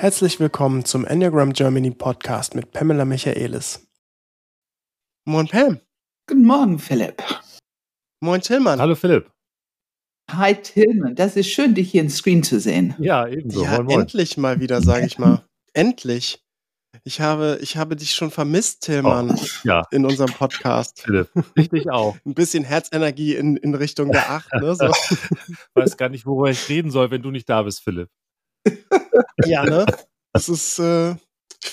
Herzlich 0.00 0.40
willkommen 0.40 0.86
zum 0.86 1.04
Enneagram 1.04 1.52
Germany 1.52 1.90
Podcast 1.90 2.54
mit 2.54 2.72
Pamela 2.72 3.04
Michaelis. 3.04 3.86
Moin 5.26 5.46
Pam. 5.46 5.78
Guten 6.26 6.46
Morgen, 6.46 6.78
Philipp. 6.78 7.22
Moin 8.22 8.40
Tillmann. 8.40 8.80
Hallo 8.80 8.94
Philipp. 8.94 9.30
Hi 10.30 10.54
Tillmann, 10.54 11.16
das 11.16 11.36
ist 11.36 11.50
schön, 11.50 11.74
dich 11.74 11.90
hier 11.90 12.00
im 12.00 12.08
Screen 12.08 12.42
zu 12.42 12.60
sehen. 12.60 12.94
Ja, 12.98 13.28
ebenso. 13.28 13.62
Ja, 13.62 13.72
moin, 13.72 13.84
moin. 13.84 14.00
endlich 14.00 14.38
mal 14.38 14.58
wieder, 14.58 14.80
sage 14.80 15.04
ich 15.04 15.18
mal. 15.18 15.44
endlich. 15.74 16.42
Ich 17.04 17.20
habe, 17.20 17.58
ich 17.60 17.76
habe 17.76 17.94
dich 17.94 18.12
schon 18.12 18.30
vermisst, 18.30 18.84
Tillmann, 18.84 19.32
Oh, 19.32 19.46
ja, 19.64 19.82
in 19.90 20.06
unserem 20.06 20.32
Podcast. 20.32 21.02
Philipp. 21.02 21.28
Ich 21.56 21.68
dich 21.68 21.90
auch. 21.90 22.16
Ein 22.24 22.32
bisschen 22.32 22.64
Herzenergie 22.64 23.36
in, 23.36 23.58
in 23.58 23.74
Richtung 23.74 24.10
der 24.12 24.30
Acht, 24.30 24.50
ne? 24.54 24.74
So. 24.74 24.86
Weiß 25.74 25.98
gar 25.98 26.08
nicht, 26.08 26.24
worüber 26.24 26.48
ich 26.48 26.70
reden 26.70 26.90
soll, 26.90 27.10
wenn 27.10 27.20
du 27.20 27.30
nicht 27.30 27.50
da 27.50 27.64
bist, 27.64 27.82
Philipp. 27.82 28.08
Ja, 29.44 29.64
ne? 29.64 29.86
Das 30.32 30.48
ist, 30.48 30.78
äh, 30.78 31.16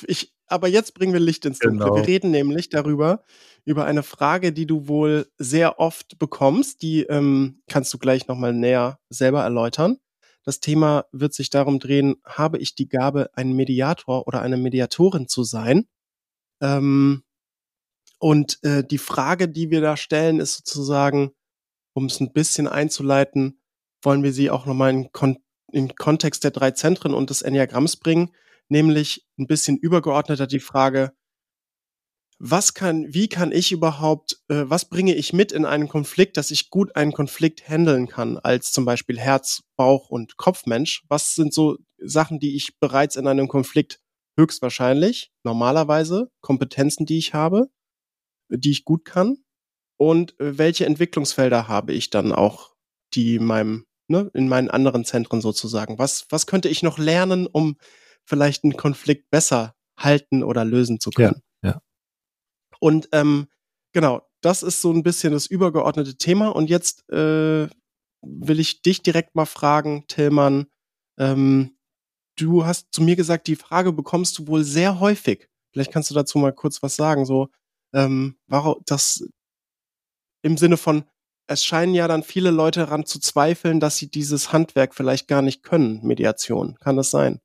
ich, 0.08 0.34
aber 0.48 0.68
jetzt 0.68 0.96
bringen 0.96 1.14
wir 1.14 1.20
Licht 1.20 1.46
ins 1.46 1.60
Dunkle. 1.60 1.86
Genau. 1.86 1.96
Wir 1.96 2.08
reden 2.08 2.32
nämlich 2.32 2.70
darüber, 2.70 3.24
über 3.66 3.86
eine 3.86 4.02
Frage, 4.02 4.52
die 4.52 4.66
du 4.66 4.88
wohl 4.88 5.28
sehr 5.38 5.80
oft 5.80 6.18
bekommst. 6.18 6.82
Die 6.82 7.04
ähm, 7.04 7.62
kannst 7.68 7.94
du 7.94 8.00
gleich 8.00 8.28
nochmal 8.28 8.54
näher 8.54 9.00
selber 9.10 9.44
erläutern. 9.44 9.98
Das 10.44 10.60
Thema 10.60 11.06
wird 11.12 11.36
sich 11.36 11.50
darum 11.52 11.78
drehen, 11.78 12.16
habe 12.26 12.58
ich 12.58 12.74
die 12.74 12.88
Gabe, 12.88 13.30
ein 13.34 13.54
Mediator 13.54 14.28
oder 14.28 14.42
eine 14.42 14.58
Mediatorin 14.58 15.28
zu 15.28 15.44
sein? 15.44 15.86
Ähm, 16.62 17.24
und 18.20 18.64
äh, 18.64 18.84
die 18.84 18.98
Frage, 18.98 19.50
die 19.50 19.70
wir 19.70 19.82
da 19.82 19.98
stellen, 19.98 20.40
ist 20.40 20.56
sozusagen, 20.56 21.32
um 21.94 22.06
es 22.06 22.20
ein 22.20 22.34
bisschen 22.34 22.68
einzuleiten, 22.68 23.62
wollen 24.02 24.24
wir 24.24 24.34
sie 24.34 24.50
auch 24.50 24.66
nochmal 24.66 24.92
in, 24.92 25.12
Kon 25.12 25.38
in 25.72 25.96
Kontext 25.96 26.44
der 26.44 26.52
drei 26.52 26.72
Zentren 26.72 27.14
und 27.14 27.30
des 27.30 27.42
Enneagramms 27.42 27.98
bringen, 27.98 28.34
nämlich 28.70 29.26
ein 29.38 29.48
bisschen 29.48 29.78
übergeordneter 29.78 30.48
die 30.48 30.60
Frage, 30.60 31.14
was 32.40 32.76
kann, 32.76 33.06
wie 33.10 33.30
kann 33.30 33.52
ich 33.52 33.72
überhaupt, 33.72 34.40
äh, 34.48 34.66
was 34.68 34.86
bringe 34.86 35.16
ich 35.16 35.34
mit 35.34 35.52
in 35.52 35.66
einen 35.66 35.88
Konflikt, 35.88 36.38
dass 36.38 36.52
ich 36.52 36.70
gut 36.70 36.96
einen 36.96 37.12
Konflikt 37.12 37.68
handeln 37.68 38.08
kann, 38.08 38.38
als 38.38 38.72
zum 38.72 38.86
Beispiel 38.86 39.18
Herz, 39.18 39.64
Bauch 39.76 40.10
und 40.10 40.38
Kopfmensch? 40.38 41.04
Was 41.10 41.34
sind 41.34 41.52
so 41.52 41.78
Sachen, 41.98 42.40
die 42.40 42.56
ich 42.56 42.80
bereits 42.80 43.16
in 43.16 43.28
einem 43.28 43.48
Konflikt 43.48 44.00
höchstwahrscheinlich, 44.38 45.32
normalerweise, 45.44 46.30
Kompetenzen, 46.42 47.08
die 47.08 47.18
ich 47.18 47.34
habe, 47.34 47.70
die 48.50 48.70
ich 48.70 48.86
gut 48.86 49.04
kann? 49.04 49.38
Und 50.00 50.40
äh, 50.40 50.60
welche 50.60 50.86
Entwicklungsfelder 50.86 51.68
habe 51.68 51.94
ich 51.94 52.12
dann 52.12 52.32
auch, 52.32 52.76
die 53.16 53.38
in 53.38 53.46
meinem, 53.46 53.87
ne, 54.10 54.32
in 54.34 54.48
meinen 54.48 54.70
anderen 54.70 55.06
Zentren 55.06 55.42
sozusagen? 55.42 55.98
Was, 55.98 56.26
was 56.30 56.48
könnte 56.48 56.70
ich 56.70 56.84
noch 56.84 56.98
lernen, 56.98 57.48
um 57.48 57.78
vielleicht 58.24 58.64
einen 58.64 58.78
Konflikt 58.78 59.30
besser 59.30 59.76
halten 59.98 60.44
oder 60.44 60.66
lösen 60.66 61.00
zu 61.00 61.12
können? 61.12 61.42
ja. 61.70 61.82
Und 62.80 63.10
ähm, 63.12 63.48
genau, 63.94 64.22
das 64.42 64.64
ist 64.64 64.82
so 64.82 64.92
ein 64.92 65.04
bisschen 65.04 65.34
das 65.34 65.48
übergeordnete 65.48 66.18
Thema. 66.18 66.50
Und 66.50 66.70
jetzt 66.70 67.10
äh, 67.10 67.68
will 68.22 68.60
ich 68.60 68.82
dich 68.82 69.02
direkt 69.02 69.36
mal 69.36 69.46
fragen, 69.46 70.06
Tillmann. 70.08 70.68
Ähm, 71.20 71.78
du 72.38 72.66
hast 72.66 72.88
zu 72.92 73.02
mir 73.02 73.16
gesagt, 73.16 73.48
die 73.48 73.56
Frage 73.56 73.92
bekommst 73.92 74.38
du 74.38 74.48
wohl 74.48 74.64
sehr 74.64 75.00
häufig. 75.00 75.50
Vielleicht 75.72 75.92
kannst 75.92 76.10
du 76.10 76.16
dazu 76.16 76.38
mal 76.38 76.54
kurz 76.54 76.82
was 76.84 76.96
sagen. 76.96 77.26
So, 77.26 77.50
ähm, 77.94 78.38
warum 78.48 78.82
das 78.86 79.28
im 80.44 80.58
Sinne 80.58 80.78
von, 80.78 81.04
es 81.48 81.64
scheinen 81.66 81.94
ja 81.94 82.08
dann 82.08 82.24
viele 82.24 82.52
Leute 82.52 82.82
daran 82.82 83.06
zu 83.06 83.20
zweifeln, 83.20 83.80
dass 83.80 83.98
sie 83.98 84.10
dieses 84.10 84.54
Handwerk 84.54 84.94
vielleicht 84.94 85.28
gar 85.28 85.42
nicht 85.42 85.64
können, 85.64 86.02
Mediation. 86.04 86.76
Kann 86.80 86.98
das 86.98 87.10
sein? 87.10 87.40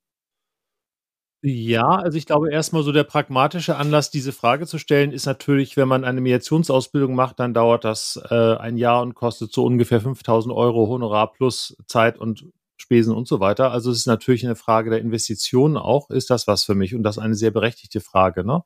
Ja, 1.44 1.88
also 1.88 2.16
ich 2.16 2.26
glaube 2.26 2.52
erstmal 2.52 2.84
so 2.84 2.92
der 2.92 3.02
pragmatische 3.02 3.76
Anlass, 3.76 4.12
diese 4.12 4.32
Frage 4.32 4.64
zu 4.68 4.78
stellen, 4.78 5.10
ist 5.10 5.26
natürlich, 5.26 5.76
wenn 5.76 5.88
man 5.88 6.04
eine 6.04 6.20
Mediationsausbildung 6.20 7.16
macht, 7.16 7.40
dann 7.40 7.52
dauert 7.52 7.82
das 7.84 8.20
äh, 8.30 8.56
ein 8.56 8.76
Jahr 8.76 9.02
und 9.02 9.14
kostet 9.14 9.52
so 9.52 9.64
ungefähr 9.64 10.00
5000 10.00 10.54
Euro 10.54 10.86
Honorar 10.86 11.32
plus 11.32 11.76
Zeit 11.88 12.16
und 12.16 12.46
Spesen 12.76 13.14
und 13.14 13.26
so 13.26 13.40
weiter. 13.40 13.72
Also 13.72 13.90
es 13.90 13.98
ist 13.98 14.06
natürlich 14.06 14.44
eine 14.44 14.54
Frage 14.54 14.90
der 14.90 15.00
Investitionen 15.00 15.76
auch. 15.76 16.10
Ist 16.10 16.30
das 16.30 16.46
was 16.46 16.62
für 16.62 16.76
mich? 16.76 16.94
Und 16.94 17.02
das 17.02 17.16
ist 17.16 17.22
eine 17.22 17.34
sehr 17.34 17.50
berechtigte 17.50 18.00
Frage. 18.00 18.44
Ne? 18.44 18.62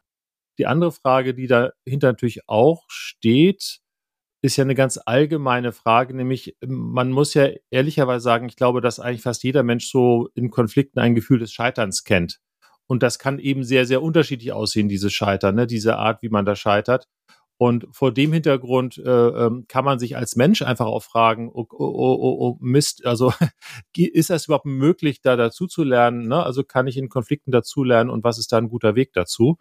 Die 0.59 0.67
andere 0.67 0.93
Frage, 0.93 1.35
die 1.35 1.47
dahinter 1.47 2.09
natürlich 2.09 2.47
auch 2.47 2.85
steht, 2.89 3.81
ist 4.43 4.57
ja 4.57 4.65
eine 4.65 4.75
ganz 4.75 4.99
allgemeine 5.05 5.73
Frage, 5.73 6.15
nämlich 6.15 6.57
man 6.67 7.11
muss 7.11 7.35
ja 7.35 7.49
ehrlicherweise 7.71 8.23
sagen, 8.23 8.49
ich 8.49 8.57
glaube, 8.57 8.81
dass 8.81 9.01
eigentlich 9.01 9.23
fast 9.23 9.43
jeder 9.43 9.63
Mensch 9.63 9.91
so 9.91 10.29
in 10.35 10.51
Konflikten 10.51 10.99
ein 11.01 11.15
Gefühl 11.15 11.39
des 11.39 11.53
Scheiterns 11.53 12.05
kennt. 12.05 12.41
Und 12.87 13.03
das 13.03 13.19
kann 13.19 13.39
eben 13.39 13.65
sehr, 13.65 13.87
sehr 13.87 14.03
unterschiedlich 14.03 14.53
aussehen, 14.53 14.89
dieses 14.89 15.13
Scheitern, 15.13 15.57
ne? 15.57 15.67
diese 15.67 15.97
Art, 15.97 16.23
wie 16.23 16.29
man 16.29 16.45
da 16.45 16.55
scheitert. 16.55 17.09
Und 17.59 17.87
vor 17.91 18.13
dem 18.13 18.35
Hintergrund 18.35 18.99
äh, 18.99 19.11
ähm, 19.11 19.65
kann 19.67 19.85
man 19.85 19.99
sich 19.99 20.17
als 20.17 20.37
Mensch 20.37 20.61
einfach 20.61 20.87
auch 20.87 21.03
fragen, 21.03 21.51
oh, 21.53 21.67
oh, 21.73 21.87
oh, 21.89 22.37
oh 22.39 22.57
Mist, 22.61 23.07
also 23.07 23.33
ist 23.97 24.29
das 24.31 24.47
überhaupt 24.47 24.67
möglich, 24.67 25.23
da 25.23 25.37
dazu 25.37 25.67
zu 25.67 25.83
lernen? 25.83 26.29
Ne? 26.29 26.43
Also 26.43 26.65
kann 26.65 26.87
ich 26.87 26.99
in 26.99 27.09
Konflikten 27.09 27.51
dazulernen 27.51 28.11
und 28.11 28.25
was 28.25 28.39
ist 28.39 28.53
da 28.53 28.59
ein 28.59 28.69
guter 28.69 28.95
Weg 28.95 29.15
dazu? 29.15 29.57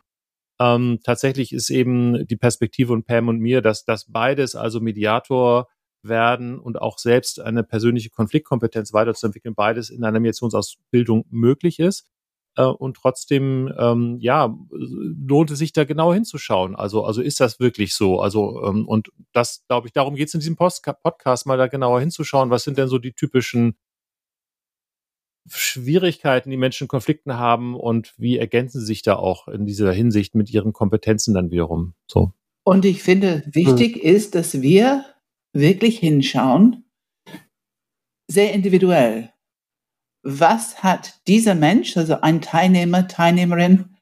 Ähm, 0.59 0.99
tatsächlich 1.03 1.51
ist 1.51 1.69
eben 1.69 2.25
die 2.27 2.37
Perspektive 2.37 2.89
von 2.89 3.03
Pam 3.03 3.27
und 3.27 3.39
mir, 3.39 3.61
dass 3.61 3.85
das 3.85 4.05
beides, 4.11 4.55
also 4.55 4.79
Mediator 4.79 5.67
werden 6.01 6.59
und 6.59 6.81
auch 6.81 6.97
selbst 6.97 7.39
eine 7.41 7.63
persönliche 7.63 8.09
Konfliktkompetenz 8.09 8.93
weiterzuentwickeln, 8.93 9.55
beides 9.55 9.89
in 9.89 10.03
einer 10.03 10.19
Mediationsausbildung 10.19 11.25
möglich 11.29 11.79
ist. 11.79 12.07
Äh, 12.55 12.63
und 12.63 12.95
trotzdem, 12.97 13.73
ähm, 13.77 14.17
ja, 14.19 14.55
lohnt 14.71 15.51
es 15.51 15.59
sich 15.59 15.73
da 15.73 15.83
genau 15.83 16.13
hinzuschauen. 16.13 16.75
Also, 16.75 17.03
also 17.03 17.21
ist 17.21 17.39
das 17.39 17.59
wirklich 17.59 17.93
so? 17.93 18.21
Also, 18.21 18.63
ähm, 18.63 18.87
und 18.87 19.09
das, 19.33 19.65
glaube 19.67 19.87
ich, 19.87 19.93
darum 19.93 20.15
geht 20.15 20.29
es 20.29 20.33
in 20.33 20.39
diesem 20.39 20.55
Post 20.55 20.83
Podcast, 21.03 21.45
mal 21.45 21.57
da 21.57 21.67
genauer 21.67 21.99
hinzuschauen. 21.99 22.49
Was 22.49 22.63
sind 22.63 22.77
denn 22.77 22.87
so 22.87 22.97
die 22.97 23.13
typischen 23.13 23.75
Schwierigkeiten, 25.47 26.49
die 26.49 26.57
Menschen 26.57 26.85
in 26.85 26.87
Konflikten 26.87 27.35
haben 27.35 27.75
und 27.75 28.13
wie 28.17 28.37
ergänzen 28.37 28.79
sie 28.79 28.85
sich 28.85 29.01
da 29.03 29.15
auch 29.15 29.47
in 29.47 29.65
dieser 29.65 29.91
Hinsicht 29.91 30.35
mit 30.35 30.51
ihren 30.51 30.73
Kompetenzen 30.73 31.33
dann 31.33 31.51
wiederum? 31.51 31.93
So. 32.07 32.31
Und 32.63 32.85
ich 32.85 33.03
finde, 33.03 33.43
wichtig 33.45 34.03
ist, 34.03 34.33
dass 34.33 34.61
wir 34.61 35.05
wirklich 35.53 35.99
hinschauen, 35.99 36.85
sehr 38.27 38.53
individuell. 38.53 39.31
Was 40.23 40.81
hat 40.81 41.21
dieser 41.27 41.53
Mensch, 41.53 41.95
also 41.95 42.21
ein 42.21 42.41
Teilnehmer, 42.41 43.07
Teilnehmerin, 43.07 43.95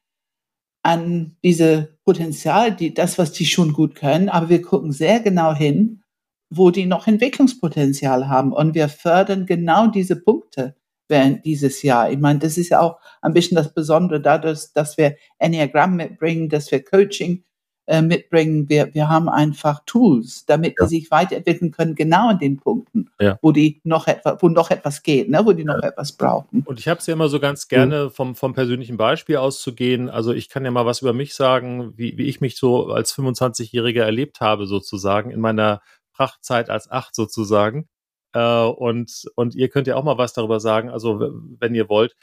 an 0.82 1.36
diese 1.42 1.98
Potenzial, 2.04 2.74
die, 2.74 2.94
das, 2.94 3.18
was 3.18 3.32
die 3.32 3.46
schon 3.46 3.72
gut 3.72 3.94
können, 3.94 4.28
aber 4.28 4.48
wir 4.48 4.62
gucken 4.62 4.92
sehr 4.92 5.20
genau 5.20 5.54
hin, 5.54 6.02
wo 6.50 6.70
die 6.70 6.86
noch 6.86 7.06
Entwicklungspotenzial 7.06 8.28
haben 8.28 8.52
und 8.52 8.74
wir 8.74 8.88
fördern 8.88 9.46
genau 9.46 9.86
diese 9.88 10.16
Punkte 10.16 10.76
während 11.08 11.44
dieses 11.44 11.82
Jahr. 11.82 12.10
Ich 12.10 12.18
meine, 12.18 12.38
das 12.38 12.56
ist 12.58 12.70
ja 12.70 12.80
auch 12.80 12.98
ein 13.22 13.32
bisschen 13.34 13.56
das 13.56 13.72
Besondere 13.74 14.20
dadurch, 14.20 14.72
dass 14.74 14.96
wir 14.98 15.16
Enneagramm 15.38 15.96
mitbringen, 15.96 16.48
dass 16.48 16.70
wir 16.70 16.84
Coaching 16.84 17.44
äh, 17.86 18.00
mitbringen. 18.00 18.66
Wir, 18.70 18.94
wir 18.94 19.10
haben 19.10 19.28
einfach 19.28 19.82
Tools, 19.84 20.46
damit 20.46 20.76
Ja. 20.78 20.86
die 20.86 20.88
sich 21.00 21.10
weiterentwickeln 21.10 21.70
können, 21.70 21.94
genau 21.94 22.28
an 22.30 22.38
den 22.38 22.56
Punkten, 22.56 23.10
Ja. 23.20 23.38
wo 23.42 23.52
die 23.52 23.82
noch 23.84 24.06
etwas, 24.06 24.38
wo 24.40 24.48
noch 24.48 24.70
etwas 24.70 25.02
geht, 25.02 25.28
ne, 25.28 25.44
wo 25.44 25.52
die 25.52 25.64
noch 25.64 25.82
etwas 25.82 26.12
brauchen. 26.12 26.62
Und 26.64 26.78
ich 26.80 26.88
habe 26.88 27.00
es 27.00 27.06
ja 27.06 27.12
immer 27.12 27.28
so 27.28 27.40
ganz 27.40 27.68
gerne 27.68 28.08
vom, 28.08 28.34
vom 28.34 28.54
persönlichen 28.54 28.96
Beispiel 28.96 29.36
auszugehen. 29.36 30.08
Also 30.08 30.32
ich 30.32 30.48
kann 30.48 30.64
ja 30.64 30.70
mal 30.70 30.86
was 30.86 31.02
über 31.02 31.12
mich 31.12 31.34
sagen, 31.34 31.92
wie, 31.98 32.16
wie 32.16 32.24
ich 32.24 32.40
mich 32.40 32.56
so 32.56 32.86
als 32.86 33.14
25-Jähriger 33.14 34.02
erlebt 34.02 34.40
habe, 34.40 34.66
sozusagen, 34.66 35.30
in 35.30 35.40
meiner 35.40 35.82
Prachtzeit 36.14 36.70
als 36.70 36.90
Acht 36.90 37.14
sozusagen. 37.14 37.86
Äh, 38.34 38.64
und, 38.64 39.24
und 39.36 39.54
ihr 39.54 39.68
könnt 39.68 39.86
ja 39.86 39.96
auch 39.96 40.04
mal 40.04 40.18
was 40.18 40.34
darüber 40.34 40.60
sagen, 40.60 40.90
also 40.90 41.20
wenn 41.58 41.74
ihr 41.74 41.88
wollt. 41.88 42.16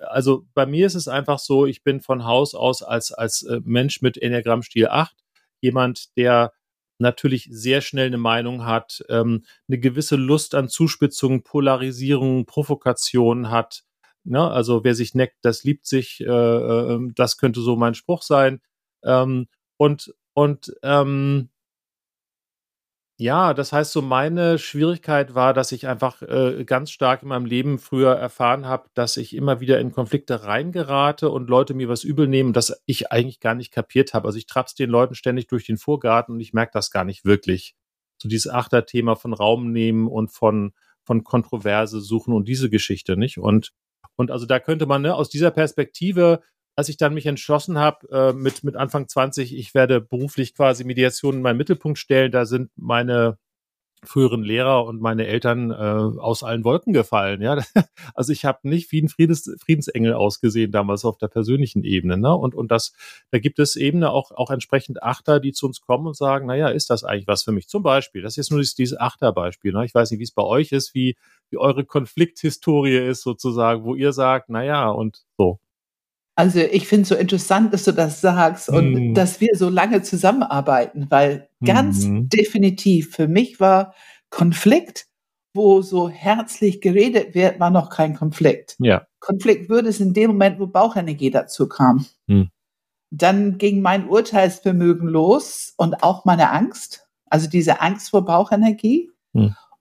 Also 0.00 0.46
bei 0.54 0.66
mir 0.66 0.86
ist 0.86 0.94
es 0.94 1.08
einfach 1.08 1.38
so, 1.38 1.66
ich 1.66 1.82
bin 1.82 2.00
von 2.00 2.24
Haus 2.24 2.54
aus 2.54 2.82
als, 2.82 3.12
als 3.12 3.42
äh, 3.42 3.60
Mensch 3.64 4.02
mit 4.02 4.16
Enneagrammstil 4.18 4.88
8 4.88 5.16
jemand, 5.60 6.16
der 6.16 6.52
natürlich 6.98 7.48
sehr 7.50 7.80
schnell 7.80 8.08
eine 8.08 8.18
Meinung 8.18 8.64
hat, 8.64 9.04
ähm, 9.08 9.44
eine 9.68 9.78
gewisse 9.78 10.16
Lust 10.16 10.54
an 10.54 10.68
Zuspitzung, 10.68 11.42
Polarisierung, 11.42 12.46
Provokation 12.46 13.50
hat. 13.50 13.84
Ne? 14.24 14.40
Also 14.50 14.84
wer 14.84 14.94
sich 14.94 15.14
neckt, 15.14 15.38
das 15.42 15.64
liebt 15.64 15.86
sich. 15.86 16.20
Äh, 16.20 16.26
äh, 16.26 16.98
das 17.14 17.38
könnte 17.38 17.60
so 17.60 17.76
mein 17.76 17.94
Spruch 17.94 18.22
sein. 18.22 18.60
Ähm, 19.02 19.48
und 19.76 20.14
und 20.34 20.74
ähm, 20.82 21.48
ja, 23.24 23.54
das 23.54 23.72
heißt 23.72 23.90
so, 23.92 24.02
meine 24.02 24.58
Schwierigkeit 24.58 25.34
war, 25.34 25.54
dass 25.54 25.72
ich 25.72 25.88
einfach 25.88 26.20
äh, 26.20 26.62
ganz 26.66 26.90
stark 26.90 27.22
in 27.22 27.28
meinem 27.28 27.46
Leben 27.46 27.78
früher 27.78 28.12
erfahren 28.12 28.66
habe, 28.66 28.90
dass 28.92 29.16
ich 29.16 29.34
immer 29.34 29.60
wieder 29.60 29.80
in 29.80 29.92
Konflikte 29.92 30.44
reingerate 30.44 31.30
und 31.30 31.48
Leute 31.48 31.72
mir 31.72 31.88
was 31.88 32.04
übel 32.04 32.28
nehmen, 32.28 32.52
das 32.52 32.82
ich 32.84 33.12
eigentlich 33.12 33.40
gar 33.40 33.54
nicht 33.54 33.72
kapiert 33.72 34.12
habe. 34.12 34.26
Also 34.26 34.36
ich 34.36 34.44
trap's 34.44 34.74
den 34.74 34.90
Leuten 34.90 35.14
ständig 35.14 35.46
durch 35.46 35.64
den 35.64 35.78
Vorgarten 35.78 36.34
und 36.34 36.40
ich 36.40 36.52
merke 36.52 36.72
das 36.74 36.90
gar 36.90 37.04
nicht 37.04 37.24
wirklich. 37.24 37.74
So 38.18 38.28
dieses 38.28 38.52
Achterthema 38.52 39.14
von 39.14 39.32
Raum 39.32 39.72
nehmen 39.72 40.06
und 40.06 40.30
von, 40.30 40.74
von 41.02 41.24
Kontroverse 41.24 42.02
suchen 42.02 42.34
und 42.34 42.46
diese 42.46 42.68
Geschichte, 42.68 43.16
nicht? 43.16 43.38
Und, 43.38 43.72
Und 44.16 44.30
also 44.30 44.44
da 44.44 44.60
könnte 44.60 44.84
man 44.84 45.00
ne, 45.00 45.14
aus 45.14 45.30
dieser 45.30 45.50
Perspektive 45.50 46.42
als 46.76 46.88
ich 46.88 46.96
dann 46.96 47.14
mich 47.14 47.26
entschlossen 47.26 47.78
habe, 47.78 48.08
äh, 48.10 48.32
mit, 48.32 48.64
mit 48.64 48.76
Anfang 48.76 49.08
20, 49.08 49.56
ich 49.56 49.74
werde 49.74 50.00
beruflich 50.00 50.54
quasi 50.54 50.84
Mediation 50.84 51.36
in 51.36 51.42
meinen 51.42 51.56
Mittelpunkt 51.56 51.98
stellen, 51.98 52.32
da 52.32 52.46
sind 52.46 52.70
meine 52.76 53.38
früheren 54.06 54.42
Lehrer 54.42 54.84
und 54.84 55.00
meine 55.00 55.26
Eltern 55.26 55.70
äh, 55.70 55.74
aus 55.74 56.42
allen 56.42 56.64
Wolken 56.64 56.92
gefallen. 56.92 57.42
Ja, 57.42 57.62
also 58.14 58.32
ich 58.32 58.44
habe 58.44 58.58
nicht 58.68 58.92
wie 58.92 59.02
ein 59.02 59.08
Friedens, 59.08 59.50
Friedensengel 59.58 60.14
ausgesehen 60.14 60.72
damals 60.72 61.04
auf 61.04 61.18
der 61.18 61.28
persönlichen 61.28 61.84
Ebene. 61.84 62.16
Ne? 62.16 62.34
Und 62.34 62.54
und 62.54 62.70
das, 62.70 62.92
da 63.30 63.38
gibt 63.38 63.58
es 63.58 63.76
eben 63.76 64.02
auch 64.04 64.30
auch 64.32 64.50
entsprechend 64.50 65.02
Achter, 65.02 65.40
die 65.40 65.52
zu 65.52 65.66
uns 65.66 65.80
kommen 65.80 66.06
und 66.06 66.16
sagen, 66.16 66.46
na 66.46 66.54
ja, 66.54 66.68
ist 66.68 66.90
das 66.90 67.04
eigentlich 67.04 67.28
was 67.28 67.44
für 67.44 67.52
mich? 67.52 67.68
Zum 67.68 67.82
Beispiel, 67.82 68.22
das 68.22 68.34
ist 68.34 68.36
jetzt 68.36 68.50
nur 68.50 68.60
dieses, 68.60 68.74
dieses 68.74 68.98
Achterbeispiel. 68.98 69.72
Ne? 69.72 69.84
Ich 69.84 69.94
weiß 69.94 70.10
nicht, 70.10 70.20
wie 70.20 70.24
es 70.24 70.32
bei 70.32 70.44
euch 70.44 70.72
ist, 70.72 70.94
wie 70.94 71.16
wie 71.50 71.58
eure 71.58 71.84
Konflikthistorie 71.84 72.96
ist 72.96 73.22
sozusagen, 73.22 73.84
wo 73.84 73.94
ihr 73.94 74.12
sagt, 74.12 74.48
na 74.48 74.64
ja 74.64 74.88
und 74.88 75.22
so. 75.38 75.60
Also 76.36 76.58
ich 76.58 76.88
finde 76.88 77.02
es 77.02 77.08
so 77.08 77.14
interessant, 77.14 77.72
dass 77.72 77.84
du 77.84 77.92
das 77.92 78.20
sagst 78.20 78.68
und 78.68 78.92
mm. 78.92 79.14
dass 79.14 79.40
wir 79.40 79.50
so 79.54 79.68
lange 79.68 80.02
zusammenarbeiten, 80.02 81.06
weil 81.08 81.48
ganz 81.64 82.04
mm. 82.04 82.28
definitiv 82.28 83.14
für 83.14 83.28
mich 83.28 83.60
war 83.60 83.94
Konflikt, 84.30 85.06
wo 85.54 85.80
so 85.82 86.08
herzlich 86.08 86.80
geredet 86.80 87.36
wird, 87.36 87.60
war 87.60 87.70
noch 87.70 87.88
kein 87.88 88.16
Konflikt. 88.16 88.74
Ja. 88.80 89.06
Konflikt 89.20 89.68
würde 89.68 89.88
es 89.88 90.00
in 90.00 90.12
dem 90.12 90.32
Moment, 90.32 90.58
wo 90.58 90.66
Bauchenergie 90.66 91.30
dazu 91.30 91.68
kam. 91.68 92.04
Mm. 92.26 92.44
Dann 93.10 93.58
ging 93.58 93.80
mein 93.80 94.08
Urteilsvermögen 94.08 95.08
los 95.08 95.72
und 95.76 96.02
auch 96.02 96.24
meine 96.24 96.50
Angst, 96.50 97.06
also 97.30 97.48
diese 97.48 97.80
Angst 97.80 98.10
vor 98.10 98.24
Bauchenergie. 98.24 99.10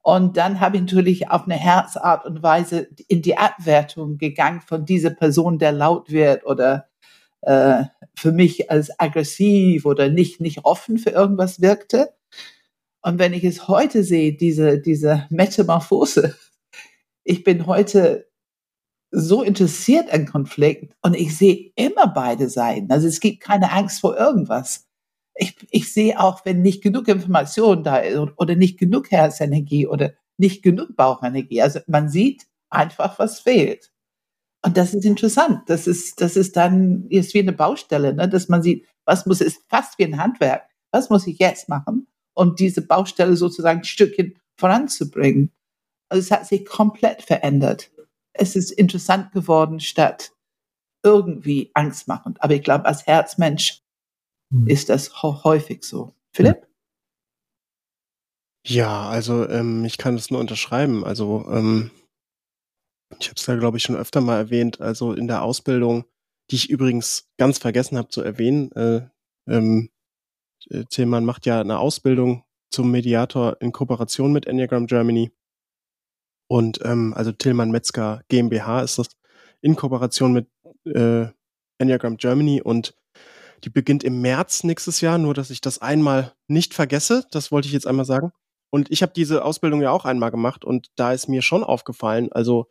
Und 0.03 0.35
dann 0.35 0.59
habe 0.59 0.75
ich 0.75 0.81
natürlich 0.81 1.31
auf 1.31 1.45
eine 1.45 1.55
Herzart 1.55 2.25
und 2.25 2.43
Weise 2.43 2.89
in 3.07 3.21
die 3.21 3.37
Abwertung 3.37 4.17
gegangen 4.17 4.59
von 4.59 4.85
dieser 4.85 5.11
Person, 5.11 5.59
der 5.59 5.71
laut 5.71 6.11
wird 6.11 6.45
oder 6.45 6.89
äh, 7.41 7.85
für 8.13 8.33
mich 8.33 8.69
als 8.69 8.99
aggressiv 8.99 9.85
oder 9.85 10.09
nicht, 10.09 10.41
nicht 10.41 10.65
offen 10.65 10.97
für 10.97 11.11
irgendwas 11.11 11.61
wirkte. 11.61 12.13
Und 13.01 13.17
wenn 13.17 13.31
ich 13.31 13.45
es 13.45 13.69
heute 13.69 14.03
sehe, 14.03 14.35
diese, 14.35 14.77
diese 14.77 15.25
Metamorphose, 15.29 16.35
ich 17.23 17.45
bin 17.45 17.65
heute 17.65 18.27
so 19.09 19.41
interessiert 19.41 20.11
an 20.11 20.25
Konflikten 20.25 20.89
und 21.01 21.15
ich 21.15 21.37
sehe 21.37 21.71
immer 21.75 22.07
beide 22.07 22.49
Seiten. 22.49 22.91
Also 22.91 23.07
es 23.07 23.21
gibt 23.21 23.39
keine 23.41 23.71
Angst 23.71 24.01
vor 24.01 24.17
irgendwas 24.17 24.85
ich, 25.35 25.55
ich 25.71 25.91
sehe 25.91 26.19
auch, 26.19 26.45
wenn 26.45 26.61
nicht 26.61 26.83
genug 26.83 27.07
Information 27.07 27.83
da 27.83 27.97
ist 27.97 28.17
oder 28.37 28.55
nicht 28.55 28.77
genug 28.77 29.11
Herzenergie 29.11 29.87
oder 29.87 30.13
nicht 30.37 30.63
genug 30.63 30.95
Bauchenergie. 30.95 31.61
Also 31.61 31.79
man 31.87 32.09
sieht 32.09 32.43
einfach, 32.69 33.19
was 33.19 33.39
fehlt. 33.39 33.91
Und 34.65 34.77
das 34.77 34.93
ist 34.93 35.05
interessant. 35.05 35.61
Das 35.67 35.87
ist, 35.87 36.21
das 36.21 36.35
ist 36.37 36.55
dann 36.55 37.07
ist 37.09 37.33
wie 37.33 37.39
eine 37.39 37.53
Baustelle, 37.53 38.13
ne? 38.13 38.29
dass 38.29 38.47
man 38.47 38.63
sieht, 38.63 38.85
was 39.05 39.25
muss, 39.25 39.41
ist 39.41 39.63
fast 39.69 39.97
wie 39.99 40.05
ein 40.05 40.17
Handwerk. 40.17 40.63
Was 40.91 41.09
muss 41.09 41.27
ich 41.27 41.39
jetzt 41.39 41.69
machen, 41.69 42.07
um 42.33 42.55
diese 42.55 42.85
Baustelle 42.85 43.35
sozusagen 43.35 43.79
ein 43.79 43.85
Stückchen 43.85 44.39
voranzubringen? 44.55 45.51
Also 46.09 46.21
es 46.21 46.31
hat 46.31 46.47
sich 46.47 46.65
komplett 46.65 47.23
verändert. 47.23 47.91
Es 48.33 48.55
ist 48.55 48.71
interessant 48.71 49.31
geworden 49.31 49.79
statt 49.79 50.31
irgendwie 51.03 51.71
angstmachend. 51.73 52.41
Aber 52.41 52.53
ich 52.53 52.63
glaube, 52.63 52.85
als 52.85 53.05
Herzmensch 53.05 53.82
hm. 54.53 54.67
ist 54.67 54.89
das 54.89 55.23
häufig 55.23 55.83
so. 55.83 56.13
Philipp? 56.31 56.67
Ja, 58.65 59.09
also 59.09 59.47
ähm, 59.49 59.83
ich 59.83 59.97
kann 59.97 60.15
es 60.15 60.31
nur 60.31 60.39
unterschreiben. 60.39 61.03
Also 61.03 61.45
ähm, 61.49 61.91
ich 63.19 63.27
habe 63.27 63.35
es 63.35 63.45
da, 63.45 63.55
glaube 63.55 63.77
ich, 63.77 63.83
schon 63.83 63.95
öfter 63.95 64.21
mal 64.21 64.37
erwähnt. 64.37 64.79
Also 64.79 65.13
in 65.13 65.27
der 65.27 65.43
Ausbildung, 65.43 66.05
die 66.49 66.55
ich 66.55 66.69
übrigens 66.69 67.27
ganz 67.37 67.57
vergessen 67.57 67.97
habe 67.97 68.07
zu 68.07 68.21
erwähnen, 68.21 68.71
äh, 68.73 69.01
ähm, 69.47 69.89
äh, 70.69 70.85
Tillmann 70.85 71.25
macht 71.25 71.45
ja 71.45 71.59
eine 71.59 71.79
Ausbildung 71.79 72.43
zum 72.71 72.89
Mediator 72.91 73.57
in 73.59 73.71
Kooperation 73.71 74.31
mit 74.31 74.45
Enneagram 74.45 74.87
Germany. 74.87 75.31
Und 76.47 76.79
ähm, 76.83 77.13
also 77.15 77.31
Tillmann 77.31 77.71
Metzger 77.71 78.21
GmbH 78.29 78.81
ist 78.81 78.97
das 78.97 79.09
in 79.61 79.75
Kooperation 79.75 80.33
mit 80.33 80.47
äh, 80.85 81.27
Enneagram 81.79 82.17
Germany 82.17 82.61
und 82.61 82.95
die 83.63 83.69
beginnt 83.69 84.03
im 84.03 84.21
März 84.21 84.63
nächstes 84.63 85.01
Jahr, 85.01 85.17
nur 85.17 85.33
dass 85.33 85.49
ich 85.49 85.61
das 85.61 85.81
einmal 85.81 86.33
nicht 86.47 86.73
vergesse. 86.73 87.25
Das 87.31 87.51
wollte 87.51 87.67
ich 87.67 87.73
jetzt 87.73 87.87
einmal 87.87 88.05
sagen. 88.05 88.31
Und 88.69 88.91
ich 88.91 89.01
habe 89.01 89.13
diese 89.13 89.45
Ausbildung 89.45 89.81
ja 89.81 89.91
auch 89.91 90.05
einmal 90.05 90.31
gemacht 90.31 90.65
und 90.65 90.87
da 90.95 91.13
ist 91.13 91.29
mir 91.29 91.41
schon 91.41 91.63
aufgefallen, 91.63 92.31
also 92.31 92.67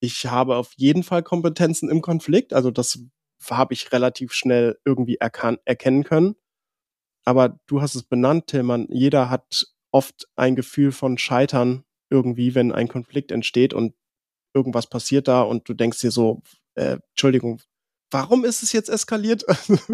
ich 0.00 0.26
habe 0.26 0.56
auf 0.56 0.72
jeden 0.76 1.02
Fall 1.02 1.22
Kompetenzen 1.22 1.88
im 1.90 2.00
Konflikt, 2.00 2.54
also 2.54 2.70
das 2.70 2.98
habe 3.50 3.74
ich 3.74 3.92
relativ 3.92 4.32
schnell 4.32 4.78
irgendwie 4.84 5.16
erkennen 5.16 6.04
können. 6.04 6.36
Aber 7.24 7.60
du 7.66 7.82
hast 7.82 7.94
es 7.94 8.02
benannt, 8.02 8.48
Tillmann, 8.48 8.86
jeder 8.90 9.30
hat 9.30 9.66
oft 9.92 10.26
ein 10.36 10.56
Gefühl 10.56 10.90
von 10.90 11.18
Scheitern 11.18 11.84
irgendwie, 12.10 12.54
wenn 12.54 12.72
ein 12.72 12.88
Konflikt 12.88 13.30
entsteht 13.30 13.74
und 13.74 13.94
irgendwas 14.54 14.86
passiert 14.86 15.28
da 15.28 15.42
und 15.42 15.68
du 15.68 15.74
denkst 15.74 16.00
dir 16.00 16.10
so, 16.10 16.42
äh, 16.74 16.98
Entschuldigung, 17.10 17.60
warum 18.12 18.44
ist 18.44 18.62
es 18.62 18.72
jetzt 18.72 18.88
eskaliert? 18.88 19.44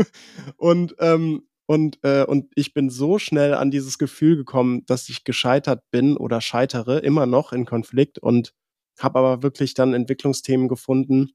und, 0.56 0.94
ähm, 0.98 1.48
und, 1.66 1.98
äh, 2.02 2.24
und 2.24 2.50
ich 2.54 2.74
bin 2.74 2.90
so 2.90 3.18
schnell 3.18 3.54
an 3.54 3.70
dieses 3.70 3.98
Gefühl 3.98 4.36
gekommen, 4.36 4.84
dass 4.86 5.08
ich 5.08 5.24
gescheitert 5.24 5.82
bin 5.90 6.16
oder 6.16 6.40
scheitere, 6.40 6.98
immer 6.98 7.26
noch 7.26 7.52
in 7.52 7.64
Konflikt 7.66 8.18
und 8.18 8.54
habe 8.98 9.18
aber 9.18 9.42
wirklich 9.42 9.74
dann 9.74 9.94
Entwicklungsthemen 9.94 10.68
gefunden. 10.68 11.32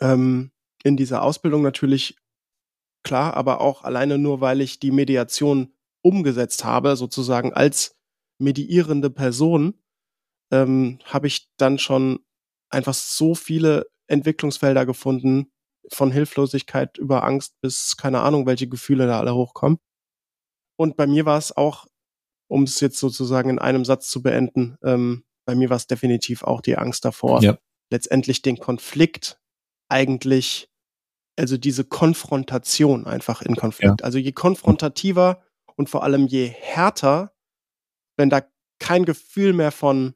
Ähm, 0.00 0.52
in 0.84 0.96
dieser 0.96 1.22
Ausbildung 1.22 1.62
natürlich 1.62 2.16
klar, 3.04 3.34
aber 3.34 3.60
auch 3.60 3.82
alleine 3.82 4.18
nur, 4.18 4.40
weil 4.40 4.60
ich 4.60 4.78
die 4.78 4.90
Mediation 4.90 5.74
umgesetzt 6.02 6.64
habe, 6.64 6.96
sozusagen 6.96 7.52
als 7.52 7.96
mediierende 8.38 9.10
Person, 9.10 9.74
ähm, 10.52 10.98
habe 11.04 11.26
ich 11.26 11.48
dann 11.56 11.78
schon 11.78 12.20
einfach 12.70 12.94
so 12.94 13.34
viele 13.34 13.86
Entwicklungsfelder 14.08 14.86
gefunden, 14.86 15.51
von 15.90 16.12
Hilflosigkeit 16.12 16.98
über 16.98 17.24
Angst 17.24 17.60
bis 17.60 17.96
keine 17.96 18.20
Ahnung, 18.20 18.46
welche 18.46 18.68
Gefühle 18.68 19.06
da 19.06 19.18
alle 19.18 19.34
hochkommen. 19.34 19.78
Und 20.76 20.96
bei 20.96 21.06
mir 21.06 21.24
war 21.24 21.38
es 21.38 21.56
auch, 21.56 21.86
um 22.48 22.64
es 22.64 22.80
jetzt 22.80 22.98
sozusagen 22.98 23.50
in 23.50 23.58
einem 23.58 23.84
Satz 23.84 24.08
zu 24.08 24.22
beenden, 24.22 24.76
ähm, 24.82 25.24
bei 25.44 25.54
mir 25.54 25.70
war 25.70 25.76
es 25.76 25.86
definitiv 25.86 26.44
auch 26.44 26.60
die 26.60 26.78
Angst 26.78 27.04
davor, 27.04 27.42
ja. 27.42 27.58
letztendlich 27.90 28.42
den 28.42 28.58
Konflikt 28.58 29.40
eigentlich, 29.88 30.68
also 31.36 31.56
diese 31.56 31.84
Konfrontation 31.84 33.06
einfach 33.06 33.42
in 33.42 33.56
Konflikt. 33.56 34.00
Ja. 34.00 34.04
Also 34.04 34.18
je 34.18 34.32
konfrontativer 34.32 35.42
und 35.76 35.90
vor 35.90 36.04
allem 36.04 36.26
je 36.26 36.46
härter, 36.46 37.34
wenn 38.16 38.30
da 38.30 38.42
kein 38.78 39.04
Gefühl 39.04 39.52
mehr 39.52 39.72
von 39.72 40.14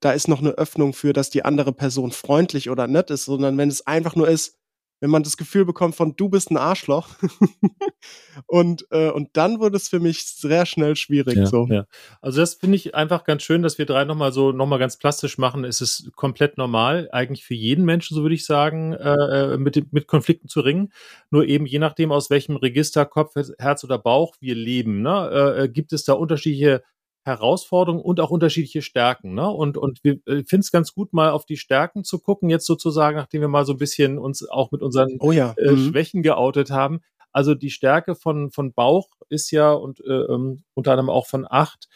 da 0.00 0.12
ist 0.12 0.28
noch 0.28 0.40
eine 0.40 0.50
Öffnung 0.50 0.92
für, 0.92 1.14
dass 1.14 1.30
die 1.30 1.46
andere 1.46 1.72
Person 1.72 2.12
freundlich 2.12 2.68
oder 2.68 2.86
nett 2.86 3.10
ist, 3.10 3.24
sondern 3.24 3.56
wenn 3.56 3.70
es 3.70 3.86
einfach 3.86 4.14
nur 4.16 4.28
ist, 4.28 4.58
wenn 5.00 5.10
man 5.10 5.22
das 5.22 5.36
Gefühl 5.36 5.64
bekommt 5.64 5.94
von 5.94 6.16
du 6.16 6.28
bist 6.28 6.50
ein 6.50 6.56
Arschloch. 6.56 7.08
und, 8.46 8.86
äh, 8.90 9.10
und 9.10 9.30
dann 9.34 9.60
wurde 9.60 9.76
es 9.76 9.88
für 9.88 10.00
mich 10.00 10.24
sehr 10.24 10.66
schnell 10.66 10.96
schwierig. 10.96 11.36
Ja, 11.36 11.46
so. 11.46 11.66
Ja. 11.68 11.86
Also 12.22 12.40
das 12.40 12.54
finde 12.54 12.76
ich 12.76 12.94
einfach 12.94 13.24
ganz 13.24 13.42
schön, 13.42 13.62
dass 13.62 13.78
wir 13.78 13.86
drei 13.86 14.04
nochmal 14.04 14.32
so 14.32 14.52
nochmal 14.52 14.78
ganz 14.78 14.96
plastisch 14.96 15.38
machen. 15.38 15.64
Es 15.64 15.80
ist 15.80 16.12
komplett 16.14 16.58
normal, 16.58 17.08
eigentlich 17.12 17.44
für 17.44 17.54
jeden 17.54 17.84
Menschen, 17.84 18.14
so 18.14 18.22
würde 18.22 18.34
ich 18.34 18.46
sagen, 18.46 18.92
äh, 18.94 19.54
äh 19.54 19.58
mit, 19.58 19.92
mit 19.92 20.06
Konflikten 20.06 20.48
zu 20.48 20.60
ringen. 20.60 20.92
Nur 21.30 21.46
eben 21.46 21.66
je 21.66 21.78
nachdem, 21.78 22.12
aus 22.12 22.30
welchem 22.30 22.56
Register, 22.56 23.04
Kopf, 23.04 23.34
Herz 23.58 23.84
oder 23.84 23.98
Bauch 23.98 24.36
wir 24.40 24.54
leben, 24.54 25.02
ne, 25.02 25.30
äh, 25.32 25.64
äh 25.64 25.68
gibt 25.68 25.92
es 25.92 26.04
da 26.04 26.14
unterschiedliche 26.14 26.82
Herausforderungen 27.24 28.02
und 28.02 28.20
auch 28.20 28.30
unterschiedliche 28.30 28.82
Stärken. 28.82 29.34
Ne? 29.34 29.48
Und, 29.48 29.76
und 29.78 30.04
wir 30.04 30.20
äh, 30.26 30.44
finden 30.44 30.60
es 30.60 30.70
ganz 30.70 30.92
gut, 30.92 31.12
mal 31.12 31.30
auf 31.30 31.46
die 31.46 31.56
Stärken 31.56 32.04
zu 32.04 32.18
gucken, 32.18 32.50
jetzt 32.50 32.66
sozusagen, 32.66 33.16
nachdem 33.16 33.40
wir 33.40 33.48
mal 33.48 33.64
so 33.64 33.72
ein 33.72 33.78
bisschen 33.78 34.18
uns 34.18 34.46
auch 34.48 34.70
mit 34.72 34.82
unseren 34.82 35.16
oh 35.20 35.32
ja. 35.32 35.54
äh, 35.56 35.72
mhm. 35.72 35.90
Schwächen 35.90 36.22
geoutet 36.22 36.70
haben. 36.70 37.00
Also 37.32 37.54
die 37.54 37.70
Stärke 37.70 38.14
von, 38.14 38.50
von 38.50 38.72
Bauch 38.72 39.08
ist 39.28 39.50
ja 39.50 39.72
und 39.72 40.00
äh, 40.00 40.12
ähm, 40.12 40.64
unter 40.74 40.92
anderem 40.92 41.10
auch 41.10 41.26
von 41.26 41.46
Acht 41.48 41.88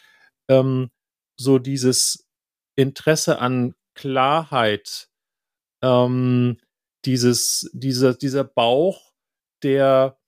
ähm, 0.49 0.89
so 1.37 1.59
dieses 1.59 2.27
Interesse 2.75 3.39
an 3.39 3.75
Klarheit, 3.93 5.09
ähm, 5.81 6.57
dieses, 7.05 7.69
dieser, 7.73 8.13
dieser 8.15 8.43
Bauch, 8.43 9.13
der 9.63 10.18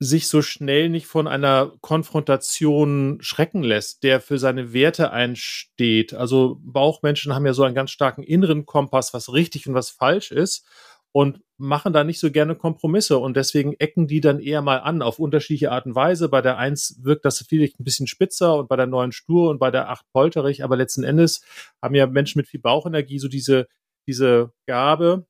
sich 0.00 0.28
so 0.28 0.40
schnell 0.42 0.88
nicht 0.88 1.06
von 1.06 1.28
einer 1.28 1.72
Konfrontation 1.82 3.18
schrecken 3.20 3.62
lässt, 3.62 4.02
der 4.02 4.20
für 4.20 4.38
seine 4.38 4.72
Werte 4.72 5.10
einsteht. 5.10 6.14
Also 6.14 6.58
Bauchmenschen 6.62 7.34
haben 7.34 7.46
ja 7.46 7.52
so 7.52 7.64
einen 7.64 7.74
ganz 7.74 7.90
starken 7.90 8.22
inneren 8.22 8.64
Kompass, 8.66 9.12
was 9.12 9.32
richtig 9.32 9.68
und 9.68 9.74
was 9.74 9.90
falsch 9.90 10.32
ist 10.32 10.66
und 11.12 11.42
machen 11.58 11.92
da 11.92 12.02
nicht 12.02 12.18
so 12.18 12.30
gerne 12.30 12.54
Kompromisse 12.54 13.18
und 13.18 13.36
deswegen 13.36 13.74
ecken 13.74 14.06
die 14.06 14.22
dann 14.22 14.40
eher 14.40 14.62
mal 14.62 14.78
an 14.78 15.02
auf 15.02 15.18
unterschiedliche 15.18 15.70
Art 15.70 15.84
und 15.84 15.94
Weise. 15.94 16.30
Bei 16.30 16.40
der 16.40 16.56
eins 16.56 16.98
wirkt 17.02 17.26
das 17.26 17.44
vielleicht 17.46 17.78
ein 17.78 17.84
bisschen 17.84 18.06
spitzer 18.06 18.56
und 18.56 18.68
bei 18.68 18.76
der 18.76 18.86
neuen 18.86 19.12
stur 19.12 19.50
und 19.50 19.58
bei 19.58 19.70
der 19.70 19.90
acht 19.90 20.06
polterig, 20.12 20.64
aber 20.64 20.76
letzten 20.76 21.04
Endes 21.04 21.42
haben 21.82 21.94
ja 21.94 22.06
Menschen 22.06 22.38
mit 22.38 22.48
viel 22.48 22.60
Bauchenergie 22.60 23.18
so 23.18 23.28
diese 23.28 23.68
diese 24.06 24.52
Gabe, 24.66 25.26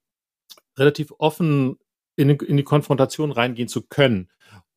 relativ 0.78 1.12
offen 1.18 1.78
in, 2.16 2.30
in 2.30 2.56
die 2.56 2.64
Konfrontation 2.64 3.32
reingehen 3.32 3.68
zu 3.68 3.82
können. 3.82 4.30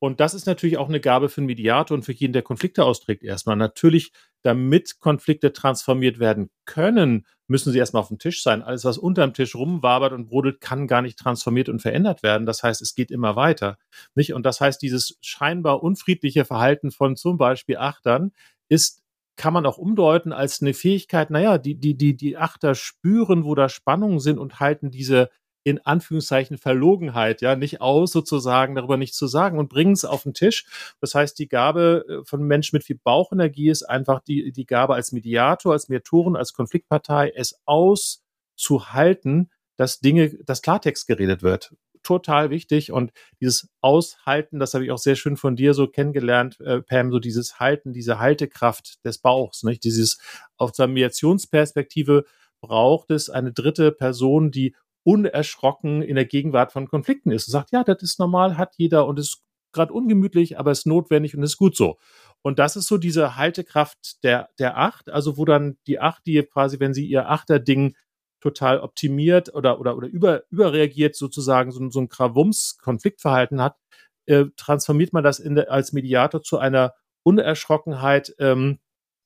Und 0.04 0.20
das 0.20 0.34
ist 0.34 0.48
natürlich 0.48 0.78
auch 0.78 0.90
eine 0.90 1.00
Gabe 1.00 1.30
für 1.30 1.40
einen 1.40 1.46
Mediator 1.46 1.96
und 1.96 2.04
für 2.04 2.12
jeden, 2.12 2.34
der 2.34 2.42
Konflikte 2.42 2.84
austrägt 2.84 3.24
erstmal. 3.24 3.56
Natürlich, 3.56 4.12
damit 4.42 5.00
Konflikte 5.00 5.54
transformiert 5.54 6.20
werden 6.20 6.50
können, 6.66 7.26
müssen 7.48 7.72
sie 7.72 7.80
erstmal 7.80 8.02
auf 8.02 8.10
dem 8.10 8.20
Tisch 8.20 8.44
sein. 8.44 8.62
Alles, 8.62 8.84
was 8.84 8.98
unterm 8.98 9.34
Tisch 9.34 9.56
rumwabert 9.56 10.12
und 10.12 10.26
brodelt, 10.26 10.60
kann 10.60 10.88
gar 10.88 11.02
nicht 11.02 11.18
transformiert 11.18 11.70
und 11.70 11.82
verändert 11.82 12.22
werden. 12.22 12.46
Das 12.46 12.64
heißt, 12.64 12.82
es 12.82 12.96
geht 12.96 13.12
immer 13.12 13.38
weiter. 13.38 13.78
Nicht? 14.14 14.34
Und 14.34 14.46
das 14.46 14.60
heißt, 14.60 14.82
dieses 14.82 15.18
scheinbar 15.22 15.82
unfriedliche 15.82 16.44
Verhalten 16.44 16.92
von 16.92 17.16
zum 17.16 17.38
Beispiel 17.38 17.78
Achtern 17.78 18.34
ist 18.68 19.04
kann 19.38 19.54
man 19.54 19.66
auch 19.66 19.78
umdeuten 19.78 20.34
als 20.34 20.62
eine 20.62 20.74
Fähigkeit, 20.74 21.32
naja, 21.32 21.58
die, 21.58 21.76
die, 21.76 21.98
die, 21.98 22.16
die 22.16 22.38
Achter 22.38 22.76
spüren, 22.76 23.46
wo 23.46 23.56
da 23.56 23.70
Spannungen 23.70 24.20
sind 24.20 24.38
und 24.38 24.60
halten 24.60 24.92
diese 24.92 25.30
in 25.64 25.80
Anführungszeichen 25.86 26.58
Verlogenheit, 26.58 27.42
ja, 27.42 27.56
nicht 27.56 27.82
aus, 27.82 28.12
sozusagen 28.12 28.76
darüber 28.76 28.98
nicht 28.98 29.16
zu 29.16 29.28
sagen 29.28 29.60
und 29.60 29.70
bringen 29.70 29.94
es 29.94 30.06
auf 30.06 30.24
den 30.24 30.34
Tisch. 30.34 30.66
Das 31.00 31.16
heißt, 31.16 31.40
die 31.40 31.48
Gabe 31.48 32.06
äh, 32.08 32.26
von 32.26 32.44
Menschen 32.44 32.76
mit 32.76 32.84
viel 32.84 33.00
Bauchenergie 33.02 33.70
ist 33.70 33.84
einfach 33.84 34.22
die, 34.22 34.52
die 34.52 34.66
Gabe 34.66 34.96
als 34.96 35.12
Mediator, 35.12 35.74
als 35.74 35.90
Mediatoren, 35.90 36.36
als 36.36 36.54
Konfliktpartei, 36.54 37.32
es 37.36 37.60
auszuhalten, 37.66 39.50
dass 39.78 40.00
Dinge, 40.00 40.30
dass 40.46 40.62
Klartext 40.62 41.08
geredet 41.08 41.44
wird. 41.44 41.74
Total 42.04 42.50
wichtig 42.50 42.92
und 42.92 43.14
dieses 43.40 43.70
Aushalten, 43.80 44.60
das 44.60 44.74
habe 44.74 44.84
ich 44.84 44.92
auch 44.92 44.98
sehr 44.98 45.16
schön 45.16 45.38
von 45.38 45.56
dir 45.56 45.74
so 45.74 45.88
kennengelernt, 45.88 46.60
äh, 46.60 46.82
Pam, 46.82 47.12
so 47.12 47.20
dieses 47.20 47.62
Halten, 47.62 47.94
diese 47.94 48.20
Haltekraft 48.20 49.04
des 49.06 49.20
Bauchs, 49.20 49.64
nicht? 49.64 49.86
Dieses 49.86 50.20
auf 50.58 50.74
der 50.74 50.88
Mediationsperspektive 50.88 52.26
braucht 52.60 53.12
es 53.12 53.30
eine 53.30 53.54
dritte 53.54 53.94
Person, 53.94 54.52
die 54.52 54.76
unerschrocken 55.04 56.02
in 56.02 56.16
der 56.16 56.26
Gegenwart 56.26 56.72
von 56.72 56.88
Konflikten 56.88 57.32
ist 57.32 57.48
und 57.48 57.52
sagt, 57.52 57.72
ja, 57.72 57.84
das 57.84 58.02
ist 58.02 58.20
normal, 58.20 58.58
hat 58.58 58.76
jeder 58.78 59.06
und 59.06 59.20
ist 59.20 59.44
gerade 59.74 59.94
ungemütlich, 59.94 60.60
aber 60.60 60.72
ist 60.72 60.86
notwendig 60.86 61.36
und 61.36 61.44
ist 61.44 61.58
gut 61.58 61.76
so. 61.76 61.98
Und 62.42 62.60
das 62.60 62.76
ist 62.76 62.88
so 62.88 62.98
diese 62.98 63.36
Haltekraft 63.36 64.24
der, 64.24 64.50
der 64.60 64.78
Acht, 64.78 65.10
also 65.10 65.38
wo 65.38 65.46
dann 65.46 65.78
die 65.88 66.00
Acht, 66.00 66.26
die 66.26 66.42
quasi, 66.44 66.80
wenn 66.80 66.94
sie 66.94 67.06
ihr 67.06 67.30
Achterding 67.30 67.96
total 68.40 68.80
optimiert 68.80 69.54
oder, 69.54 69.80
oder, 69.80 69.98
oder 69.98 70.08
über, 70.08 70.44
überreagiert, 70.50 71.16
sozusagen 71.16 71.72
so, 71.72 71.90
so 71.90 72.02
ein 72.02 72.10
Krawums-Konfliktverhalten 72.10 73.62
hat, 73.62 73.78
äh, 74.26 74.46
transformiert 74.58 75.14
man 75.14 75.24
das 75.24 75.40
in 75.40 75.58
als 75.58 75.94
Mediator 75.94 76.44
zu 76.44 76.58
einer 76.60 76.94
Unerschrockenheit, 77.24 78.36
ähm, 78.40 78.80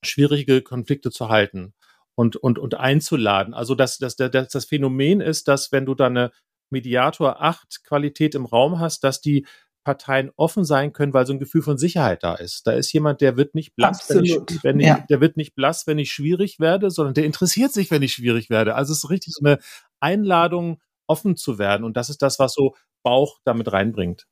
schwierige 0.04 0.62
Konflikte 0.62 1.10
zu 1.10 1.28
halten 1.28 1.74
und, 2.18 2.34
und, 2.34 2.58
und 2.58 2.74
einzuladen. 2.74 3.54
Also 3.54 3.76
das, 3.76 3.98
das, 3.98 4.16
das, 4.16 4.48
das 4.48 4.64
Phänomen 4.64 5.20
ist, 5.20 5.46
dass 5.46 5.70
wenn 5.70 5.86
du 5.86 5.94
da 5.94 6.06
eine 6.06 6.32
Mediator 6.68 7.40
8 7.40 7.84
Qualität 7.84 8.34
im 8.34 8.44
Raum 8.44 8.80
hast, 8.80 9.04
dass 9.04 9.20
die 9.20 9.46
Parteien 9.84 10.32
offen 10.34 10.64
sein 10.64 10.92
können, 10.92 11.14
weil 11.14 11.26
so 11.26 11.32
ein 11.32 11.38
Gefühl 11.38 11.62
von 11.62 11.78
Sicherheit 11.78 12.24
da 12.24 12.34
ist. 12.34 12.66
Da 12.66 12.72
ist 12.72 12.92
jemand, 12.92 13.20
der 13.20 13.36
wird 13.36 13.54
nicht 13.54 13.76
blass, 13.76 14.10
wenn 14.10 14.24
ich, 14.24 14.36
wenn 14.64 14.80
ich, 14.80 14.92
der 15.08 15.20
wird 15.20 15.36
nicht 15.36 15.54
blass, 15.54 15.86
wenn 15.86 15.98
ich 16.00 16.10
schwierig 16.10 16.58
werde, 16.58 16.90
sondern 16.90 17.14
der 17.14 17.24
interessiert 17.24 17.72
sich, 17.72 17.92
wenn 17.92 18.02
ich 18.02 18.14
schwierig 18.14 18.50
werde. 18.50 18.74
Also 18.74 18.92
es 18.92 19.04
ist 19.04 19.10
richtig 19.10 19.34
so 19.34 19.46
eine 19.46 19.60
Einladung, 20.00 20.80
offen 21.06 21.36
zu 21.36 21.60
werden. 21.60 21.84
Und 21.84 21.96
das 21.96 22.10
ist 22.10 22.20
das, 22.20 22.40
was 22.40 22.52
so 22.52 22.74
Bauch 23.04 23.38
damit 23.44 23.72
reinbringt. 23.72 24.26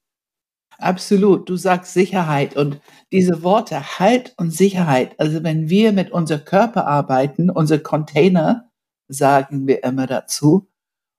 Absolut. 0.79 1.49
Du 1.49 1.57
sagst 1.57 1.95
Sicherheit 1.95 2.57
und 2.57 2.81
diese 3.13 3.43
Worte 3.43 3.99
Halt 3.99 4.35
und 4.37 4.51
Sicherheit. 4.51 5.19
Also 5.19 5.43
wenn 5.43 5.71
wir 5.71 5.93
mit 5.93 6.11
unserem 6.11 6.45
Körper 6.45 6.87
arbeiten, 6.87 7.51
unser 7.51 7.79
Container, 7.79 8.71
sagen 9.09 9.67
wir 9.67 9.85
immer 9.85 10.07
dazu, 10.07 10.69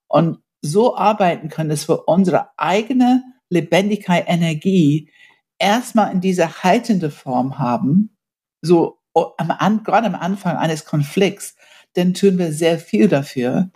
und 0.07 0.39
so 0.61 0.95
arbeiten 0.95 1.49
können, 1.49 1.69
dass 1.69 1.89
wir 1.89 2.07
unsere 2.07 2.49
eigene 2.57 3.23
Lebendigkeit, 3.49 4.25
Energie 4.27 5.11
erstmal 5.59 6.11
in 6.11 6.21
diese 6.21 6.63
haltende 6.63 7.09
Form 7.09 7.57
haben, 7.59 8.17
so 8.61 8.99
am, 9.37 9.83
gerade 9.83 10.07
am 10.07 10.15
Anfang 10.15 10.57
eines 10.57 10.85
Konflikts, 10.85 11.55
dann 11.93 12.13
tun 12.13 12.37
wir 12.37 12.51
sehr 12.51 12.77
viel 12.79 13.07
dafür, 13.07 13.71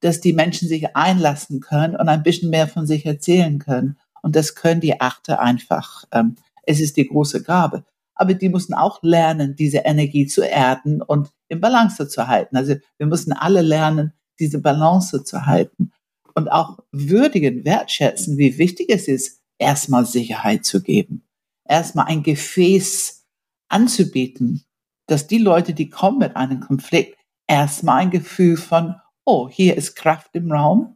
dass 0.00 0.20
die 0.20 0.32
Menschen 0.32 0.68
sich 0.68 0.94
einlassen 0.94 1.60
können 1.60 1.96
und 1.96 2.08
ein 2.08 2.22
bisschen 2.22 2.50
mehr 2.50 2.68
von 2.68 2.86
sich 2.86 3.06
erzählen 3.06 3.58
können. 3.58 3.98
Und 4.24 4.36
das 4.36 4.54
können 4.54 4.80
die 4.80 5.02
Achte 5.02 5.38
einfach. 5.38 6.04
Ähm, 6.10 6.36
es 6.62 6.80
ist 6.80 6.96
die 6.96 7.06
große 7.06 7.42
Gabe. 7.42 7.84
Aber 8.14 8.32
die 8.32 8.48
müssen 8.48 8.72
auch 8.72 9.02
lernen, 9.02 9.54
diese 9.54 9.78
Energie 9.78 10.26
zu 10.26 10.40
erden 10.40 11.02
und 11.02 11.30
in 11.48 11.60
Balance 11.60 12.08
zu 12.08 12.26
halten. 12.26 12.56
Also 12.56 12.76
wir 12.96 13.06
müssen 13.06 13.34
alle 13.34 13.60
lernen, 13.60 14.14
diese 14.40 14.60
Balance 14.60 15.24
zu 15.24 15.44
halten 15.44 15.92
und 16.34 16.48
auch 16.48 16.78
würdigen, 16.90 17.66
wertschätzen, 17.66 18.38
wie 18.38 18.56
wichtig 18.56 18.88
es 18.88 19.08
ist, 19.08 19.42
erstmal 19.58 20.06
Sicherheit 20.06 20.64
zu 20.64 20.82
geben, 20.82 21.28
erstmal 21.68 22.06
ein 22.06 22.22
Gefäß 22.22 23.26
anzubieten, 23.68 24.64
dass 25.06 25.26
die 25.26 25.38
Leute, 25.38 25.74
die 25.74 25.90
kommen 25.90 26.18
mit 26.18 26.34
einem 26.34 26.60
Konflikt, 26.60 27.18
erstmal 27.46 28.00
ein 28.00 28.10
Gefühl 28.10 28.56
von, 28.56 28.94
oh, 29.26 29.50
hier 29.50 29.76
ist 29.76 29.96
Kraft 29.96 30.30
im 30.32 30.50
Raum, 30.50 30.93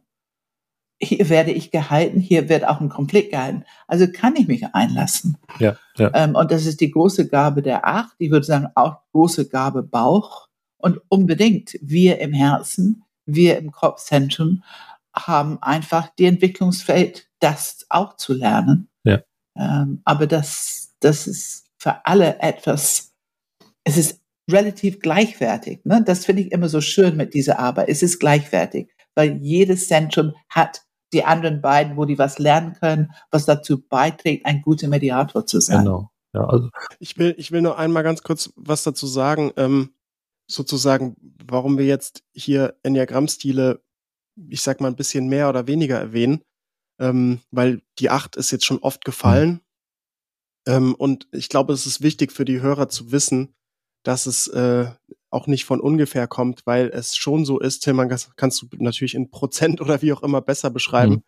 hier 1.01 1.29
werde 1.29 1.51
ich 1.51 1.71
gehalten, 1.71 2.19
hier 2.19 2.49
wird 2.49 2.67
auch 2.67 2.81
ein 2.81 2.89
Konflikt 2.89 3.31
gehalten. 3.31 3.63
Also 3.87 4.07
kann 4.11 4.35
ich 4.35 4.47
mich 4.47 4.65
einlassen. 4.73 5.37
Ja, 5.59 5.77
ja. 5.97 6.11
Ähm, 6.13 6.35
und 6.35 6.51
das 6.51 6.65
ist 6.65 6.81
die 6.81 6.91
große 6.91 7.29
Gabe 7.29 7.61
der 7.61 7.87
Acht. 7.87 8.15
Ich 8.17 8.31
würde 8.31 8.45
sagen, 8.45 8.67
auch 8.75 8.97
große 9.13 9.47
Gabe 9.47 9.81
Bauch. 9.81 10.47
Und 10.77 10.99
unbedingt 11.09 11.77
wir 11.81 12.19
im 12.19 12.33
Herzen, 12.33 13.03
wir 13.25 13.57
im 13.57 13.71
Kopfzentrum 13.71 14.63
haben 15.15 15.61
einfach 15.61 16.09
die 16.17 16.25
Entwicklungsfeld, 16.25 17.27
das 17.39 17.85
auch 17.89 18.15
zu 18.17 18.33
lernen. 18.33 18.89
Ja. 19.03 19.21
Ähm, 19.57 20.01
aber 20.03 20.27
das, 20.27 20.95
das 20.99 21.27
ist 21.27 21.67
für 21.77 22.05
alle 22.05 22.39
etwas, 22.39 23.13
es 23.83 23.97
ist 23.97 24.21
relativ 24.51 24.99
gleichwertig. 24.99 25.85
Ne? 25.85 26.03
Das 26.05 26.25
finde 26.25 26.43
ich 26.43 26.51
immer 26.51 26.69
so 26.69 26.81
schön 26.81 27.15
mit 27.15 27.33
dieser 27.33 27.59
Arbeit. 27.59 27.89
Es 27.89 28.03
ist 28.03 28.19
gleichwertig, 28.19 28.89
weil 29.15 29.37
jedes 29.37 29.87
Zentrum 29.87 30.33
hat 30.49 30.83
die 31.13 31.23
anderen 31.23 31.61
beiden, 31.61 31.97
wo 31.97 32.05
die 32.05 32.17
was 32.17 32.39
lernen 32.39 32.73
können, 32.73 33.11
was 33.31 33.45
dazu 33.45 33.81
beiträgt, 33.81 34.45
ein 34.45 34.61
guter 34.61 34.87
Mediator 34.87 35.45
zu 35.45 35.59
sein. 35.59 35.79
Genau. 35.79 36.11
Ja, 36.33 36.45
also. 36.45 36.69
Ich 36.99 37.17
will, 37.17 37.33
ich 37.37 37.51
will 37.51 37.61
nur 37.61 37.79
einmal 37.79 38.03
ganz 38.03 38.21
kurz 38.21 38.51
was 38.55 38.83
dazu 38.83 39.07
sagen, 39.07 39.51
ähm, 39.57 39.93
sozusagen, 40.47 41.15
warum 41.45 41.77
wir 41.77 41.85
jetzt 41.85 42.23
hier 42.33 42.77
Enneagrammstile, 42.83 43.81
ich 44.47 44.61
sag 44.61 44.81
mal, 44.81 44.89
ein 44.89 44.95
bisschen 44.95 45.27
mehr 45.27 45.49
oder 45.49 45.67
weniger 45.67 45.99
erwähnen, 45.99 46.41
ähm, 46.99 47.39
weil 47.51 47.81
die 47.97 48.09
acht 48.09 48.35
ist 48.35 48.51
jetzt 48.51 48.65
schon 48.65 48.79
oft 48.79 49.05
gefallen. 49.05 49.49
Mhm. 49.49 49.61
Ähm, 50.67 50.95
und 50.95 51.27
ich 51.31 51.49
glaube, 51.49 51.73
es 51.73 51.85
ist 51.85 52.01
wichtig 52.01 52.31
für 52.31 52.45
die 52.45 52.61
Hörer 52.61 52.89
zu 52.89 53.11
wissen, 53.11 53.55
dass 54.03 54.25
es 54.25 54.47
äh, 54.49 54.91
auch 55.31 55.47
nicht 55.47 55.65
von 55.65 55.79
ungefähr 55.79 56.27
kommt, 56.27 56.65
weil 56.65 56.89
es 56.89 57.15
schon 57.15 57.45
so 57.45 57.59
ist, 57.59 57.81
Tillmann, 57.81 58.09
das 58.09 58.35
kannst 58.35 58.61
du 58.61 58.67
natürlich 58.77 59.15
in 59.15 59.29
Prozent 59.29 59.81
oder 59.81 60.01
wie 60.01 60.13
auch 60.13 60.23
immer 60.23 60.41
besser 60.41 60.69
beschreiben. 60.69 61.13
Mhm. 61.13 61.23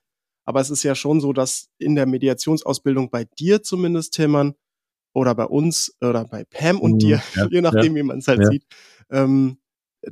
Aber 0.45 0.59
es 0.59 0.69
ist 0.69 0.83
ja 0.83 0.95
schon 0.95 1.21
so, 1.21 1.33
dass 1.33 1.69
in 1.77 1.95
der 1.95 2.07
Mediationsausbildung 2.07 3.11
bei 3.11 3.25
dir 3.37 3.61
zumindest, 3.61 4.13
Tillmann, 4.13 4.55
oder 5.13 5.35
bei 5.35 5.45
uns 5.45 5.95
oder 6.01 6.25
bei 6.25 6.45
Pam 6.45 6.79
und 6.79 6.93
mhm, 6.93 6.99
dir, 6.99 7.21
ja, 7.35 7.47
je 7.51 7.61
nachdem, 7.61 7.95
ja, 7.95 8.01
wie 8.01 8.03
man 8.03 8.19
es 8.19 8.27
halt 8.27 8.39
ja. 8.41 8.49
sieht, 8.49 8.65
ähm, 9.09 9.57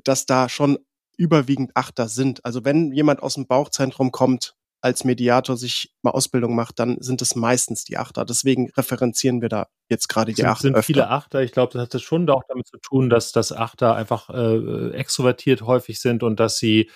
dass 0.04 0.26
da 0.26 0.50
schon 0.50 0.78
überwiegend 1.18 1.72
Achter 1.76 2.08
sind. 2.08 2.46
Also 2.46 2.64
wenn 2.64 2.92
jemand 2.92 3.24
aus 3.24 3.34
dem 3.36 3.48
Bauchzentrum 3.48 4.12
kommt, 4.12 4.56
als 4.82 5.04
Mediator 5.04 5.58
sich 5.58 5.94
mal 6.02 6.12
Ausbildung 6.12 6.56
macht, 6.56 6.80
dann 6.80 6.98
sind 7.02 7.22
es 7.22 7.36
meistens 7.36 7.84
die 7.84 7.98
Achter. 7.98 8.26
Deswegen 8.26 8.70
referenzieren 8.72 9.42
wir 9.42 9.50
da 9.50 9.68
jetzt 9.90 10.08
gerade 10.08 10.34
die 10.34 10.46
Achter. 10.46 10.54
Es 10.54 10.62
sind 10.62 10.76
öfter. 10.76 10.84
viele 10.84 11.10
Achter. 11.10 11.42
Ich 11.42 11.52
glaube, 11.52 11.74
das 11.74 11.82
hat 11.82 11.94
das 11.94 12.02
schon 12.02 12.30
auch 12.30 12.44
damit 12.48 12.68
zu 12.68 12.78
tun, 12.78 13.10
dass 13.10 13.32
das 13.32 13.52
Achter 13.52 13.96
einfach 13.96 14.30
äh, 14.30 14.92
extrovertiert 14.92 15.64
häufig 15.64 16.00
sind 16.00 16.24
und 16.24 16.40
dass 16.40 16.58
sie 16.58 16.90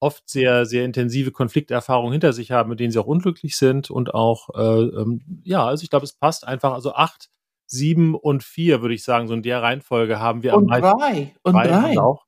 oft 0.00 0.28
sehr, 0.28 0.64
sehr 0.66 0.84
intensive 0.84 1.30
Konflikterfahrungen 1.30 2.12
hinter 2.12 2.32
sich 2.32 2.50
haben, 2.50 2.70
mit 2.70 2.80
denen 2.80 2.90
sie 2.90 2.98
auch 2.98 3.06
unglücklich 3.06 3.56
sind 3.56 3.90
und 3.90 4.14
auch, 4.14 4.48
äh, 4.54 5.00
ähm, 5.00 5.20
ja, 5.44 5.66
also 5.66 5.82
ich 5.82 5.90
glaube, 5.90 6.04
es 6.04 6.14
passt 6.14 6.46
einfach. 6.46 6.72
Also 6.72 6.94
acht, 6.94 7.28
sieben 7.66 8.14
und 8.14 8.42
vier, 8.42 8.82
würde 8.82 8.94
ich 8.94 9.04
sagen, 9.04 9.28
so 9.28 9.34
in 9.34 9.42
der 9.42 9.62
Reihenfolge 9.62 10.18
haben 10.18 10.42
wir 10.42 10.54
und 10.54 10.64
am 10.64 10.80
meisten. 10.80 10.98
Drei. 10.98 11.34
Und 11.42 11.54
drei. 11.54 11.68
drei. 11.68 11.98
Auch. 11.98 12.24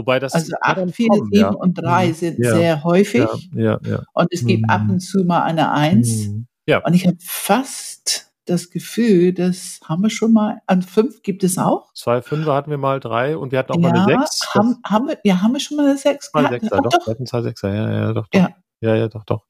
Wobei 0.00 0.18
das 0.18 0.32
also 0.32 0.54
8, 0.62 0.94
4, 0.94 1.08
7 1.12 1.28
ja. 1.32 1.48
und 1.50 1.74
3 1.74 2.08
mhm. 2.08 2.14
sind 2.14 2.38
ja. 2.38 2.54
sehr 2.54 2.84
häufig. 2.84 3.28
Ja, 3.54 3.78
und 4.14 4.28
es 4.30 4.46
gibt 4.46 4.62
mhm. 4.62 4.70
ab 4.70 4.82
und 4.88 5.00
zu 5.00 5.24
mal 5.24 5.42
eine 5.42 5.70
1. 5.72 6.28
Mhm. 6.28 6.46
Und 6.86 6.94
ich 6.94 7.06
habe 7.06 7.18
fast 7.20 8.32
das 8.46 8.70
Gefühl, 8.70 9.34
das 9.34 9.78
haben 9.84 10.02
wir 10.02 10.08
schon 10.08 10.32
mal. 10.32 10.62
An 10.66 10.80
5 10.80 11.22
gibt 11.22 11.44
es 11.44 11.58
auch. 11.58 11.92
Zwei 11.92 12.22
Fünfer 12.22 12.54
hatten 12.54 12.70
wir 12.70 12.78
mal, 12.78 12.98
drei 12.98 13.36
und 13.36 13.52
wir 13.52 13.58
hatten 13.58 13.72
auch 13.72 13.78
mal 13.78 13.92
eine 13.92 14.06
6. 14.22 14.54
Haben, 14.54 14.78
haben 14.86 15.08
wir, 15.08 15.18
ja, 15.22 15.42
haben 15.42 15.52
wir 15.52 15.60
schon 15.60 15.76
mal 15.76 15.86
eine 15.86 15.98
6 15.98 16.32
gehabt? 16.32 16.48
Sechser, 16.48 16.76
doch, 16.78 16.90
doch. 16.90 17.06
Wir 17.06 17.10
hatten 17.10 17.26
zwei 17.26 17.42
Sechser, 17.42 17.74
ja, 17.74 17.92
ja, 17.92 18.12
doch, 18.14 18.26
doch. 18.28 18.40
Ja. 18.40 18.48
Ja, 18.82 18.94
ja, 18.94 19.08
doch, 19.08 19.24
doch. 19.24 19.44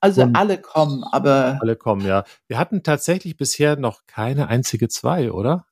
Also 0.00 0.22
und 0.22 0.36
alle 0.36 0.58
kommen, 0.60 1.02
aber. 1.02 1.58
Alle 1.60 1.74
kommen, 1.74 2.06
ja. 2.06 2.22
Wir 2.46 2.56
hatten 2.56 2.84
tatsächlich 2.84 3.36
bisher 3.36 3.76
noch 3.76 4.06
keine 4.06 4.46
einzige 4.46 4.86
zwei, 4.88 5.32
oder? 5.32 5.66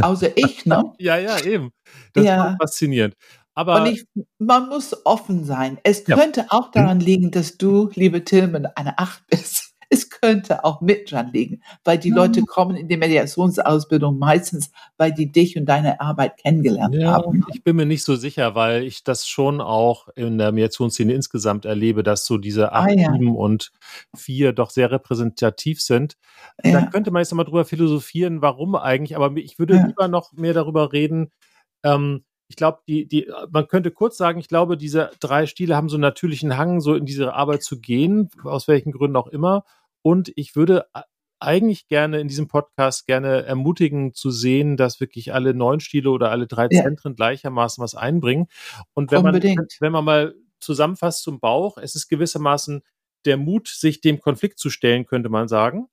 Außer 0.00 0.36
ich, 0.36 0.66
ne? 0.66 0.92
ja, 0.98 1.16
ja, 1.18 1.38
eben. 1.40 1.70
Das 2.14 2.24
ja. 2.24 2.38
war 2.38 2.56
faszinierend. 2.60 3.14
Aber 3.58 3.80
Und 3.80 3.86
ich, 3.86 4.04
man 4.38 4.68
muss 4.68 5.04
offen 5.04 5.44
sein. 5.44 5.78
Es 5.82 6.04
könnte 6.04 6.46
auch 6.50 6.70
daran 6.70 7.00
liegen, 7.00 7.30
dass 7.32 7.58
du, 7.58 7.90
liebe 7.94 8.24
Tilman, 8.24 8.66
eine 8.76 8.98
Acht 8.98 9.26
bist. 9.28 9.64
Es 9.90 10.10
könnte 10.10 10.64
auch 10.66 10.82
mit 10.82 11.10
dran 11.10 11.32
liegen, 11.32 11.62
weil 11.82 11.96
die 11.96 12.10
Leute 12.10 12.42
kommen 12.42 12.76
in 12.76 12.88
die 12.88 12.98
Mediationsausbildung 12.98 14.18
meistens, 14.18 14.70
weil 14.98 15.12
die 15.14 15.32
dich 15.32 15.56
und 15.56 15.64
deine 15.64 15.98
Arbeit 16.02 16.36
kennengelernt 16.36 16.94
Ja, 16.94 17.14
haben. 17.14 17.42
ich 17.46 17.64
bin 17.64 17.76
mir 17.76 17.86
nicht 17.86 18.04
so 18.04 18.14
sicher, 18.16 18.54
weil 18.54 18.84
ich 18.84 19.02
das 19.02 19.26
schon 19.26 19.62
auch 19.62 20.08
in 20.14 20.36
der 20.36 20.52
Mediationsszene 20.52 21.14
insgesamt 21.14 21.64
erlebe, 21.64 22.02
dass 22.02 22.26
so 22.26 22.36
diese 22.36 22.72
Ah, 22.72 22.80
8, 22.82 22.90
ja. 22.96 23.12
7 23.12 23.34
und 23.34 23.72
4 24.14 24.52
doch 24.52 24.68
sehr 24.70 24.90
repräsentativ 24.90 25.80
sind. 25.80 26.16
Da 26.62 26.70
Ja. 26.70 26.86
könnte 26.90 27.10
man 27.10 27.20
jetzt 27.22 27.30
nochmal 27.32 27.46
drüber 27.46 27.64
philosophieren, 27.64 28.42
warum 28.42 28.74
eigentlich, 28.76 29.16
aber 29.16 29.34
ich 29.38 29.58
würde 29.58 29.74
Ja. 29.76 29.86
lieber 29.86 30.08
noch 30.08 30.32
mehr 30.34 30.52
darüber 30.54 30.92
reden. 30.92 31.30
Ähm, 31.84 32.24
ich 32.48 32.56
glaube, 32.56 32.78
die, 32.88 33.06
die, 33.06 33.30
man 33.50 33.68
könnte 33.68 33.90
kurz 33.90 34.16
sagen, 34.16 34.40
ich 34.40 34.48
glaube, 34.48 34.76
diese 34.76 35.10
drei 35.20 35.46
Stile 35.46 35.76
haben 35.76 35.88
so 35.88 35.96
einen 35.96 36.02
natürlichen 36.02 36.56
Hang, 36.56 36.80
so 36.80 36.94
in 36.94 37.04
diese 37.04 37.34
Arbeit 37.34 37.62
zu 37.62 37.78
gehen, 37.78 38.30
aus 38.42 38.68
welchen 38.68 38.90
Gründen 38.90 39.16
auch 39.16 39.26
immer. 39.26 39.64
Und 40.02 40.32
ich 40.34 40.56
würde 40.56 40.86
eigentlich 41.40 41.86
gerne 41.86 42.20
in 42.20 42.28
diesem 42.28 42.48
Podcast 42.48 43.06
gerne 43.06 43.44
ermutigen 43.44 44.14
zu 44.14 44.30
sehen, 44.30 44.76
dass 44.76 44.98
wirklich 44.98 45.34
alle 45.34 45.54
neun 45.54 45.80
Stile 45.80 46.10
oder 46.10 46.30
alle 46.30 46.46
drei 46.46 46.68
Ja. 46.70 46.82
Zentren 46.82 47.14
gleichermaßen 47.14 47.82
was 47.82 47.94
einbringen. 47.94 48.48
Und 48.94 49.12
wenn 49.12 49.22
man, 49.22 49.34
Unbedingt. 49.34 49.76
wenn 49.80 49.92
man 49.92 50.04
mal 50.04 50.34
zusammenfasst 50.58 51.22
zum 51.22 51.40
Bauch, 51.40 51.78
es 51.78 51.94
ist 51.94 52.08
gewissermaßen 52.08 52.82
der 53.24 53.36
Mut, 53.36 53.68
sich 53.68 54.00
dem 54.00 54.20
Konflikt 54.20 54.58
zu 54.58 54.70
stellen, 54.70 55.06
könnte 55.06 55.28
man 55.28 55.48
sagen. 55.48 55.88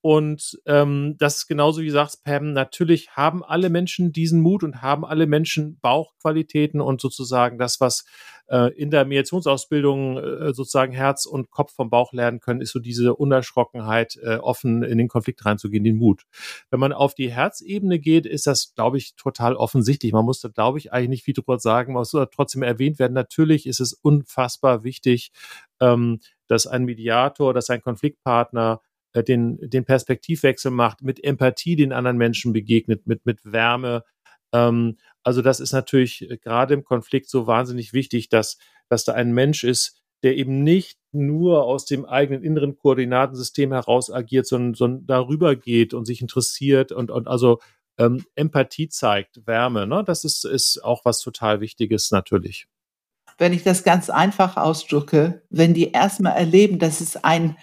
Und 0.00 0.56
ähm, 0.66 1.16
das 1.18 1.38
ist 1.38 1.46
genauso 1.48 1.80
wie 1.80 1.86
du 1.86 1.92
sagst, 1.92 2.22
Pam, 2.22 2.52
natürlich 2.52 3.10
haben 3.10 3.42
alle 3.42 3.70
Menschen 3.70 4.12
diesen 4.12 4.40
Mut 4.40 4.62
und 4.62 4.80
haben 4.80 5.04
alle 5.04 5.26
Menschen 5.26 5.80
Bauchqualitäten 5.80 6.80
und 6.80 7.00
sozusagen 7.00 7.58
das, 7.58 7.80
was 7.80 8.04
äh, 8.48 8.72
in 8.74 8.92
der 8.92 9.04
Mediationsausbildung 9.04 10.18
äh, 10.18 10.54
sozusagen 10.54 10.92
Herz 10.92 11.26
und 11.26 11.50
Kopf 11.50 11.74
vom 11.74 11.90
Bauch 11.90 12.12
lernen 12.12 12.38
können, 12.38 12.60
ist 12.60 12.70
so 12.70 12.78
diese 12.78 13.16
Unerschrockenheit, 13.16 14.16
äh, 14.22 14.36
offen 14.36 14.84
in 14.84 14.98
den 14.98 15.08
Konflikt 15.08 15.44
reinzugehen, 15.44 15.82
den 15.82 15.96
Mut. 15.96 16.22
Wenn 16.70 16.78
man 16.78 16.92
auf 16.92 17.14
die 17.14 17.32
Herzebene 17.32 17.98
geht, 17.98 18.26
ist 18.26 18.46
das, 18.46 18.74
glaube 18.74 18.98
ich, 18.98 19.16
total 19.16 19.56
offensichtlich. 19.56 20.12
Man 20.12 20.24
muss 20.24 20.40
da, 20.40 20.48
glaube 20.48 20.78
ich, 20.78 20.92
eigentlich 20.92 21.08
nicht 21.08 21.24
viel 21.24 21.34
drüber 21.34 21.58
sagen, 21.58 21.94
man 21.94 22.02
muss 22.02 22.14
aber 22.14 22.30
trotzdem 22.30 22.62
erwähnt 22.62 23.00
werden. 23.00 23.14
Natürlich 23.14 23.66
ist 23.66 23.80
es 23.80 23.92
unfassbar 23.92 24.84
wichtig, 24.84 25.32
ähm, 25.80 26.20
dass 26.46 26.68
ein 26.68 26.84
Mediator, 26.84 27.52
dass 27.52 27.70
ein 27.70 27.82
Konfliktpartner 27.82 28.80
äh, 29.16 29.24
den, 29.24 29.58
den 29.60 29.84
Perspektivwechsel 29.84 30.70
macht, 30.70 31.02
mit 31.02 31.24
Empathie 31.24 31.74
den 31.74 31.92
anderen 31.92 32.18
Menschen 32.18 32.52
begegnet, 32.52 33.06
mit, 33.06 33.24
mit 33.24 33.40
Wärme. 33.44 34.04
Ähm, 34.52 34.98
also 35.22 35.40
das 35.40 35.58
ist 35.58 35.72
natürlich 35.72 36.30
äh, 36.30 36.36
gerade 36.36 36.74
im 36.74 36.84
Konflikt 36.84 37.30
so 37.30 37.46
wahnsinnig 37.46 37.94
wichtig, 37.94 38.28
dass, 38.28 38.58
dass 38.88 39.04
da 39.04 39.14
ein 39.14 39.32
Mensch 39.32 39.64
ist, 39.64 40.02
der 40.22 40.36
eben 40.36 40.62
nicht 40.62 40.98
nur 41.12 41.64
aus 41.64 41.86
dem 41.86 42.04
eigenen 42.04 42.42
inneren 42.42 42.76
Koordinatensystem 42.76 43.72
heraus 43.72 44.10
agiert, 44.10 44.46
sondern, 44.46 44.74
sondern 44.74 45.06
darüber 45.06 45.56
geht 45.56 45.94
und 45.94 46.04
sich 46.04 46.20
interessiert 46.20 46.92
und, 46.92 47.10
und 47.10 47.26
also 47.26 47.60
ähm, 47.98 48.24
Empathie 48.34 48.88
zeigt, 48.88 49.46
Wärme. 49.46 49.86
Ne? 49.86 50.04
Das 50.04 50.24
ist, 50.24 50.44
ist 50.44 50.84
auch 50.84 51.06
was 51.06 51.20
total 51.20 51.60
Wichtiges 51.60 52.10
natürlich. 52.10 52.66
wenn 53.38 53.54
ich 53.54 53.62
das 53.62 53.82
ganz 53.82 54.10
einfach 54.10 54.56
ausdrücke, 54.58 55.42
wenn 55.48 55.72
die 55.72 55.92
erstmal 55.92 56.36
erleben, 56.36 56.78
dass 56.78 57.00
es 57.00 57.16
ein, 57.16 57.56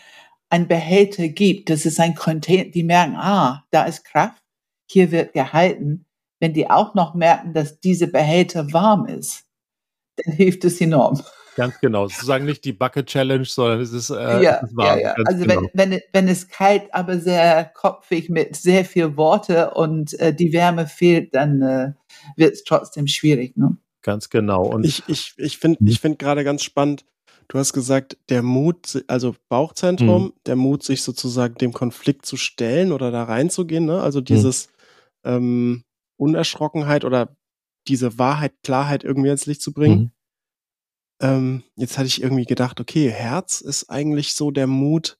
ein 0.53 0.67
Behälter 0.67 1.29
gibt, 1.29 1.71
dass 1.71 1.83
es 1.83 1.99
ein 1.99 2.13
Container, 2.13 2.69
die 2.69 2.83
merken, 2.83 3.15
ah, 3.15 3.65
da 3.71 3.85
ist 3.85 4.05
Kraft, 4.05 4.43
hier 4.87 5.09
wird 5.09 5.33
gehalten. 5.33 6.05
Wenn 6.39 6.53
die 6.53 6.69
auch 6.69 6.93
noch 6.93 7.15
merken, 7.15 7.53
dass 7.53 7.79
diese 7.79 8.05
Behälter 8.05 8.71
warm 8.71 9.07
ist, 9.07 9.45
dann 10.15 10.35
hilft 10.35 10.63
es 10.63 10.79
enorm. 10.79 11.19
Ganz 11.55 11.79
genau. 11.79 12.07
Sozusagen 12.07 12.45
nicht 12.45 12.65
die 12.65 12.73
Bucket 12.73 13.07
Challenge, 13.07 13.45
sondern 13.45 13.81
es 13.81 13.93
ist, 13.93 14.11
äh, 14.11 14.43
ja, 14.43 14.57
es 14.57 14.69
ist 14.69 14.77
warm. 14.77 14.99
ja, 14.99 15.15
ja. 15.17 15.23
Also 15.25 15.43
genau. 15.43 15.63
wenn, 15.73 15.91
wenn, 15.91 16.01
wenn 16.11 16.27
es 16.27 16.47
kalt, 16.47 16.83
aber 16.93 17.17
sehr 17.17 17.65
kopfig 17.65 18.29
mit 18.29 18.55
sehr 18.55 18.85
viel 18.85 19.17
Worte 19.17 19.71
und 19.71 20.13
äh, 20.19 20.35
die 20.35 20.53
Wärme 20.53 20.85
fehlt, 20.85 21.33
dann 21.33 21.63
äh, 21.63 21.93
wird 22.35 22.53
es 22.53 22.63
trotzdem 22.63 23.07
schwierig. 23.07 23.57
Ne? 23.57 23.77
Ganz 24.03 24.29
genau. 24.29 24.65
Und 24.65 24.85
Ich, 24.85 25.01
ich, 25.07 25.33
ich 25.37 25.57
finde 25.57 25.79
ich 25.83 25.99
find 25.99 26.19
gerade 26.19 26.43
ganz 26.43 26.61
spannend, 26.61 27.05
du 27.47 27.57
hast 27.59 27.73
gesagt, 27.73 28.17
der 28.29 28.43
Mut, 28.43 29.03
also 29.07 29.35
Bauchzentrum, 29.49 30.23
Mhm. 30.25 30.33
der 30.45 30.55
Mut, 30.55 30.83
sich 30.83 31.01
sozusagen 31.01 31.55
dem 31.55 31.73
Konflikt 31.73 32.25
zu 32.25 32.37
stellen 32.37 32.91
oder 32.91 33.11
da 33.11 33.23
reinzugehen, 33.23 33.85
ne? 33.85 34.01
Also 34.01 34.21
dieses 34.21 34.69
ähm, 35.23 35.83
Unerschrockenheit 36.17 37.05
oder 37.05 37.35
diese 37.87 38.17
Wahrheit, 38.19 38.53
Klarheit 38.63 39.03
irgendwie 39.03 39.29
ins 39.29 39.45
Licht 39.45 39.61
zu 39.61 39.73
bringen. 39.73 39.99
Mhm. 39.99 40.11
Ähm, 41.21 41.63
jetzt 41.75 41.97
hatte 41.97 42.07
ich 42.07 42.21
irgendwie 42.21 42.45
gedacht, 42.45 42.79
okay, 42.79 43.09
Herz 43.09 43.61
ist 43.61 43.89
eigentlich 43.89 44.33
so 44.33 44.51
der 44.51 44.67
Mut, 44.67 45.17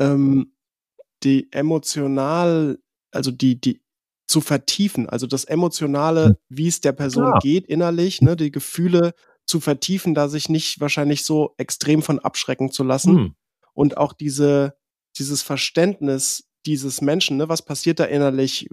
ähm, 0.00 0.52
die 1.22 1.50
emotional, 1.52 2.78
also 3.12 3.30
die, 3.30 3.60
die 3.60 3.80
zu 4.26 4.40
vertiefen, 4.40 5.08
also 5.08 5.26
das 5.26 5.44
Emotionale, 5.44 6.38
wie 6.48 6.68
es 6.68 6.80
der 6.80 6.92
Person 6.92 7.26
Ja. 7.26 7.38
geht 7.40 7.66
innerlich, 7.66 8.22
ne, 8.22 8.36
die 8.36 8.50
Gefühle 8.50 9.14
zu 9.46 9.60
vertiefen, 9.60 10.14
da 10.14 10.28
sich 10.28 10.48
nicht 10.48 10.80
wahrscheinlich 10.80 11.24
so 11.24 11.54
extrem 11.58 12.02
von 12.02 12.18
abschrecken 12.18 12.70
zu 12.70 12.84
lassen 12.84 13.16
Hm. 13.16 13.34
und 13.74 13.96
auch 13.96 14.12
diese, 14.12 14.76
dieses 15.18 15.42
Verständnis 15.42 16.48
dieses 16.66 17.00
Menschen, 17.00 17.36
ne, 17.36 17.48
was 17.48 17.62
passiert 17.62 17.98
da 17.98 18.04
innerlich, 18.04 18.68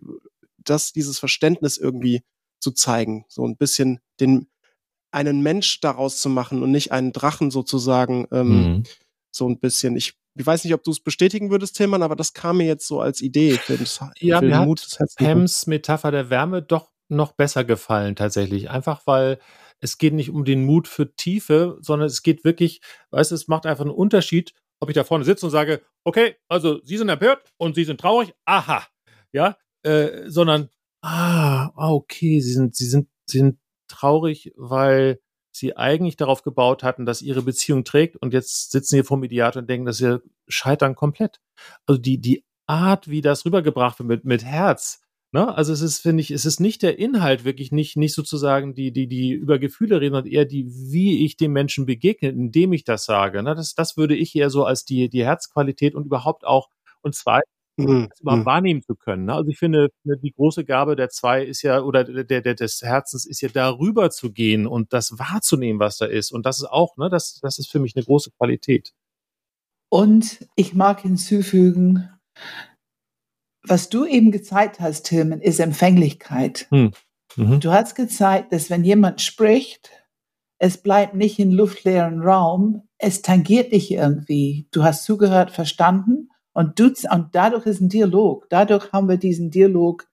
das, 0.58 0.91
dieses 0.93 1.19
Verständnis 1.19 1.77
irgendwie 1.77 2.21
zu 2.60 2.71
zeigen, 2.71 3.25
so 3.29 3.45
ein 3.47 3.58
bisschen 3.58 3.99
den, 4.19 4.47
einen 5.12 5.41
Mensch 5.41 5.79
daraus 5.79 6.21
zu 6.21 6.29
machen 6.29 6.62
und 6.62 6.71
nicht 6.71 6.91
einen 6.91 7.13
Drachen 7.13 7.51
sozusagen, 7.51 8.27
ähm, 8.32 8.62
Mhm. 8.62 8.84
so 9.32 9.47
ein 9.49 9.60
bisschen. 9.60 9.95
Ich, 9.95 10.13
ich 10.36 10.45
weiß 10.45 10.63
nicht, 10.63 10.73
ob 10.73 10.84
du 10.84 10.91
es 10.91 10.99
bestätigen 10.99 11.49
würdest, 11.49 11.75
Tillmann, 11.77 12.03
aber 12.03 12.15
das 12.15 12.34
kam 12.34 12.58
mir 12.58 12.67
jetzt 12.67 12.88
so 12.88 12.99
als 13.01 13.21
Idee 13.21 13.58
für, 13.58 13.77
das, 13.77 13.99
Ja, 14.19 14.39
für 14.39 14.45
mir 14.45 14.51
den 14.51 14.60
hat 14.60 14.67
Mut 14.67 14.82
Herzens. 14.82 15.15
Pams 15.15 15.67
Metapher 15.67 16.12
der 16.12 16.29
Wärme 16.29 16.62
doch 16.62 16.91
noch 17.08 17.32
besser 17.32 17.63
gefallen 17.63 18.15
tatsächlich. 18.15 18.69
Einfach 18.69 19.01
weil 19.08 19.39
es 19.82 19.98
geht 19.98 20.13
nicht 20.13 20.30
um 20.30 20.46
den 20.46 20.65
Mut 20.65 20.88
für 20.88 21.15
Tiefe, 21.15 21.78
sondern 21.82 22.08
es 22.08 22.24
geht 22.24 22.44
wirklich, 22.44 22.82
weißt 23.12 23.32
du, 23.32 23.36
es 23.36 23.48
macht 23.48 23.65
einfach 23.65 23.86
einen 23.86 23.94
Unterschied, 23.94 24.54
ob 24.80 24.89
ich 24.89 24.96
da 24.96 25.04
vorne 25.04 25.26
sitze 25.26 25.46
und 25.46 25.52
sage, 25.52 25.82
okay, 26.04 26.36
also 26.48 26.82
Sie 26.84 26.98
sind 26.98 27.10
empört 27.10 27.52
und 27.58 27.76
Sie 27.76 27.84
sind 27.84 28.00
traurig, 28.00 28.34
aha, 28.46 28.86
ja, 29.32 29.58
äh, 29.84 30.30
sondern, 30.30 30.70
ah, 31.02 31.72
ah, 31.76 31.92
okay, 31.92 32.39
Sie 32.42 32.54
sind, 32.54 32.76
Sie 32.76 32.86
sind, 32.86 33.10
Sie 33.26 33.39
sind 33.39 33.60
traurig, 33.88 34.54
weil 34.56 35.20
Sie 35.52 35.76
eigentlich 35.76 36.15
darauf 36.15 36.44
gebaut 36.44 36.84
hatten, 36.84 37.06
dass 37.06 37.22
Ihre 37.22 37.42
Beziehung 37.42 37.84
trägt 37.84 38.15
und 38.18 38.34
jetzt 38.34 38.72
sitzen 38.72 38.98
Sie 38.98 39.04
vor 39.04 39.18
dem 39.18 39.22
Mediator 39.22 39.62
und 39.62 39.70
denken, 39.70 39.86
dass 39.86 39.98
Sie 39.98 40.22
scheitern 40.48 40.96
komplett. 40.96 41.42
Also 41.86 42.00
die, 42.00 42.20
die 42.20 42.46
Art, 42.68 43.10
wie 43.10 43.22
das 43.22 43.46
rübergebracht 43.46 44.00
wird 44.00 44.08
mit, 44.08 44.26
mit 44.26 44.44
Herz, 44.46 45.02
Ne? 45.32 45.56
Also 45.56 45.74
es 45.74 45.82
ist, 45.82 46.00
finde 46.00 46.22
ich, 46.22 46.32
es 46.32 46.46
ist 46.46 46.60
nicht 46.60 46.82
der 46.82 46.98
Inhalt 46.98 47.44
wirklich, 47.46 47.72
nicht, 47.72 47.98
nicht 47.98 48.13
sozusagen 48.15 48.74
die, 48.74 48.92
die, 48.92 49.08
die 49.08 49.32
über 49.32 49.60
Gefühle 49.60 50.02
reden, 50.02 50.15
sondern 50.15 50.32
eher 50.32 50.46
die, 50.46 50.65
wie 50.68 51.24
ich 51.24 51.38
dem 51.38 51.54
Menschen 51.54 51.86
begegne, 51.86 52.30
indem 52.30 52.74
ich 52.74 52.84
das 52.84 53.06
sage. 53.06 53.44
Ne? 53.44 53.54
Das, 53.56 53.76
das 53.76 53.96
würde 53.98 54.15
ich 54.15 54.36
eher 54.36 54.50
so 54.50 54.65
als 54.65 54.86
die, 54.86 55.08
die 55.10 55.24
Herzqualität 55.26 55.94
und 55.96 56.06
überhaupt 56.06 56.46
auch, 56.46 56.70
und 57.02 57.15
zwar 57.15 57.42
Mhm. 57.80 58.08
das 58.10 58.20
überhaupt 58.20 58.42
Mhm. 58.42 58.46
wahrnehmen 58.46 58.82
zu 58.82 58.96
können. 58.96 59.26
Ne? 59.26 59.34
Also 59.36 59.50
ich 59.50 59.58
finde, 59.58 59.89
ne, 60.04 60.18
die 60.18 60.32
große 60.34 60.65
Gabe 60.65 60.96
der 60.98 61.10
zwei 61.10 61.44
ist 61.44 61.62
ja, 61.62 61.82
oder 61.82 62.04
der, 62.04 62.42
der, 62.42 62.54
des 62.56 62.82
Herzens 62.82 63.26
ist 63.26 63.42
ja 63.42 63.50
darüber 63.50 64.10
zu 64.10 64.32
gehen 64.34 64.68
und 64.68 64.92
das 64.94 65.18
wahrzunehmen, 65.18 65.80
was 65.80 65.98
da 65.98 66.06
ist. 66.06 66.32
Und 66.32 66.46
das 66.46 66.58
ist 66.58 66.65
auch, 66.65 66.98
ne, 66.98 67.10
das, 67.10 67.39
das 67.42 67.58
ist 67.58 67.72
für 67.72 67.80
mich 67.80 67.96
eine 67.96 68.04
große 68.04 68.32
Qualität. 68.32 68.92
Und 69.89 70.46
ich 70.56 70.74
mag 70.74 71.02
hinzufügen, 71.02 72.10
was 73.63 73.89
du 73.89 74.06
eben 74.06 74.32
gezeigt 74.32 74.80
hast, 74.80 75.04
Tilman, 75.04 75.41
ist 75.41 75.60
Empfänglichkeit. 75.60 76.67
Mhm. 76.72 76.91
Du 77.36 77.72
hast 77.72 77.95
gezeigt, 77.95 78.52
dass 78.54 78.69
wenn 78.69 78.84
jemand 78.84 79.22
spricht, 79.22 79.91
es 80.58 80.78
bleibt 80.78 81.13
nicht 81.13 81.39
in 81.39 81.52
luftleeren 81.52 82.22
Raum, 82.22 82.84
es 82.98 83.22
tangiert 83.22 83.72
dich 83.72 83.91
irgendwie. 83.91 84.67
Du 84.72 84.84
hast 84.84 85.06
zugehört, 85.06 85.52
verstanden 85.52 86.30
und, 86.54 86.80
du, 86.80 86.91
und 87.12 87.28
dadurch 87.34 87.65
ist 87.65 87.80
ein 87.80 87.89
Dialog. 87.89 88.48
Dadurch 88.50 88.91
haben 88.91 89.08
wir 89.08 89.17
diesen 89.17 89.52
Dialog. 89.52 90.08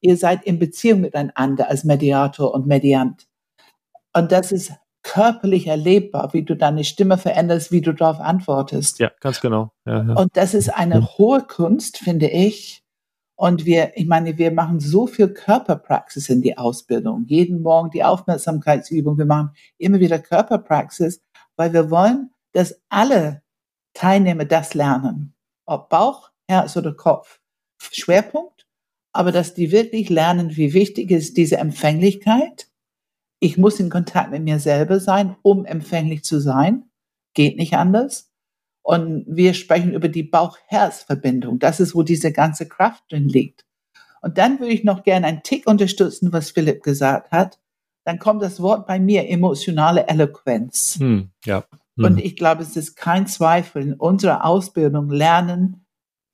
Ihr 0.00 0.16
seid 0.16 0.44
in 0.44 0.58
Beziehung 0.58 1.00
miteinander 1.02 1.68
als 1.68 1.84
Mediator 1.84 2.52
und 2.52 2.66
Mediant. 2.66 3.28
Und 4.12 4.32
das 4.32 4.50
ist 4.50 4.72
körperlich 5.02 5.66
erlebbar, 5.66 6.32
wie 6.32 6.42
du 6.42 6.56
deine 6.56 6.84
Stimme 6.84 7.18
veränderst, 7.18 7.70
wie 7.70 7.80
du 7.80 7.92
darauf 7.92 8.20
antwortest. 8.20 8.98
Ja, 8.98 9.10
ganz 9.20 9.40
genau. 9.40 9.72
Ja, 9.84 10.02
ja. 10.02 10.14
Und 10.14 10.36
das 10.36 10.54
ist 10.54 10.70
eine 10.70 11.16
hohe 11.18 11.42
Kunst, 11.42 11.98
finde 11.98 12.28
ich. 12.28 12.81
Und 13.42 13.64
wir, 13.64 13.90
ich 13.96 14.06
meine, 14.06 14.38
wir 14.38 14.52
machen 14.52 14.78
so 14.78 15.08
viel 15.08 15.26
Körperpraxis 15.26 16.28
in 16.28 16.42
die 16.42 16.56
Ausbildung. 16.56 17.24
Jeden 17.26 17.60
Morgen 17.60 17.90
die 17.90 18.04
Aufmerksamkeitsübung. 18.04 19.18
Wir 19.18 19.26
machen 19.26 19.50
immer 19.78 19.98
wieder 19.98 20.20
Körperpraxis, 20.20 21.24
weil 21.56 21.72
wir 21.72 21.90
wollen, 21.90 22.30
dass 22.52 22.80
alle 22.88 23.42
Teilnehmer 23.94 24.44
das 24.44 24.74
lernen. 24.74 25.34
Ob 25.66 25.88
Bauch, 25.88 26.30
Herz 26.48 26.76
oder 26.76 26.94
Kopf. 26.94 27.40
Schwerpunkt. 27.80 28.68
Aber 29.12 29.32
dass 29.32 29.54
die 29.54 29.72
wirklich 29.72 30.08
lernen, 30.08 30.56
wie 30.56 30.72
wichtig 30.72 31.10
ist 31.10 31.36
diese 31.36 31.56
Empfänglichkeit, 31.56 32.70
ich 33.40 33.58
muss 33.58 33.80
in 33.80 33.90
Kontakt 33.90 34.30
mit 34.30 34.44
mir 34.44 34.60
selber 34.60 35.00
sein, 35.00 35.34
um 35.42 35.64
empfänglich 35.64 36.22
zu 36.22 36.38
sein. 36.38 36.84
Geht 37.34 37.56
nicht 37.56 37.74
anders. 37.74 38.31
Und 38.82 39.24
wir 39.28 39.54
sprechen 39.54 39.94
über 39.94 40.08
die 40.08 40.24
Bauch-Herz-Verbindung. 40.24 41.58
Das 41.58 41.80
ist, 41.80 41.94
wo 41.94 42.02
diese 42.02 42.32
ganze 42.32 42.66
Kraft 42.66 43.04
drin 43.10 43.28
liegt. 43.28 43.64
Und 44.22 44.38
dann 44.38 44.58
würde 44.60 44.72
ich 44.72 44.84
noch 44.84 45.02
gerne 45.02 45.26
einen 45.26 45.42
Tick 45.42 45.66
unterstützen, 45.66 46.32
was 46.32 46.50
Philipp 46.50 46.82
gesagt 46.82 47.30
hat. 47.30 47.58
Dann 48.04 48.18
kommt 48.18 48.42
das 48.42 48.60
Wort 48.60 48.86
bei 48.86 48.98
mir 48.98 49.28
emotionale 49.28 50.08
Eloquenz. 50.08 50.96
Hm, 50.98 51.30
ja. 51.44 51.64
Hm. 51.96 52.04
Und 52.04 52.18
ich 52.18 52.36
glaube, 52.36 52.62
es 52.62 52.76
ist 52.76 52.96
kein 52.96 53.26
Zweifel. 53.26 53.82
In 53.82 53.94
unserer 53.94 54.44
Ausbildung 54.44 55.10
lernen 55.10 55.84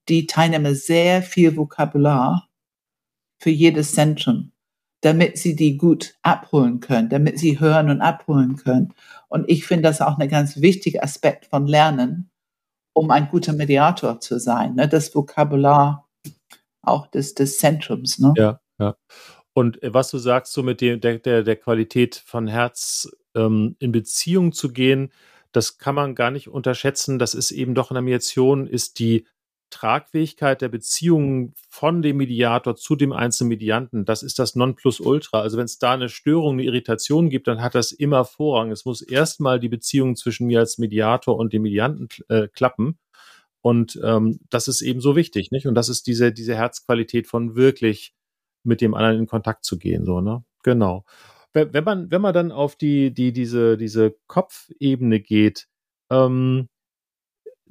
die 0.09 0.27
Teilnehmer 0.27 0.75
sehr 0.75 1.23
viel 1.23 1.57
Vokabular 1.57 2.49
für 3.39 3.51
jedes 3.51 3.93
Zentrum, 3.93 4.53
damit 5.03 5.39
sie 5.39 5.55
die 5.55 5.77
gut 5.77 6.17
abholen 6.23 6.81
können, 6.81 7.09
damit 7.09 7.39
sie 7.39 7.61
hören 7.61 7.91
und 7.91 8.01
abholen 8.01 8.57
können. 8.57 8.95
Und 9.29 9.49
ich 9.49 9.67
finde 9.67 9.85
das 9.85 10.01
auch 10.01 10.19
ein 10.19 10.29
ganz 10.29 10.61
wichtiger 10.61 11.03
Aspekt 11.03 11.47
von 11.47 11.67
Lernen, 11.67 12.28
um 12.99 13.11
ein 13.11 13.29
guter 13.29 13.53
Mediator 13.53 14.21
zu 14.21 14.39
sein. 14.39 14.75
Ne? 14.75 14.89
Das 14.89 15.15
Vokabular 15.15 16.09
auch 16.83 17.07
des, 17.07 17.35
des 17.35 17.59
Zentrums. 17.59 18.19
Ne? 18.19 18.33
Ja, 18.37 18.61
ja. 18.79 18.97
Und 19.53 19.83
äh, 19.83 19.95
was 19.95 20.11
du 20.11 20.19
sagst, 20.19 20.53
so 20.53 20.63
mit 20.63 20.81
dem, 20.81 21.01
der, 21.01 21.19
der, 21.19 21.43
der 21.43 21.57
Qualität 21.57 22.23
von 22.27 22.47
Herz 22.47 23.11
ähm, 23.35 23.77
in 23.79 23.93
Beziehung 23.93 24.53
zu 24.53 24.73
gehen, 24.73 25.13
das 25.53 25.79
kann 25.79 25.95
man 25.95 26.15
gar 26.15 26.31
nicht 26.31 26.49
unterschätzen. 26.49 27.19
Das 27.19 27.35
ist 27.35 27.51
eben 27.51 27.75
doch 27.75 27.91
in 27.91 27.95
der 27.95 28.03
Mediation, 28.03 28.67
ist 28.67 28.99
die 28.99 29.27
Tragfähigkeit 29.71 30.61
der 30.63 30.69
Beziehungen 30.69 31.55
von 31.69 32.03
dem 32.03 32.17
Mediator 32.19 32.77
zu 32.77 32.97
dem 32.97 33.13
einzelnen 33.13 33.49
Medianten, 33.49 34.05
das 34.05 34.23
ist 34.23 34.39
das 34.39 34.55
Nonplusultra. 34.55 35.41
Also 35.41 35.59
wenn 35.59 35.65
es 35.65 35.79
da 35.79 35.93
eine 35.93 36.09
Störung, 36.09 36.55
eine 36.55 36.65
Irritation 36.65 37.29
gibt, 37.31 37.49
dann 37.49 37.63
hat 37.63 37.75
das 37.75 37.93
immer 37.93 38.25
Vorrang. 38.25 38.71
Es 38.71 38.85
muss 38.85 39.03
erstmal 39.03 39.61
die 39.61 39.69
Beziehung 39.69 40.17
zwischen 40.17 40.47
mir 40.47 40.61
als 40.61 40.79
Mediator 40.79 41.37
und 41.37 41.53
dem 41.53 41.63
Medianten 41.63 42.09
äh, 42.29 42.49
klappen. 42.49 42.99
Und 43.61 44.01
ähm, 44.03 44.41
das 44.51 44.69
ist 44.69 44.83
eben 44.83 45.01
so 45.01 45.17
wichtig, 45.17 45.51
nicht? 45.51 45.67
Und 45.67 45.75
das 45.75 45.89
ist 45.89 46.07
diese, 46.07 46.33
diese 46.33 46.55
Herzqualität 46.55 47.27
von 47.27 47.57
wirklich 47.57 48.15
mit 48.65 48.81
dem 48.81 48.95
anderen 48.95 49.19
in 49.19 49.27
Kontakt 49.27 49.65
zu 49.65 49.79
gehen, 49.79 50.05
so, 50.05 50.21
ne? 50.21 50.45
Genau. 50.63 51.05
Wenn, 51.53 51.85
man, 51.85 52.11
wenn 52.11 52.21
man 52.21 52.35
dann 52.35 52.53
auf 52.53 52.77
die, 52.77 53.13
die, 53.13 53.33
diese, 53.33 53.77
diese 53.77 54.15
Kopfebene 54.27 55.21
geht, 55.21 55.67
ähm, 56.11 56.69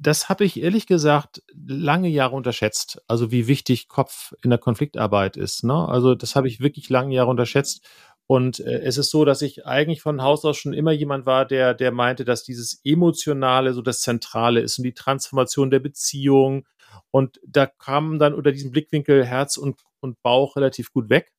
das 0.00 0.28
habe 0.28 0.44
ich 0.44 0.60
ehrlich 0.60 0.86
gesagt 0.86 1.42
lange 1.54 2.08
Jahre 2.08 2.36
unterschätzt. 2.36 3.02
Also 3.08 3.30
wie 3.30 3.46
wichtig 3.46 3.88
Kopf 3.88 4.32
in 4.42 4.50
der 4.50 4.58
Konfliktarbeit 4.58 5.36
ist. 5.36 5.64
Ne? 5.64 5.74
Also 5.88 6.14
das 6.14 6.36
habe 6.36 6.48
ich 6.48 6.60
wirklich 6.60 6.88
lange 6.88 7.14
Jahre 7.14 7.30
unterschätzt. 7.30 7.84
Und 8.26 8.60
äh, 8.60 8.80
es 8.80 8.98
ist 8.98 9.10
so, 9.10 9.24
dass 9.24 9.42
ich 9.42 9.66
eigentlich 9.66 10.02
von 10.02 10.22
Haus 10.22 10.44
aus 10.44 10.58
schon 10.58 10.74
immer 10.74 10.92
jemand 10.92 11.26
war, 11.26 11.46
der, 11.46 11.74
der 11.74 11.92
meinte, 11.92 12.24
dass 12.24 12.44
dieses 12.44 12.80
Emotionale 12.84 13.72
so 13.72 13.82
das 13.82 14.00
Zentrale 14.00 14.60
ist 14.60 14.78
und 14.78 14.84
die 14.84 14.94
Transformation 14.94 15.70
der 15.70 15.80
Beziehung. 15.80 16.66
Und 17.10 17.40
da 17.46 17.66
kam 17.66 18.18
dann 18.18 18.34
unter 18.34 18.52
diesem 18.52 18.70
Blickwinkel 18.70 19.24
Herz 19.24 19.56
und, 19.56 19.80
und 20.00 20.22
Bauch 20.22 20.56
relativ 20.56 20.92
gut 20.92 21.08
weg 21.08 21.32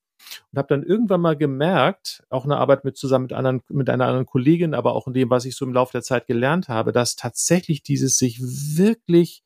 und 0.52 0.58
habe 0.58 0.68
dann 0.68 0.84
irgendwann 0.84 1.22
mal 1.22 1.38
gemerkt, 1.38 2.24
auch 2.30 2.46
eine 2.46 2.58
Arbeit 2.58 2.86
mit 2.86 2.98
zusammen 2.98 3.24
mit 3.24 3.34
anderen, 3.34 3.62
mit 3.70 3.90
einer 3.90 4.06
anderen 4.06 4.26
Kollegin, 4.26 4.74
aber 4.74 4.94
auch 4.94 5.08
in 5.08 5.14
dem, 5.14 5.30
was 5.30 5.46
ich 5.46 5.56
so 5.56 5.66
im 5.66 5.74
Laufe 5.74 5.94
der 5.94 6.02
Zeit 6.02 6.28
gelernt 6.28 6.70
habe, 6.70 6.92
dass 6.92 7.16
tatsächlich 7.16 7.84
dieses 7.84 8.18
sich 8.18 8.40
wirklich 8.42 9.44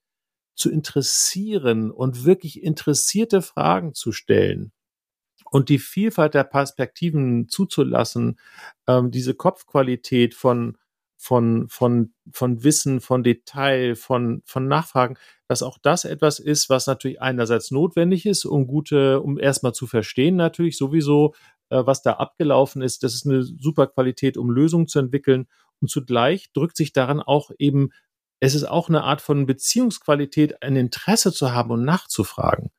zu 0.56 0.70
interessieren 0.70 1.92
und 1.92 2.26
wirklich 2.26 2.62
interessierte 2.62 3.42
Fragen 3.42 3.94
zu 3.94 4.12
stellen 4.12 4.72
und 5.54 5.70
die 5.70 5.80
Vielfalt 5.80 6.34
der 6.34 6.44
Perspektiven 6.44 7.48
zuzulassen, 7.48 8.40
ähm, 8.88 9.12
diese 9.12 9.36
Kopfqualität 9.36 10.34
von 10.34 10.78
von, 11.24 11.70
von, 11.70 12.14
von 12.34 12.66
Wissen, 12.66 13.00
von 13.00 13.24
Detail, 13.24 13.96
von, 13.96 14.42
von 14.46 14.68
Nachfragen, 14.68 15.16
dass 15.48 15.64
auch 15.64 15.78
das 15.82 16.04
etwas 16.04 16.38
ist, 16.38 16.70
was 16.70 16.86
natürlich 16.86 17.22
einerseits 17.22 17.72
notwendig 17.72 18.26
ist, 18.26 18.44
um 18.44 18.68
gute, 18.68 19.22
um 19.22 19.40
erstmal 19.40 19.74
zu 19.74 19.88
verstehen, 19.88 20.36
natürlich 20.36 20.78
sowieso, 20.78 21.34
äh, 21.70 21.82
was 21.86 22.02
da 22.02 22.14
abgelaufen 22.16 22.82
ist. 22.82 23.04
Das 23.04 23.14
ist 23.14 23.26
eine 23.26 23.42
super 23.42 23.88
Qualität, 23.88 24.38
um 24.38 24.52
Lösungen 24.52 24.90
zu 24.90 25.00
entwickeln. 25.00 25.48
Und 25.80 25.90
zugleich 25.90 26.52
drückt 26.52 26.76
sich 26.76 26.92
daran 26.92 27.22
auch 27.22 27.52
eben, 27.58 27.92
es 28.42 28.54
ist 28.54 28.66
auch 28.66 28.90
eine 28.90 29.06
Art 29.06 29.22
von 29.22 29.46
Beziehungsqualität, 29.46 30.62
ein 30.62 30.76
Interesse 30.76 31.32
zu 31.32 31.54
haben 31.54 31.72
und 31.72 31.86
nachzufragen. 31.86 32.70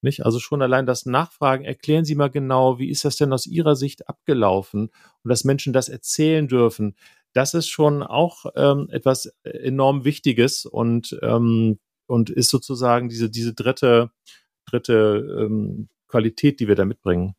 Nicht? 0.00 0.24
Also 0.24 0.38
schon 0.38 0.62
allein 0.62 0.86
das 0.86 1.04
Nachfragen, 1.04 1.66
erklären 1.66 2.06
Sie 2.06 2.14
mal 2.14 2.30
genau, 2.30 2.78
wie 2.78 2.88
ist 2.88 3.04
das 3.04 3.16
denn 3.16 3.34
aus 3.34 3.46
Ihrer 3.46 3.76
Sicht 3.76 4.08
abgelaufen? 4.08 4.88
Und 5.22 5.28
dass 5.28 5.44
Menschen 5.44 5.74
das 5.74 5.90
erzählen 5.90 6.48
dürfen 6.48 6.96
das 7.32 7.54
ist 7.54 7.68
schon 7.68 8.02
auch 8.02 8.46
ähm, 8.56 8.88
etwas 8.90 9.26
äh, 9.44 9.50
enorm 9.50 10.04
Wichtiges 10.04 10.66
und, 10.66 11.18
ähm, 11.22 11.78
und 12.06 12.30
ist 12.30 12.50
sozusagen 12.50 13.08
diese, 13.08 13.30
diese 13.30 13.54
dritte, 13.54 14.10
dritte 14.66 15.38
ähm, 15.40 15.88
Qualität, 16.08 16.60
die 16.60 16.68
wir 16.68 16.74
da 16.74 16.84
mitbringen. 16.84 17.34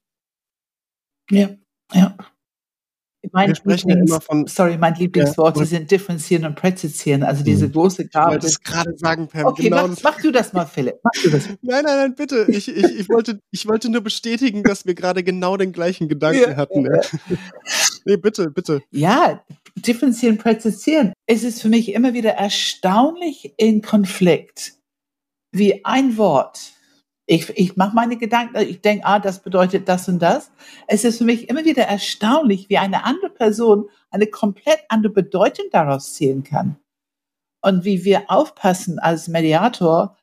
Ja, 1.30 1.50
ja. 1.94 2.16
Mein 3.32 3.50
wir 3.50 3.56
sprechen 3.56 3.90
Lieblings, 3.90 4.10
immer 4.10 4.22
von. 4.22 4.48
Sorry, 4.48 4.78
mein 4.78 4.96
Lieblingsworte 4.96 5.60
ja, 5.60 5.66
sind 5.66 5.92
differenzieren 5.92 6.44
und 6.44 6.56
präzisieren. 6.56 7.22
Also 7.22 7.44
diese 7.44 7.66
hm. 7.66 7.72
große 7.74 8.08
Gabe. 8.08 8.30
Ich 8.30 8.34
wollte 8.34 8.48
es 8.48 8.62
gerade 8.62 8.98
sagen, 8.98 9.28
Pam. 9.28 9.46
Okay, 9.46 9.64
genau 9.64 9.88
mach, 9.88 9.98
mach, 10.04 10.22
du 10.22 10.32
das 10.32 10.54
mal, 10.54 10.66
Philipp. 10.66 10.96
Mach 11.04 11.24
du 11.24 11.30
das. 11.30 11.46
nein, 11.62 11.84
nein, 11.84 11.84
nein, 11.84 12.16
bitte. 12.16 12.48
Ich, 12.50 12.68
ich, 12.68 12.84
ich, 12.84 13.10
wollte, 13.10 13.40
ich 13.52 13.68
wollte 13.68 13.90
nur 13.90 14.02
bestätigen, 14.02 14.64
dass 14.64 14.88
wir 14.88 14.96
gerade 14.96 15.24
genau 15.24 15.56
den 15.56 15.72
gleichen 15.72 16.08
Gedanken 16.08 16.52
ja, 16.52 16.56
hatten. 16.56 16.86
Ja. 16.86 17.00
nee, 18.06 18.18
bitte, 18.18 18.50
bitte. 18.50 18.82
Ja, 18.92 19.44
differenzieren, 19.76 20.38
präzisieren. 20.38 21.14
Es 21.26 21.44
ist 21.44 21.62
für 21.62 21.70
mich 21.70 21.94
immer 21.94 22.14
wieder 22.14 22.32
erstaunlich 22.32 23.54
in 23.58 23.82
Konflikt, 23.82 24.74
wie 25.52 25.86
ein 25.86 26.18
Wort 26.18 26.74
ich, 27.32 27.50
ich 27.58 27.78
mache 27.78 27.96
meine 27.96 28.18
Gedanken, 28.18 28.58
ich 28.58 28.82
denke, 28.82 29.06
ah, 29.06 29.18
das 29.18 29.42
bedeutet 29.42 29.88
das 29.88 30.10
und 30.10 30.20
das. 30.20 30.52
Es 30.88 31.06
ist 31.06 31.18
für 31.18 31.24
mich 31.24 31.48
immer 31.48 31.64
wieder 31.64 31.84
erstaunlich, 31.84 32.70
wie 32.70 32.78
eine 32.78 33.06
andere 33.06 33.30
Person 33.30 33.90
eine 34.10 34.28
komplett 34.28 34.80
andere 34.90 35.14
Bedeutung 35.14 35.68
daraus 35.72 36.14
ziehen 36.14 36.44
kann. 36.44 36.76
Und 37.62 37.86
wie 37.86 38.04
wir 38.04 38.30
aufpassen 38.30 39.00
als 39.00 39.30
Mediator, 39.30 40.18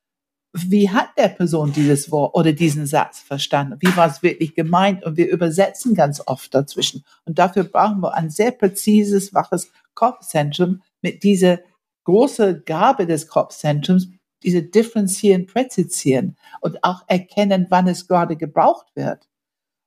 wie 0.52 0.88
hat 0.90 1.10
der 1.16 1.28
Person 1.28 1.72
dieses 1.72 2.10
Wort 2.10 2.34
oder 2.34 2.52
diesen 2.52 2.86
Satz 2.86 3.20
verstanden? 3.20 3.76
Wie 3.80 3.96
war 3.96 4.08
es 4.08 4.22
wirklich 4.22 4.54
gemeint? 4.54 5.04
Und 5.04 5.16
wir 5.16 5.30
übersetzen 5.30 5.94
ganz 5.94 6.22
oft 6.26 6.54
dazwischen. 6.54 7.04
Und 7.24 7.38
dafür 7.38 7.64
brauchen 7.64 8.00
wir 8.00 8.14
ein 8.14 8.30
sehr 8.30 8.52
präzises, 8.52 9.34
waches 9.34 9.70
Kopfzentrum 9.94 10.82
mit 11.02 11.22
dieser 11.22 11.60
großen 12.04 12.62
Gabe 12.64 13.06
des 13.06 13.28
Kopfzentrums, 13.28 14.08
diese 14.42 14.62
differenzieren, 14.62 15.46
präzisieren 15.46 16.36
und 16.60 16.82
auch 16.82 17.02
erkennen, 17.06 17.66
wann 17.68 17.88
es 17.88 18.06
gerade 18.06 18.36
gebraucht 18.36 18.86
wird. 18.94 19.28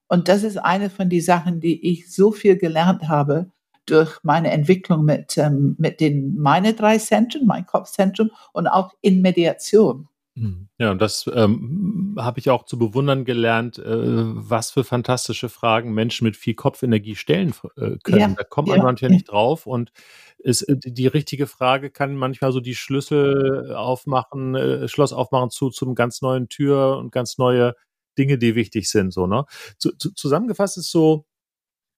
Und 0.08 0.28
das 0.28 0.44
ist 0.44 0.58
eine 0.58 0.90
von 0.90 1.10
den 1.10 1.22
Sachen, 1.22 1.62
die 1.62 1.90
ich 1.90 2.14
so 2.14 2.32
viel 2.32 2.58
gelernt 2.58 3.08
habe 3.08 3.50
durch 3.86 4.20
meine 4.24 4.52
Entwicklung 4.52 5.06
mit, 5.06 5.38
ähm, 5.38 5.76
mit 5.80 6.00
den 6.00 6.36
meine 6.38 6.74
drei 6.74 6.98
Zentren, 6.98 7.48
mein 7.48 7.66
Kopfzentrum 7.66 8.30
und 8.54 8.68
auch 8.68 8.94
in 9.02 9.22
Mediation. 9.22 10.08
Hm. 10.36 10.70
Ja, 10.78 10.92
und 10.92 11.02
das 11.02 11.30
ähm, 11.34 12.16
habe 12.18 12.40
ich 12.40 12.50
auch 12.50 12.64
zu 12.64 12.80
bewundern 12.80 13.26
gelernt, 13.26 13.78
äh, 13.80 13.84
was 13.86 14.72
für 14.72 14.86
fantastische 14.86 15.50
Fragen 15.50 15.94
Menschen 15.94 16.24
mit 16.24 16.38
viel 16.38 16.54
Kopfenergie 16.54 17.16
stellen 17.16 17.54
äh, 17.76 17.98
können. 18.02 18.20
Ja, 18.20 18.28
da 18.30 18.44
kommt 18.46 18.70
man 18.70 18.78
ja, 18.78 18.84
manchmal 18.84 19.12
ja. 19.12 19.16
nicht 19.16 19.30
drauf 19.30 19.68
und 19.68 19.92
ist, 20.38 20.62
äh, 20.64 20.78
die 20.78 21.08
richtige 21.08 21.48
Frage 21.48 21.92
kann 21.92 22.16
manchmal 22.16 22.54
so 22.54 22.62
die 22.62 22.76
Schlüssel 22.76 23.76
aufmachen, 23.76 24.56
äh, 24.56 24.88
Schloss 24.88 25.12
aufmachen 25.12 25.50
zu 25.50 25.70
zum 25.70 25.96
ganz 25.96 26.22
neuen 26.22 26.48
Tür 26.48 26.98
und 26.98 27.12
ganz 27.12 27.38
neue 27.38 27.76
Dinge, 28.18 28.38
die 28.38 28.56
wichtig 28.56 28.90
sind. 28.90 29.12
So 29.12 29.28
ne. 29.28 29.46
Zu, 29.80 29.92
zu, 29.98 30.14
zusammengefasst 30.14 30.78
ist 30.78 30.92
so 30.92 31.26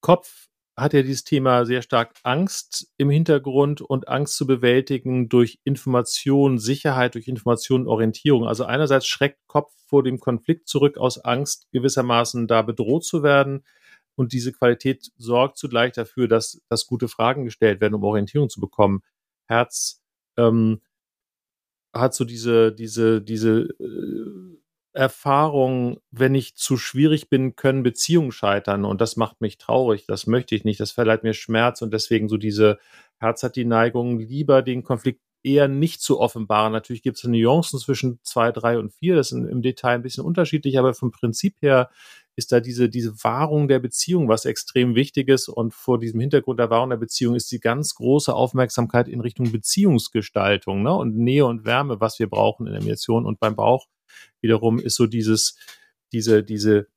Kopf 0.01 0.47
hat 0.75 0.93
ja 0.93 1.03
dieses 1.03 1.23
Thema 1.23 1.65
sehr 1.65 1.81
stark 1.83 2.15
Angst 2.23 2.91
im 2.97 3.09
Hintergrund 3.09 3.81
und 3.81 4.07
Angst 4.07 4.35
zu 4.35 4.47
bewältigen 4.47 5.29
durch 5.29 5.59
Information, 5.63 6.57
Sicherheit, 6.57 7.13
durch 7.13 7.27
Information, 7.27 7.87
Orientierung. 7.87 8.47
Also 8.47 8.65
einerseits 8.65 9.05
schreckt 9.05 9.39
Kopf 9.47 9.71
vor 9.85 10.03
dem 10.03 10.19
Konflikt 10.19 10.67
zurück 10.67 10.97
aus 10.97 11.19
Angst, 11.19 11.67
gewissermaßen 11.71 12.47
da 12.47 12.63
bedroht 12.63 13.05
zu 13.05 13.21
werden. 13.21 13.63
Und 14.15 14.33
diese 14.33 14.51
Qualität 14.51 15.11
sorgt 15.17 15.57
zugleich 15.57 15.93
dafür, 15.93 16.27
dass, 16.27 16.61
dass 16.69 16.87
gute 16.87 17.07
Fragen 17.07 17.45
gestellt 17.45 17.79
werden, 17.79 17.93
um 17.93 18.03
Orientierung 18.03 18.49
zu 18.49 18.59
bekommen. 18.59 19.03
Herz 19.47 20.01
ähm, 20.37 20.81
hat 21.93 22.15
so 22.15 22.25
diese, 22.25 22.71
diese, 22.71 23.21
diese 23.21 23.69
äh, 23.79 24.57
Erfahrung, 24.93 25.99
wenn 26.11 26.35
ich 26.35 26.55
zu 26.55 26.77
schwierig 26.77 27.29
bin, 27.29 27.55
können 27.55 27.83
Beziehungen 27.83 28.31
scheitern 28.31 28.85
und 28.85 29.01
das 29.01 29.17
macht 29.17 29.41
mich 29.41 29.57
traurig. 29.57 30.05
Das 30.07 30.27
möchte 30.27 30.55
ich 30.55 30.63
nicht. 30.63 30.79
Das 30.79 30.91
verleiht 30.91 31.23
mir 31.23 31.33
Schmerz 31.33 31.81
und 31.81 31.93
deswegen 31.93 32.29
so 32.29 32.37
diese 32.37 32.77
Herz 33.17 33.43
hat 33.43 33.55
die 33.55 33.65
Neigung, 33.65 34.19
lieber 34.19 34.61
den 34.61 34.83
Konflikt 34.83 35.21
eher 35.43 35.67
nicht 35.67 36.01
zu 36.01 36.19
offenbaren. 36.19 36.71
Natürlich 36.71 37.03
gibt 37.03 37.17
es 37.17 37.23
Nuancen 37.25 37.79
zwischen 37.79 38.19
zwei, 38.23 38.51
drei 38.51 38.79
und 38.79 38.93
vier. 38.93 39.15
Das 39.15 39.29
sind 39.29 39.47
im 39.47 39.61
Detail 39.61 39.95
ein 39.95 40.01
bisschen 40.01 40.23
unterschiedlich, 40.23 40.79
aber 40.79 40.93
vom 40.93 41.11
Prinzip 41.11 41.55
her 41.61 41.89
ist 42.35 42.51
da 42.51 42.59
diese, 42.59 42.89
diese 42.89 43.23
Wahrung 43.23 43.67
der 43.67 43.79
Beziehung, 43.79 44.27
was 44.27 44.45
extrem 44.45 44.95
wichtig 44.95 45.27
ist. 45.27 45.49
Und 45.49 45.73
vor 45.73 45.99
diesem 45.99 46.19
Hintergrund 46.19 46.59
der 46.59 46.69
Wahrung 46.69 46.89
der 46.89 46.97
Beziehung 46.97 47.35
ist 47.35 47.51
die 47.51 47.59
ganz 47.59 47.93
große 47.95 48.33
Aufmerksamkeit 48.33 49.07
in 49.07 49.21
Richtung 49.21 49.51
Beziehungsgestaltung 49.51 50.81
ne? 50.81 50.93
und 50.93 51.17
Nähe 51.17 51.45
und 51.45 51.65
Wärme, 51.65 51.99
was 51.99 52.19
wir 52.19 52.29
brauchen 52.29 52.65
in 52.65 52.73
der 52.73 52.81
Mediation. 52.81 53.25
Und 53.25 53.39
beim 53.39 53.55
Bauch 53.55 53.87
wiederum 54.41 54.79
ist 54.79 54.95
so 54.95 55.07
dieses, 55.07 55.57
diese, 56.11 56.43
diese 56.43 56.87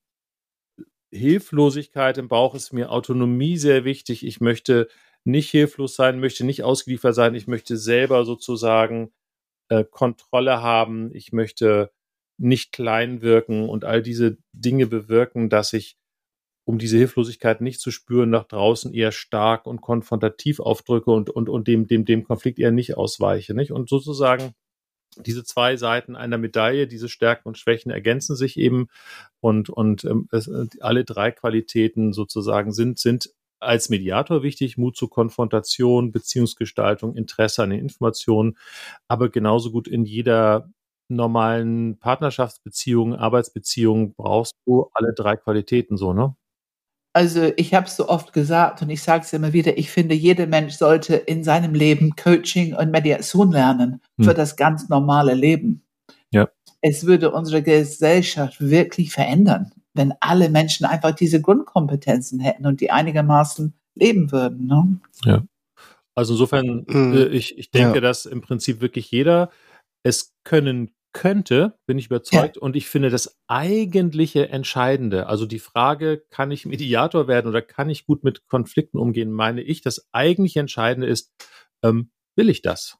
Hilflosigkeit 1.10 2.18
im 2.18 2.28
Bauch 2.28 2.54
ist 2.54 2.72
mir 2.72 2.90
Autonomie 2.90 3.56
sehr 3.56 3.84
wichtig. 3.84 4.24
Ich 4.26 4.40
möchte 4.40 4.88
nicht 5.24 5.50
hilflos 5.50 5.96
sein, 5.96 6.20
möchte 6.20 6.44
nicht 6.44 6.62
ausgeliefert 6.62 7.14
sein. 7.14 7.34
Ich 7.34 7.46
möchte 7.46 7.76
selber 7.76 8.24
sozusagen 8.24 9.12
äh, 9.68 9.84
Kontrolle 9.84 10.62
haben. 10.62 11.14
Ich 11.14 11.32
möchte 11.32 11.90
nicht 12.38 12.72
klein 12.72 13.22
wirken 13.22 13.68
und 13.68 13.84
all 13.84 14.02
diese 14.02 14.36
Dinge 14.52 14.86
bewirken, 14.86 15.48
dass 15.48 15.72
ich, 15.72 15.96
um 16.64 16.78
diese 16.78 16.98
Hilflosigkeit 16.98 17.60
nicht 17.60 17.80
zu 17.80 17.90
spüren, 17.90 18.30
nach 18.30 18.44
draußen 18.44 18.92
eher 18.92 19.12
stark 19.12 19.66
und 19.66 19.80
konfrontativ 19.80 20.60
aufdrücke 20.60 21.10
und, 21.10 21.30
und, 21.30 21.48
und 21.48 21.66
dem, 21.66 21.86
dem, 21.86 22.04
dem 22.04 22.24
Konflikt 22.24 22.58
eher 22.58 22.72
nicht 22.72 22.96
ausweiche. 22.96 23.54
Nicht? 23.54 23.72
Und 23.72 23.88
sozusagen 23.88 24.52
diese 25.16 25.44
zwei 25.44 25.76
Seiten 25.76 26.16
einer 26.16 26.38
Medaille, 26.38 26.86
diese 26.86 27.08
Stärken 27.08 27.48
und 27.48 27.58
Schwächen 27.58 27.90
ergänzen 27.90 28.36
sich 28.36 28.58
eben 28.58 28.88
und, 29.40 29.70
und 29.70 30.04
ähm, 30.04 30.28
es, 30.32 30.50
alle 30.80 31.04
drei 31.04 31.30
Qualitäten 31.30 32.12
sozusagen 32.12 32.72
sind, 32.72 32.98
sind 32.98 33.30
als 33.58 33.88
Mediator 33.88 34.42
wichtig, 34.42 34.76
Mut 34.76 34.96
zur 34.96 35.10
Konfrontation, 35.10 36.12
Beziehungsgestaltung, 36.12 37.16
Interesse 37.16 37.62
an 37.62 37.70
den 37.70 37.80
Informationen, 37.80 38.56
aber 39.08 39.30
genauso 39.30 39.72
gut 39.72 39.88
in 39.88 40.04
jeder 40.04 40.70
normalen 41.08 41.98
Partnerschaftsbeziehung, 41.98 43.14
Arbeitsbeziehung 43.14 44.14
brauchst 44.14 44.54
du 44.66 44.90
alle 44.92 45.12
drei 45.14 45.36
Qualitäten 45.36 45.96
so, 45.96 46.12
ne? 46.12 46.36
Also 47.16 47.50
ich 47.56 47.72
habe 47.72 47.86
es 47.86 47.96
so 47.96 48.10
oft 48.10 48.34
gesagt 48.34 48.82
und 48.82 48.90
ich 48.90 49.00
sage 49.00 49.24
es 49.24 49.32
immer 49.32 49.54
wieder, 49.54 49.78
ich 49.78 49.90
finde, 49.90 50.14
jeder 50.14 50.46
Mensch 50.46 50.74
sollte 50.74 51.14
in 51.16 51.44
seinem 51.44 51.72
Leben 51.72 52.14
Coaching 52.14 52.74
und 52.74 52.90
Mediation 52.90 53.52
lernen 53.52 54.02
für 54.20 54.32
hm. 54.32 54.36
das 54.36 54.54
ganz 54.56 54.90
normale 54.90 55.32
Leben. 55.32 55.82
Ja. 56.30 56.50
Es 56.82 57.06
würde 57.06 57.30
unsere 57.30 57.62
Gesellschaft 57.62 58.60
wirklich 58.60 59.12
verändern, 59.12 59.72
wenn 59.94 60.12
alle 60.20 60.50
Menschen 60.50 60.84
einfach 60.84 61.12
diese 61.12 61.40
Grundkompetenzen 61.40 62.38
hätten 62.38 62.66
und 62.66 62.82
die 62.82 62.90
einigermaßen 62.90 63.72
leben 63.94 64.30
würden. 64.30 64.66
Ne? 64.66 65.00
Ja. 65.24 65.42
Also 66.14 66.34
insofern, 66.34 66.84
mhm. 66.86 67.14
äh, 67.14 67.24
ich, 67.28 67.56
ich 67.56 67.70
denke, 67.70 67.94
ja. 67.94 68.00
dass 68.02 68.26
im 68.26 68.42
Prinzip 68.42 68.82
wirklich 68.82 69.10
jeder 69.10 69.48
es 70.02 70.34
können 70.44 70.90
könnte, 71.16 71.78
bin 71.86 71.96
ich 71.96 72.06
überzeugt. 72.06 72.56
Ja. 72.56 72.62
Und 72.62 72.76
ich 72.76 72.88
finde 72.88 73.08
das 73.08 73.40
eigentliche 73.46 74.50
Entscheidende, 74.50 75.28
also 75.28 75.46
die 75.46 75.58
Frage, 75.58 76.22
kann 76.28 76.50
ich 76.50 76.66
Mediator 76.66 77.26
werden 77.26 77.48
oder 77.48 77.62
kann 77.62 77.88
ich 77.88 78.04
gut 78.04 78.22
mit 78.22 78.46
Konflikten 78.48 78.98
umgehen, 78.98 79.32
meine 79.32 79.62
ich, 79.62 79.80
das 79.80 80.06
eigentliche 80.12 80.60
Entscheidende 80.60 81.08
ist, 81.08 81.32
ähm, 81.82 82.10
will 82.36 82.50
ich 82.50 82.60
das? 82.60 82.98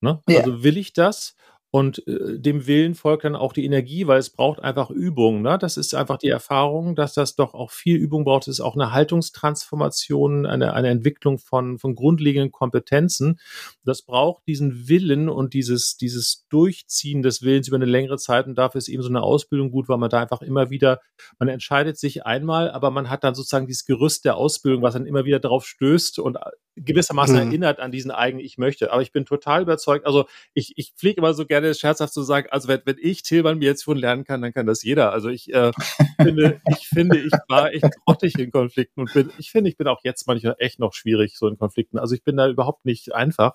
Ne? 0.00 0.22
Ja. 0.28 0.38
Also 0.38 0.62
will 0.62 0.76
ich 0.76 0.92
das? 0.92 1.34
Und 1.72 2.06
äh, 2.08 2.38
dem 2.38 2.66
Willen 2.66 2.94
folgt 2.94 3.24
dann 3.24 3.36
auch 3.36 3.52
die 3.52 3.64
Energie, 3.64 4.08
weil 4.08 4.18
es 4.18 4.30
braucht 4.30 4.60
einfach 4.60 4.90
Übung. 4.90 5.42
Ne? 5.42 5.56
Das 5.56 5.76
ist 5.76 5.94
einfach 5.94 6.18
die 6.18 6.28
Erfahrung, 6.28 6.96
dass 6.96 7.14
das 7.14 7.36
doch 7.36 7.54
auch 7.54 7.70
viel 7.70 7.96
Übung 7.96 8.24
braucht. 8.24 8.48
Es 8.48 8.58
ist 8.58 8.60
auch 8.60 8.74
eine 8.74 8.92
Haltungstransformation, 8.92 10.46
eine, 10.46 10.74
eine 10.74 10.88
Entwicklung 10.88 11.38
von, 11.38 11.78
von 11.78 11.94
grundlegenden 11.94 12.50
Kompetenzen. 12.50 13.38
Das 13.84 14.02
braucht 14.02 14.46
diesen 14.48 14.88
Willen 14.88 15.28
und 15.28 15.54
dieses, 15.54 15.96
dieses 15.96 16.46
Durchziehen 16.48 17.22
des 17.22 17.42
Willens 17.42 17.68
über 17.68 17.76
eine 17.76 17.84
längere 17.84 18.18
Zeit. 18.18 18.46
Und 18.46 18.56
dafür 18.56 18.80
ist 18.80 18.88
eben 18.88 19.02
so 19.02 19.08
eine 19.08 19.22
Ausbildung 19.22 19.70
gut, 19.70 19.88
weil 19.88 19.98
man 19.98 20.10
da 20.10 20.20
einfach 20.20 20.42
immer 20.42 20.70
wieder, 20.70 21.00
man 21.38 21.48
entscheidet 21.48 21.98
sich 21.98 22.26
einmal, 22.26 22.70
aber 22.72 22.90
man 22.90 23.10
hat 23.10 23.22
dann 23.22 23.36
sozusagen 23.36 23.68
dieses 23.68 23.84
Gerüst 23.84 24.24
der 24.24 24.36
Ausbildung, 24.36 24.82
was 24.82 24.94
dann 24.94 25.06
immer 25.06 25.24
wieder 25.24 25.38
darauf 25.38 25.66
stößt 25.66 26.18
und 26.18 26.36
gewissermaßen 26.76 27.36
mhm. 27.36 27.48
erinnert 27.48 27.80
an 27.80 27.92
diesen 27.92 28.10
eigenen 28.10 28.44
Ich 28.44 28.58
möchte. 28.58 28.92
Aber 28.92 29.02
ich 29.02 29.12
bin 29.12 29.24
total 29.24 29.62
überzeugt. 29.62 30.06
Also 30.06 30.26
ich, 30.54 30.72
ich 30.76 30.94
pflege 30.96 31.18
immer 31.18 31.34
so 31.34 31.46
gerne 31.46 31.59
gerne 31.60 31.74
scherzhaft 31.74 32.12
zu 32.12 32.22
sagen, 32.22 32.48
also 32.50 32.68
wenn, 32.68 32.80
wenn 32.84 32.96
ich 33.00 33.22
Tilman 33.22 33.58
mir 33.58 33.66
jetzt 33.66 33.84
schon 33.84 33.98
lernen 33.98 34.24
kann, 34.24 34.42
dann 34.42 34.52
kann 34.52 34.66
das 34.66 34.82
jeder. 34.82 35.12
Also 35.12 35.28
ich 35.28 35.52
äh, 35.52 35.72
finde, 36.20 36.60
ich 36.68 36.88
finde, 36.88 37.18
ich 37.18 37.32
war 37.48 37.72
echt 37.72 37.88
grottig 38.04 38.38
in 38.38 38.50
Konflikten 38.50 39.00
und 39.00 39.12
bin, 39.12 39.30
ich 39.38 39.50
finde, 39.50 39.70
ich 39.70 39.76
bin 39.76 39.86
auch 39.86 40.00
jetzt 40.02 40.26
manchmal 40.26 40.56
echt 40.58 40.78
noch 40.78 40.92
schwierig 40.92 41.36
so 41.36 41.48
in 41.48 41.58
Konflikten. 41.58 41.98
Also 41.98 42.14
ich 42.14 42.24
bin 42.24 42.36
da 42.36 42.48
überhaupt 42.48 42.84
nicht 42.84 43.14
einfach. 43.14 43.54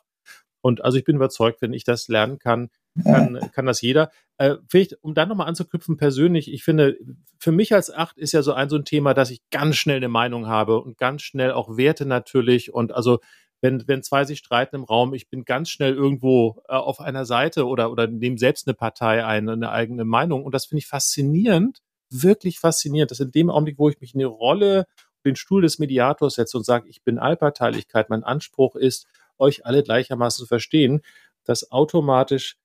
Und 0.62 0.84
also 0.84 0.98
ich 0.98 1.04
bin 1.04 1.18
überzeugt, 1.18 1.62
wenn 1.62 1.74
ich 1.74 1.84
das 1.84 2.08
lernen 2.08 2.40
kann, 2.40 2.70
kann, 3.04 3.40
kann 3.54 3.68
das 3.68 3.82
jeder. 3.82 4.10
Äh, 4.38 4.56
vielleicht, 4.68 4.98
um 5.04 5.14
dann 5.14 5.30
nochmal 5.30 5.48
anzuknüpfen, 5.48 5.96
persönlich, 5.96 6.52
ich 6.52 6.64
finde, 6.64 6.98
für 7.38 7.52
mich 7.52 7.74
als 7.74 7.92
Acht 7.92 8.18
ist 8.18 8.32
ja 8.32 8.42
so 8.42 8.54
ein 8.54 8.70
so 8.70 8.78
ein 8.78 8.86
Thema, 8.86 9.14
dass 9.14 9.30
ich 9.30 9.42
ganz 9.52 9.76
schnell 9.76 9.98
eine 9.98 10.10
Meinung 10.10 10.48
habe 10.48 10.82
und 10.82 10.98
ganz 10.98 11.22
schnell 11.22 11.52
auch 11.52 11.78
Werte 11.78 12.08
natürlich. 12.08 12.74
Und 12.74 12.94
also 12.94 13.20
wenn, 13.66 13.88
wenn 13.88 14.04
zwei 14.04 14.26
sich 14.26 14.38
streiten 14.38 14.76
im 14.76 14.84
Raum, 14.84 15.16
ich 15.16 15.28
bin 15.28 15.44
ganz 15.44 15.72
schnell 15.72 15.96
irgendwo 15.96 16.62
äh, 16.68 16.74
auf 16.74 17.00
einer 17.00 17.26
Seite 17.26 17.66
oder, 17.66 17.92
oder 17.92 18.06
nehme 18.06 18.38
selbst 18.38 18.68
eine 18.68 18.76
Partei 18.76 19.26
ein, 19.26 19.50
eine 19.50 19.72
eigene 19.72 20.06
Meinung. 20.06 20.44
Und 20.44 20.54
das 20.54 20.68
finde 20.68 20.82
ich 20.82 20.88
faszinierend, 20.88 21.82
wirklich 22.12 22.60
faszinierend, 22.60 23.10
dass 23.10 23.20
in 23.20 23.32
dem 23.32 23.50
Augenblick, 23.50 23.80
wo 23.80 23.90
ich 23.90 24.00
mich 24.02 24.14
in 24.14 24.20
die 24.20 24.26
Rolle, 24.26 24.86
den 25.26 25.36
Stuhl 25.36 25.64
des 25.64 25.80
Mediators 25.80 26.36
setze 26.36 26.58
und 26.58 26.64
sage, 26.64 26.88
ich 26.90 27.02
bin 27.02 27.18
Allparteilichkeit, 27.18 28.12
mein 28.12 28.24
Anspruch 28.24 28.76
ist, 28.76 29.08
euch 29.40 29.66
alle 29.66 29.82
gleichermaßen 29.82 30.44
zu 30.44 30.48
verstehen, 30.48 31.02
dass 31.44 31.72
automatisch, 31.72 32.58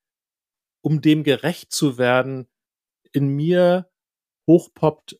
um 0.83 1.01
dem 1.01 1.25
gerecht 1.25 1.73
zu 1.73 1.97
werden, 1.97 2.47
in 3.13 3.29
mir 3.29 3.89
hochpoppt, 4.47 5.19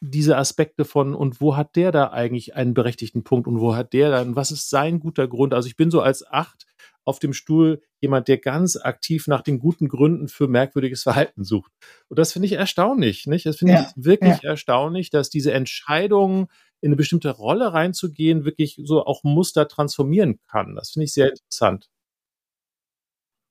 diese 0.00 0.36
Aspekte 0.36 0.84
von 0.84 1.14
und 1.14 1.40
wo 1.40 1.56
hat 1.56 1.76
der 1.76 1.92
da 1.92 2.10
eigentlich 2.10 2.54
einen 2.54 2.74
berechtigten 2.74 3.24
Punkt 3.24 3.48
und 3.48 3.60
wo 3.60 3.74
hat 3.74 3.92
der 3.92 4.10
dann, 4.10 4.36
was 4.36 4.50
ist 4.50 4.70
sein 4.70 5.00
guter 5.00 5.26
Grund? 5.26 5.54
Also 5.54 5.68
ich 5.68 5.76
bin 5.76 5.90
so 5.90 6.00
als 6.00 6.26
Acht 6.26 6.66
auf 7.04 7.18
dem 7.18 7.32
Stuhl 7.32 7.82
jemand, 8.00 8.28
der 8.28 8.38
ganz 8.38 8.76
aktiv 8.76 9.28
nach 9.28 9.40
den 9.40 9.58
guten 9.58 9.88
Gründen 9.88 10.28
für 10.28 10.48
merkwürdiges 10.48 11.04
Verhalten 11.04 11.44
sucht. 11.44 11.72
Und 12.08 12.18
das 12.18 12.32
finde 12.32 12.46
ich 12.46 12.52
erstaunlich, 12.52 13.26
nicht? 13.26 13.46
Das 13.46 13.56
finde 13.56 13.74
ja, 13.74 13.80
ich 13.82 14.04
wirklich 14.04 14.42
ja. 14.42 14.50
erstaunlich, 14.50 15.10
dass 15.10 15.30
diese 15.30 15.52
Entscheidung, 15.52 16.48
in 16.80 16.88
eine 16.88 16.96
bestimmte 16.96 17.30
Rolle 17.30 17.72
reinzugehen, 17.72 18.44
wirklich 18.44 18.80
so 18.84 19.04
auch 19.04 19.24
Muster 19.24 19.66
transformieren 19.66 20.38
kann. 20.46 20.74
Das 20.74 20.90
finde 20.90 21.04
ich 21.04 21.12
sehr 21.14 21.30
interessant. 21.30 21.88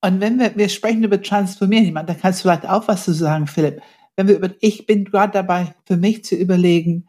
Und 0.02 0.20
wenn 0.20 0.38
wir, 0.38 0.54
wir 0.56 0.68
sprechen 0.68 1.02
über 1.02 1.20
Transformieren, 1.20 1.92
meine, 1.92 2.06
da 2.06 2.14
kannst 2.14 2.40
du 2.40 2.42
vielleicht 2.42 2.68
auch 2.68 2.86
was 2.86 3.04
zu 3.04 3.12
sagen, 3.12 3.46
Philipp 3.46 3.82
wenn 4.16 4.28
wir 4.28 4.36
über, 4.36 4.50
ich 4.60 4.86
bin 4.86 5.04
gerade 5.04 5.32
dabei, 5.32 5.74
für 5.84 5.96
mich 5.96 6.24
zu 6.24 6.34
überlegen, 6.34 7.08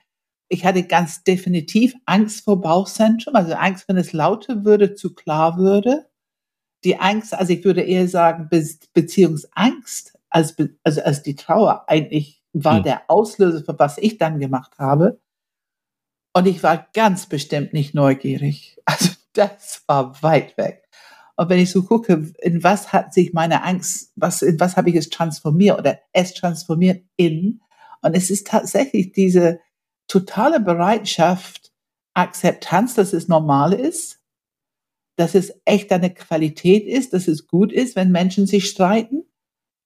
ich 0.49 0.65
hatte 0.65 0.83
ganz 0.83 1.23
definitiv 1.23 1.95
Angst 2.05 2.45
vor 2.45 2.61
Bauchzentrum, 2.61 3.35
also 3.35 3.53
Angst, 3.53 3.87
wenn 3.87 3.97
es 3.97 4.13
lauter 4.13 4.63
würde, 4.63 4.95
zu 4.95 5.13
klar 5.13 5.57
würde. 5.57 6.09
Die 6.83 6.99
Angst, 6.99 7.33
also 7.33 7.51
ich 7.51 7.65
würde 7.65 7.81
eher 7.81 8.07
sagen, 8.07 8.47
Be 8.49 8.65
Beziehungsangst, 8.93 10.17
als, 10.29 10.55
also 10.83 11.01
als 11.01 11.23
die 11.23 11.35
Trauer 11.35 11.85
eigentlich 11.87 12.41
war 12.53 12.77
hm. 12.77 12.83
der 12.83 13.09
Auslöser 13.09 13.63
für 13.63 13.77
was 13.77 13.97
ich 13.97 14.17
dann 14.17 14.39
gemacht 14.39 14.77
habe. 14.77 15.19
Und 16.33 16.45
ich 16.45 16.61
war 16.63 16.87
ganz 16.93 17.25
bestimmt 17.25 17.73
nicht 17.73 17.93
neugierig. 17.93 18.75
Also 18.89 19.09
das 19.33 19.83
war 19.85 20.23
weit 20.23 20.57
weg. 20.57 20.86
Und 21.37 21.49
wenn 21.49 21.59
ich 21.59 21.71
so 21.71 21.83
gucke, 21.83 22.33
in 22.39 22.63
was 22.63 22.91
hat 22.91 23.13
sich 23.13 23.31
meine 23.31 23.63
Angst, 23.63 24.11
was, 24.15 24.41
in 24.41 24.59
was 24.59 24.75
habe 24.75 24.89
ich 24.89 24.95
es 24.95 25.09
transformiert 25.09 25.77
oder 25.77 25.99
es 26.11 26.33
transformiert 26.33 27.05
in? 27.15 27.61
Und 28.01 28.15
es 28.15 28.31
ist 28.31 28.47
tatsächlich 28.47 29.11
diese 29.11 29.59
totale 30.07 30.59
Bereitschaft, 30.59 31.71
Akzeptanz, 32.15 32.95
dass 32.95 33.13
es 33.13 33.27
normal 33.27 33.73
ist, 33.73 34.19
dass 35.17 35.35
es 35.35 35.53
echt 35.65 35.91
eine 35.91 36.11
Qualität 36.11 36.87
ist, 36.87 37.13
dass 37.13 37.27
es 37.27 37.45
gut 37.45 37.71
ist, 37.71 37.95
wenn 37.95 38.11
Menschen 38.11 38.47
sich 38.47 38.67
streiten. 38.67 39.23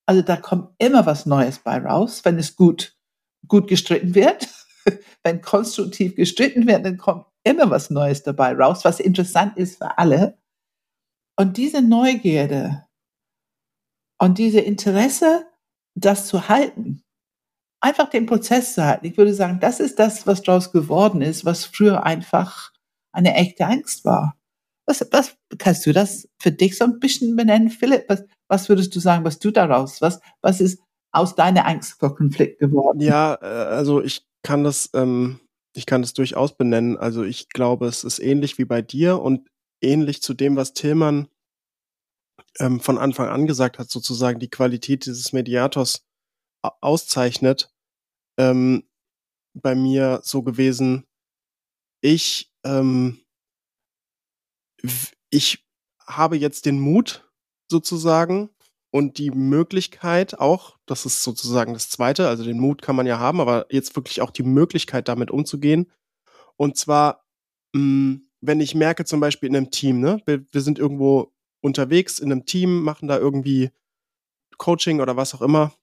Also 0.06 0.22
da 0.22 0.38
kommt 0.38 0.70
immer 0.78 1.06
was 1.06 1.26
Neues 1.26 1.60
bei 1.60 1.78
raus, 1.78 2.22
wenn 2.24 2.38
es 2.38 2.56
gut, 2.56 2.98
gut 3.48 3.68
gestritten 3.68 4.16
wird. 4.16 4.48
wenn 5.24 5.42
konstruktiv 5.42 6.16
gestritten 6.16 6.66
wird, 6.68 6.86
dann 6.86 6.98
kommt 6.98 7.26
immer 7.44 7.70
was 7.70 7.90
Neues 7.90 8.24
dabei 8.24 8.54
raus, 8.54 8.86
was 8.86 9.02
interessant 9.02 9.58
ist 9.58 9.78
für 9.78 9.98
alle. 9.98 10.38
Und 11.42 11.58
diese 11.58 11.82
Neugierde 11.82 12.86
und 14.20 14.38
diese 14.38 14.60
Interesse, 14.60 15.48
das 15.96 16.28
zu 16.28 16.50
halten, 16.50 17.02
einfach 17.80 18.12
den 18.12 18.28
Prozess 18.28 18.76
zu 18.76 18.86
halten. 18.86 19.08
Ich 19.08 19.18
würde 19.18 19.34
sagen, 19.34 19.60
das 19.60 19.80
ist 19.80 19.98
das, 19.98 20.28
was 20.28 20.44
daraus 20.44 20.72
geworden 20.72 21.24
ist, 21.24 21.44
was 21.44 21.66
früher 21.66 22.04
einfach 22.04 22.72
eine 23.12 23.34
echte 23.34 23.66
Angst 23.66 24.06
war. 24.06 24.38
Was, 24.86 25.04
was 25.10 25.36
kannst 25.58 25.84
du 25.88 25.94
das 25.94 26.30
für 26.38 26.52
dich 26.52 26.78
so 26.78 26.84
ein 26.84 27.00
bisschen 27.00 27.36
benennen, 27.36 27.72
Philipp? 27.72 28.06
Was, 28.08 28.24
was 28.48 28.70
würdest 28.70 28.96
du 28.96 29.00
sagen, 29.00 29.26
was 29.26 29.40
du 29.40 29.50
daraus? 29.50 30.00
Was, 30.00 30.20
was 30.42 30.62
ist 30.62 30.80
aus 31.12 31.34
deiner 31.34 31.66
Angst 31.66 32.00
vor 32.00 32.16
Konflikt 32.16 32.60
geworden? 32.60 33.00
Ja, 33.00 33.40
äh, 33.42 33.46
also 33.46 34.00
ich 34.00 34.28
kann 34.44 34.64
das, 34.64 34.92
ähm, 34.94 35.40
ich 35.74 35.88
kann 35.88 36.04
das 36.04 36.14
durchaus 36.14 36.56
benennen. 36.56 36.98
Also 36.98 37.24
ich 37.24 37.50
glaube, 37.50 37.88
es 37.88 38.04
ist 38.04 38.20
ähnlich 38.20 38.60
wie 38.60 38.66
bei 38.66 38.84
dir 38.84 39.20
und 39.20 39.50
ähnlich 39.82 40.22
zu 40.22 40.36
dem, 40.36 40.56
was 40.56 40.74
Tillmann 40.74 41.28
ähm, 42.60 42.80
von 42.80 42.98
Anfang 42.98 43.28
an 43.28 43.48
gesagt 43.48 43.80
hat, 43.80 43.90
sozusagen 43.90 44.40
die 44.40 44.50
Qualität 44.50 45.06
dieses 45.06 45.34
Mediators 45.34 46.06
auszeichnet, 46.62 47.74
ähm, 48.38 48.84
bei 49.54 49.76
mir 49.76 50.22
so 50.24 50.44
gewesen, 50.44 51.06
ich, 52.02 52.52
ähm, 52.64 53.20
ich 55.30 55.66
habe 56.06 56.38
jetzt 56.38 56.66
den 56.66 56.80
Mut 56.80 57.30
sozusagen 57.70 58.50
und 58.92 59.18
die 59.18 59.32
Möglichkeit 59.32 60.40
auch, 60.40 60.78
das 60.86 61.06
ist 61.06 61.24
sozusagen 61.24 61.74
das 61.74 61.90
Zweite, 61.90 62.28
also 62.28 62.44
den 62.44 62.60
Mut 62.60 62.82
kann 62.82 62.96
man 62.96 63.08
ja 63.08 63.20
haben, 63.20 63.40
aber 63.40 63.66
jetzt 63.70 63.96
wirklich 63.96 64.22
auch 64.22 64.32
die 64.32 64.44
Möglichkeit 64.44 65.08
damit 65.08 65.32
umzugehen. 65.32 65.92
Und 66.58 66.78
zwar, 66.78 67.26
mh, 67.74 67.82
hm, 67.82 68.28
wenn 68.42 68.60
ich 68.60 68.74
merke 68.74 69.06
zum 69.06 69.20
Beispiel 69.20 69.50
in 69.50 69.56
einem 69.56 69.72
Team, 69.72 70.00
ne, 70.00 70.22
wir, 70.26 70.44
wir 70.52 70.62
sind 70.62 70.80
irgendwo 70.80 71.32
unterwegs 71.62 72.20
in 72.20 72.32
einem 72.32 72.46
Team, 72.46 72.84
machen 72.84 73.08
da 73.08 73.18
irgendwie 73.18 73.72
Coaching 74.58 75.00
oder 75.02 75.16
was 75.18 75.34
auch 75.34 75.42
immer 75.42 75.74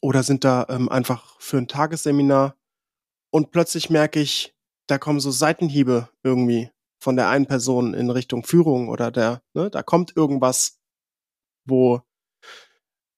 oder 0.00 0.22
sind 0.22 0.44
da 0.44 0.66
ähm, 0.68 0.88
einfach 0.88 1.38
für 1.40 1.58
ein 1.58 1.68
Tagesseminar 1.68 2.56
und 3.30 3.50
plötzlich 3.50 3.90
merke 3.90 4.20
ich, 4.20 4.54
da 4.86 4.98
kommen 4.98 5.20
so 5.20 5.30
Seitenhiebe 5.30 6.08
irgendwie 6.22 6.70
von 6.98 7.16
der 7.16 7.28
einen 7.28 7.46
Person 7.46 7.94
in 7.94 8.10
Richtung 8.10 8.44
Führung 8.44 8.88
oder 8.88 9.10
der, 9.10 9.42
ne, 9.54 9.70
da 9.70 9.82
kommt 9.82 10.16
irgendwas, 10.16 10.80
wo, 11.64 12.02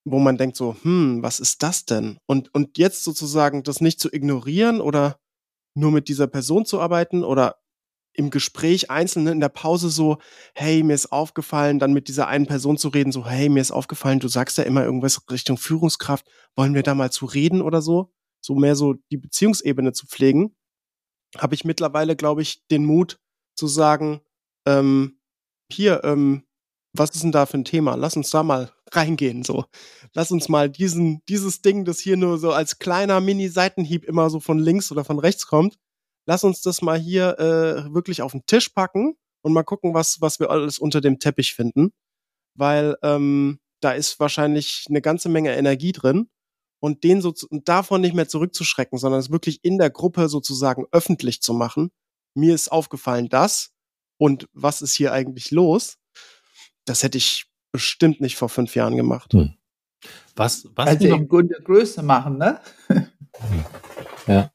wo 0.05 0.19
man 0.19 0.37
denkt 0.37 0.57
so, 0.57 0.77
hm, 0.83 1.23
was 1.23 1.41
ist 1.41 1.63
das 1.63 1.85
denn? 1.85 2.19
Und, 2.27 2.53
und 2.55 2.79
jetzt 2.79 3.05
sozusagen 3.05 3.63
das 3.63 3.81
nicht 3.81 4.01
zu 4.01 4.13
ignorieren 4.13 4.81
oder 4.81 5.21
nur 5.75 5.93
mit 5.93 6.09
dieser 6.09 6.27
Person 6.27 6.65
zu 6.67 6.81
arbeiten 6.81 7.25
oder 7.25 7.61
im 8.19 8.31
Gespräch 8.31 8.91
einzeln 8.91 9.25
ne, 9.25 9.31
in 9.31 9.41
der 9.41 9.49
Pause 9.49 9.91
so, 9.91 10.19
hey, 10.55 10.83
mir 10.83 10.95
ist 10.95 11.13
aufgefallen, 11.13 11.79
dann 11.79 11.93
mit 11.93 12.09
dieser 12.09 12.27
einen 12.27 12.47
Person 12.47 12.77
zu 12.77 12.89
reden, 12.89 13.13
so, 13.13 13.25
hey, 13.25 13.49
mir 13.49 13.61
ist 13.61 13.71
aufgefallen, 13.71 14.19
du 14.19 14.27
sagst 14.27 14.59
ja 14.59 14.65
immer 14.65 14.85
irgendwas 14.85 15.23
Richtung 15.31 15.57
Führungskraft, 15.57 16.27
wollen 16.57 16.75
wir 16.75 16.83
da 16.83 16.97
mal 16.97 17.13
zu 17.13 17.27
reden 17.27 17.63
oder 17.63 17.81
so? 17.81 18.13
So 18.41 18.57
mehr 18.57 18.75
so 18.75 18.95
die 19.13 19.19
Beziehungsebene 19.19 19.93
zu 19.93 20.07
pflegen, 20.07 20.57
habe 21.37 21.55
ich 21.55 21.65
mittlerweile, 21.65 22.17
glaube 22.17 22.43
ich, 22.43 22.67
den 22.69 22.85
Mut 22.85 23.21
zu 23.55 23.69
sagen, 23.69 24.21
ähm, 24.67 25.21
hier, 25.71 26.03
ähm, 26.03 26.43
was 26.93 27.11
ist 27.11 27.23
denn 27.23 27.33
da 27.33 27.47
für 27.47 27.59
ein 27.59 27.65
Thema? 27.65 27.95
Lass 27.95 28.17
uns 28.17 28.31
da 28.31 28.43
mal 28.43 28.73
reingehen, 28.93 29.45
so. 29.45 29.65
Lass 30.13 30.33
uns 30.33 30.49
mal 30.49 30.69
diesen, 30.69 31.23
dieses 31.29 31.63
Ding, 31.63 31.85
das 31.85 32.01
hier 32.01 32.17
nur 32.17 32.39
so 32.39 32.51
als 32.51 32.81
kleiner 32.81 33.21
Mini-Seitenhieb 33.21 34.05
immer 34.05 34.29
so 34.29 34.41
von 34.41 34.59
links 34.59 34.91
oder 34.91 35.05
von 35.05 35.21
rechts 35.21 35.47
kommt, 35.47 35.79
lass 36.29 36.45
uns 36.45 36.61
das 36.61 36.83
mal 36.83 36.99
hier 36.99 37.39
äh, 37.39 37.93
wirklich 37.93 38.21
auf 38.21 38.33
den 38.33 38.45
Tisch 38.45 38.69
packen 38.69 39.17
und 39.41 39.55
mal 39.55 39.63
gucken, 39.63 39.95
was, 39.95 40.21
was 40.21 40.39
wir 40.39 40.51
alles 40.51 40.79
unter 40.79 41.01
dem 41.01 41.19
Teppich 41.19 41.55
finden. 41.55 41.93
Weil 42.55 42.97
ähm, 43.03 43.61
da 43.81 43.93
ist 43.93 44.21
wahrscheinlich 44.21 44.85
eine 44.91 45.01
ganze 45.01 45.31
Menge 45.31 45.57
Energie 45.57 45.93
drin. 45.93 46.29
Und 46.81 47.03
den 47.03 47.23
so 47.23 47.35
davon 47.51 48.03
nicht 48.03 48.15
mehr 48.15 48.29
zurückzuschrecken, 48.29 48.99
sondern 48.99 49.19
es 49.19 49.33
wirklich 49.33 49.65
in 49.65 49.79
der 49.79 49.91
Gruppe 49.91 50.29
sozusagen 50.29 50.87
öffentlich 50.93 51.41
zu 51.41 51.53
machen. 51.53 51.91
Mir 52.35 52.55
ist 52.55 52.71
aufgefallen 52.71 53.29
das 53.29 53.73
und 54.17 54.49
was 54.53 54.81
ist 54.83 54.95
hier 54.95 55.13
eigentlich 55.13 55.51
los? 55.51 55.97
Das 56.85 57.03
hätte 57.03 57.19
ich 57.19 57.51
bestimmt 57.73 58.21
nicht 58.21 58.37
vor 58.37 58.49
fünf 58.49 58.77
Jahren 58.77 58.97
gemacht. 58.97 59.33
Hm. 59.33 59.55
Was, 60.37 60.69
was 60.77 60.87
also 60.89 61.09
in 61.09 61.27
guter 61.27 61.61
Größe 61.61 62.03
machen, 62.03 62.39
ne? 62.39 62.61
ja. 64.29 64.53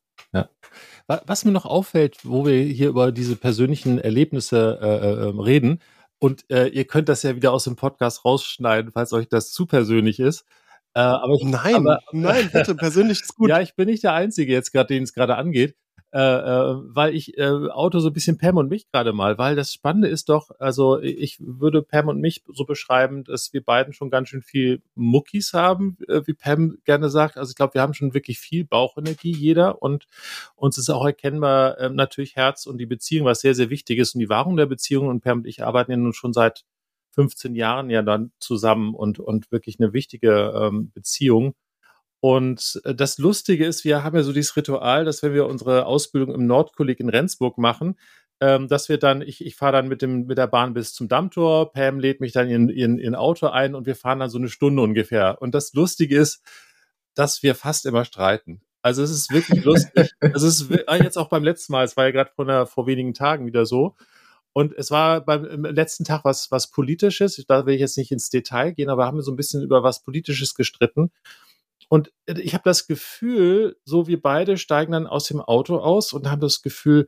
Was 1.07 1.43
mir 1.43 1.51
noch 1.51 1.65
auffällt, 1.65 2.17
wo 2.23 2.45
wir 2.45 2.63
hier 2.63 2.89
über 2.89 3.11
diese 3.11 3.35
persönlichen 3.35 3.99
Erlebnisse 3.99 4.79
äh, 4.81 4.87
äh, 4.87 5.29
ähm, 5.29 5.39
reden, 5.39 5.79
und 6.19 6.49
äh, 6.49 6.67
ihr 6.67 6.85
könnt 6.85 7.09
das 7.09 7.23
ja 7.23 7.35
wieder 7.35 7.51
aus 7.51 7.65
dem 7.65 7.75
Podcast 7.75 8.23
rausschneiden, 8.23 8.93
falls 8.93 9.11
euch 9.11 9.27
das 9.27 9.51
zu 9.51 9.65
persönlich 9.65 10.21
ist. 10.21 10.45
Äh, 10.93 11.01
aber 11.01 11.33
ich, 11.33 11.43
nein, 11.43 11.75
aber, 11.75 11.99
nein, 12.13 12.49
bitte, 12.53 12.75
persönlich 12.75 13.19
ist 13.21 13.35
gut. 13.35 13.49
ja, 13.49 13.59
ich 13.59 13.75
bin 13.75 13.89
nicht 13.89 14.03
der 14.03 14.13
Einzige 14.13 14.53
jetzt 14.53 14.71
gerade, 14.71 14.87
den 14.87 15.03
es 15.03 15.13
gerade 15.13 15.35
angeht 15.35 15.75
äh, 16.13 16.19
äh, 16.19 16.76
weil 16.84 17.15
ich 17.15 17.39
äh, 17.39 17.43
Auto 17.43 17.97
so 17.97 18.10
ein 18.10 18.13
bisschen 18.13 18.38
Pam 18.38 18.58
und 18.58 18.69
mich 18.69 18.88
gerade 18.91 19.13
mal, 19.13 19.39
weil 19.39 19.56
das 19.56 19.73
Spannende 19.73 20.08
ist 20.08 20.30
doch, 20.30 20.52
also 20.60 20.99
ich 20.99 21.38
würde 21.39 21.82
Pam 21.82 22.08
und 22.08 22.21
mich 22.21 22.43
so 22.54 22.65
beschreiben, 22.65 23.23
dass 23.23 23.52
wir 23.52 23.63
beiden 23.63 23.93
schon 23.93 24.12
ganz 24.12 24.30
schön 24.30 24.43
viel 24.43 24.84
Muckis 24.93 25.54
haben, 25.54 25.97
äh, 26.08 26.21
wie 26.26 26.36
Pam 26.36 26.78
gerne 26.86 27.10
sagt. 27.10 27.38
Also 27.38 27.49
ich 27.49 27.56
glaube, 27.56 27.73
wir 27.73 27.82
haben 27.82 27.95
schon 27.95 28.13
wirklich 28.13 28.38
viel 28.38 28.63
Bauchenergie 28.63 29.34
jeder 29.36 29.82
und 29.82 30.08
uns 30.56 30.78
ist 30.78 30.91
auch 30.91 31.04
erkennbar 31.04 31.80
äh, 31.80 31.89
natürlich 31.89 32.36
Herz 32.36 32.67
und 32.67 32.78
die 32.78 32.86
Beziehung, 32.86 33.26
was 33.26 33.41
sehr, 33.41 33.56
sehr 33.56 33.71
wichtig 33.71 33.97
ist 33.97 34.13
und 34.13 34.19
die 34.19 34.30
Wahrung 34.30 34.56
der 34.56 34.67
Beziehung 34.67 35.08
und 35.08 35.21
Pam 35.21 35.39
und 35.39 35.47
ich 35.47 35.63
arbeiten 35.63 35.89
ja 35.89 35.97
nun 35.97 36.13
schon 36.13 36.34
seit 36.34 36.63
15 37.15 37.56
Jahren 37.56 37.89
ja 37.89 38.04
dann 38.04 38.32
zusammen 38.39 38.93
und, 38.93 39.19
und 39.19 39.52
wirklich 39.52 39.80
eine 39.80 39.93
wichtige 39.93 40.54
ähm, 40.56 40.91
Beziehung. 40.93 41.56
Und 42.23 42.79
äh, 42.86 42.95
das 42.95 43.17
Lustige 43.17 43.65
ist, 43.65 43.83
wir 43.83 44.01
haben 44.05 44.15
ja 44.15 44.23
so 44.23 44.31
dieses 44.31 44.55
Ritual, 44.55 45.03
dass 45.03 45.21
wenn 45.23 45.33
wir 45.33 45.45
unsere 45.45 45.86
Ausbildung 45.86 46.33
im 46.33 46.47
Nordkolleg 46.47 47.01
in 47.01 47.09
Rendsburg 47.09 47.57
machen, 47.57 47.99
ähm, 48.39 48.69
dass 48.69 48.88
wir 48.88 48.97
dann, 48.97 49.21
ich, 49.21 49.45
ich 49.45 49.57
fahre 49.57 49.73
dann 49.73 49.89
mit, 49.89 50.01
dem, 50.01 50.25
mit 50.25 50.38
der 50.38 50.47
Bahn 50.47 50.73
bis 50.73 50.93
zum 50.93 51.09
Dammtor, 51.09 51.73
Pam 51.73 51.99
lädt 51.99 52.21
mich 52.21 52.31
dann 52.31 52.47
in, 52.47 52.69
in, 52.69 52.97
in 52.97 53.13
Auto 53.13 53.47
ein 53.47 53.75
und 53.75 53.86
wir 53.86 53.97
fahren 53.97 54.19
dann 54.19 54.29
so 54.29 54.38
eine 54.38 54.47
Stunde 54.47 54.81
ungefähr. 54.81 55.41
Und 55.41 55.53
das 55.53 55.73
Lustige 55.73 56.17
ist, 56.17 56.41
dass 57.13 57.43
wir 57.43 57.55
fast 57.55 57.86
immer 57.86 58.05
streiten. 58.05 58.62
Also 58.81 59.03
es 59.03 59.12
ist 59.12 59.33
wirklich 59.33 59.65
lustig. 59.65 60.12
Also 60.21 60.47
es 60.47 60.62
ist 60.62 60.71
ah, 60.88 60.95
jetzt 60.95 61.17
auch 61.17 61.27
beim 61.27 61.43
letzten 61.43 61.73
Mal, 61.73 61.83
es 61.83 61.97
war 61.97 62.05
ja 62.05 62.12
gerade 62.12 62.31
vor, 62.33 62.67
vor 62.67 62.88
wenigen 62.88 63.13
Tagen 63.13 63.45
wieder 63.45 63.65
so. 63.65 63.97
Und 64.53 64.71
es 64.77 64.91
war 64.91 65.25
beim 65.25 65.65
letzten 65.65 66.05
Tag 66.05 66.23
was, 66.23 66.51
was 66.51 66.71
Politisches. 66.71 67.43
Da 67.49 67.65
will 67.65 67.75
ich 67.75 67.81
jetzt 67.81 67.97
nicht 67.97 68.13
ins 68.13 68.29
Detail 68.29 68.71
gehen, 68.71 68.89
aber 68.89 69.05
haben 69.05 69.17
wir 69.17 69.23
so 69.23 69.31
ein 69.33 69.36
bisschen 69.36 69.62
über 69.62 69.83
was 69.83 70.03
Politisches 70.03 70.55
gestritten. 70.55 71.12
Und 71.89 72.12
äh, 72.26 72.39
ich 72.39 72.54
habe 72.54 72.63
das 72.65 72.88
Gefühl, 72.88 73.78
so 73.86 74.08
wir 74.08 74.22
beide 74.22 74.58
steigen 74.58 74.93
dann 74.93 75.08
aus 75.08 75.26
dem 75.26 75.41
Auto 75.41 75.78
aus 75.78 76.13
und 76.13 76.30
haben 76.30 76.41
das 76.41 76.62
Gefühl, 76.62 77.08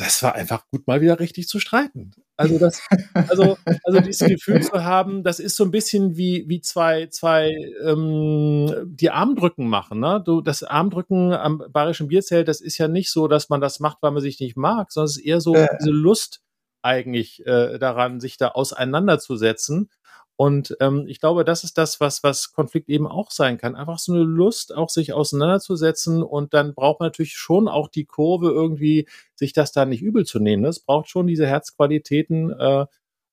das 0.00 0.22
war 0.22 0.34
einfach 0.34 0.64
gut, 0.70 0.86
mal 0.86 1.02
wieder 1.02 1.20
richtig 1.20 1.46
zu 1.46 1.60
streiten. 1.60 2.12
Also 2.36 2.58
das, 2.58 2.80
also, 3.28 3.58
also 3.84 4.00
dieses 4.00 4.26
Gefühl 4.26 4.62
zu 4.62 4.82
haben, 4.82 5.22
das 5.22 5.40
ist 5.40 5.56
so 5.56 5.64
ein 5.64 5.70
bisschen 5.70 6.16
wie, 6.16 6.44
wie 6.48 6.62
zwei, 6.62 7.08
zwei, 7.08 7.54
ähm, 7.84 8.72
die 8.86 9.10
Armdrücken 9.10 9.68
machen, 9.68 10.00
ne? 10.00 10.22
Du, 10.24 10.40
das 10.40 10.62
Armdrücken 10.62 11.34
am 11.34 11.62
bayerischen 11.70 12.08
Bierzelt, 12.08 12.48
das 12.48 12.62
ist 12.62 12.78
ja 12.78 12.88
nicht 12.88 13.12
so, 13.12 13.28
dass 13.28 13.50
man 13.50 13.60
das 13.60 13.78
macht, 13.78 13.98
weil 14.00 14.12
man 14.12 14.22
sich 14.22 14.40
nicht 14.40 14.56
mag, 14.56 14.90
sondern 14.90 15.06
es 15.06 15.18
ist 15.18 15.24
eher 15.24 15.42
so 15.42 15.54
äh. 15.54 15.68
diese 15.78 15.90
Lust 15.90 16.40
eigentlich 16.80 17.44
äh, 17.44 17.78
daran, 17.78 18.20
sich 18.20 18.38
da 18.38 18.48
auseinanderzusetzen. 18.48 19.90
Und 20.40 20.74
ähm, 20.80 21.04
ich 21.06 21.20
glaube, 21.20 21.44
das 21.44 21.64
ist 21.64 21.76
das, 21.76 22.00
was, 22.00 22.22
was 22.22 22.54
Konflikt 22.54 22.88
eben 22.88 23.06
auch 23.06 23.30
sein 23.30 23.58
kann. 23.58 23.76
Einfach 23.76 23.98
so 23.98 24.14
eine 24.14 24.22
Lust, 24.22 24.74
auch 24.74 24.88
sich 24.88 25.12
auseinanderzusetzen. 25.12 26.22
Und 26.22 26.54
dann 26.54 26.72
braucht 26.72 27.00
man 27.00 27.08
natürlich 27.08 27.34
schon 27.34 27.68
auch 27.68 27.88
die 27.88 28.06
Kurve 28.06 28.48
irgendwie, 28.48 29.06
sich 29.34 29.52
das 29.52 29.72
da 29.72 29.84
nicht 29.84 30.00
übel 30.00 30.24
zu 30.24 30.38
nehmen. 30.38 30.64
Es 30.64 30.80
braucht 30.80 31.10
schon 31.10 31.26
diese 31.26 31.46
Herzqualitäten. 31.46 32.58
Äh, 32.58 32.86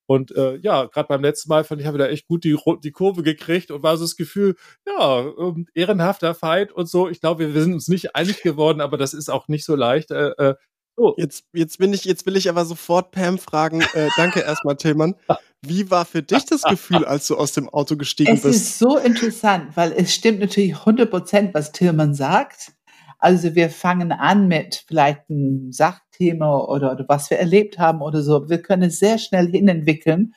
und 0.05 0.35
äh, 0.35 0.57
ja, 0.57 0.83
gerade 0.83 1.07
beim 1.07 1.21
letzten 1.21 1.47
Mal 1.47 1.63
fand 1.63 1.79
ich, 1.79 1.87
habe 1.87 1.95
wieder 1.95 2.09
echt 2.09 2.27
gut 2.27 2.43
die, 2.43 2.57
die 2.83 2.91
Kurve 2.91 3.23
gekriegt 3.23 3.71
und 3.71 3.83
war 3.83 3.95
so 3.95 4.03
das 4.03 4.17
Gefühl, 4.17 4.57
ja, 4.85 5.31
ähm, 5.39 5.65
ehrenhafter 5.73 6.35
Fight 6.35 6.73
und 6.73 6.89
so. 6.89 7.07
Ich 7.07 7.21
glaube, 7.21 7.39
wir, 7.39 7.53
wir 7.53 7.61
sind 7.61 7.73
uns 7.73 7.87
nicht 7.87 8.17
einig 8.17 8.41
geworden, 8.43 8.81
aber 8.81 8.97
das 8.97 9.13
ist 9.13 9.29
auch 9.29 9.47
nicht 9.47 9.63
so 9.63 9.77
leicht. 9.77 10.11
Äh, 10.11 10.31
äh 10.31 10.55
Oh. 10.97 11.13
Jetzt, 11.15 11.45
jetzt 11.53 11.77
bin 11.77 11.93
ich, 11.93 12.05
jetzt 12.05 12.25
will 12.25 12.35
ich 12.35 12.49
aber 12.49 12.65
sofort 12.65 13.11
Pam 13.11 13.37
fragen. 13.37 13.81
Äh, 13.93 14.09
danke 14.17 14.39
erstmal, 14.39 14.75
Tillmann. 14.75 15.15
Wie 15.61 15.91
war 15.91 16.05
für 16.05 16.23
dich 16.23 16.45
das 16.45 16.63
Gefühl, 16.63 17.05
als 17.05 17.27
du 17.27 17.37
aus 17.37 17.51
dem 17.53 17.69
Auto 17.69 17.95
gestiegen 17.97 18.33
es 18.33 18.41
bist? 18.41 18.55
Es 18.55 18.61
ist 18.63 18.79
so 18.79 18.97
interessant, 18.97 19.77
weil 19.77 19.91
es 19.91 20.13
stimmt 20.13 20.39
natürlich 20.39 20.75
100 20.75 21.09
Prozent, 21.09 21.53
was 21.53 21.71
Tillmann 21.71 22.15
sagt. 22.15 22.73
Also 23.19 23.53
wir 23.53 23.69
fangen 23.69 24.11
an 24.11 24.47
mit 24.47 24.85
vielleicht 24.87 25.29
einem 25.29 25.71
Sachthema 25.71 26.65
oder, 26.65 26.91
oder 26.93 27.05
was 27.07 27.29
wir 27.29 27.37
erlebt 27.37 27.77
haben 27.77 28.01
oder 28.01 28.23
so. 28.23 28.49
Wir 28.49 28.61
können 28.61 28.83
es 28.83 28.99
sehr 28.99 29.19
schnell 29.19 29.49
hinentwickeln. 29.49 30.33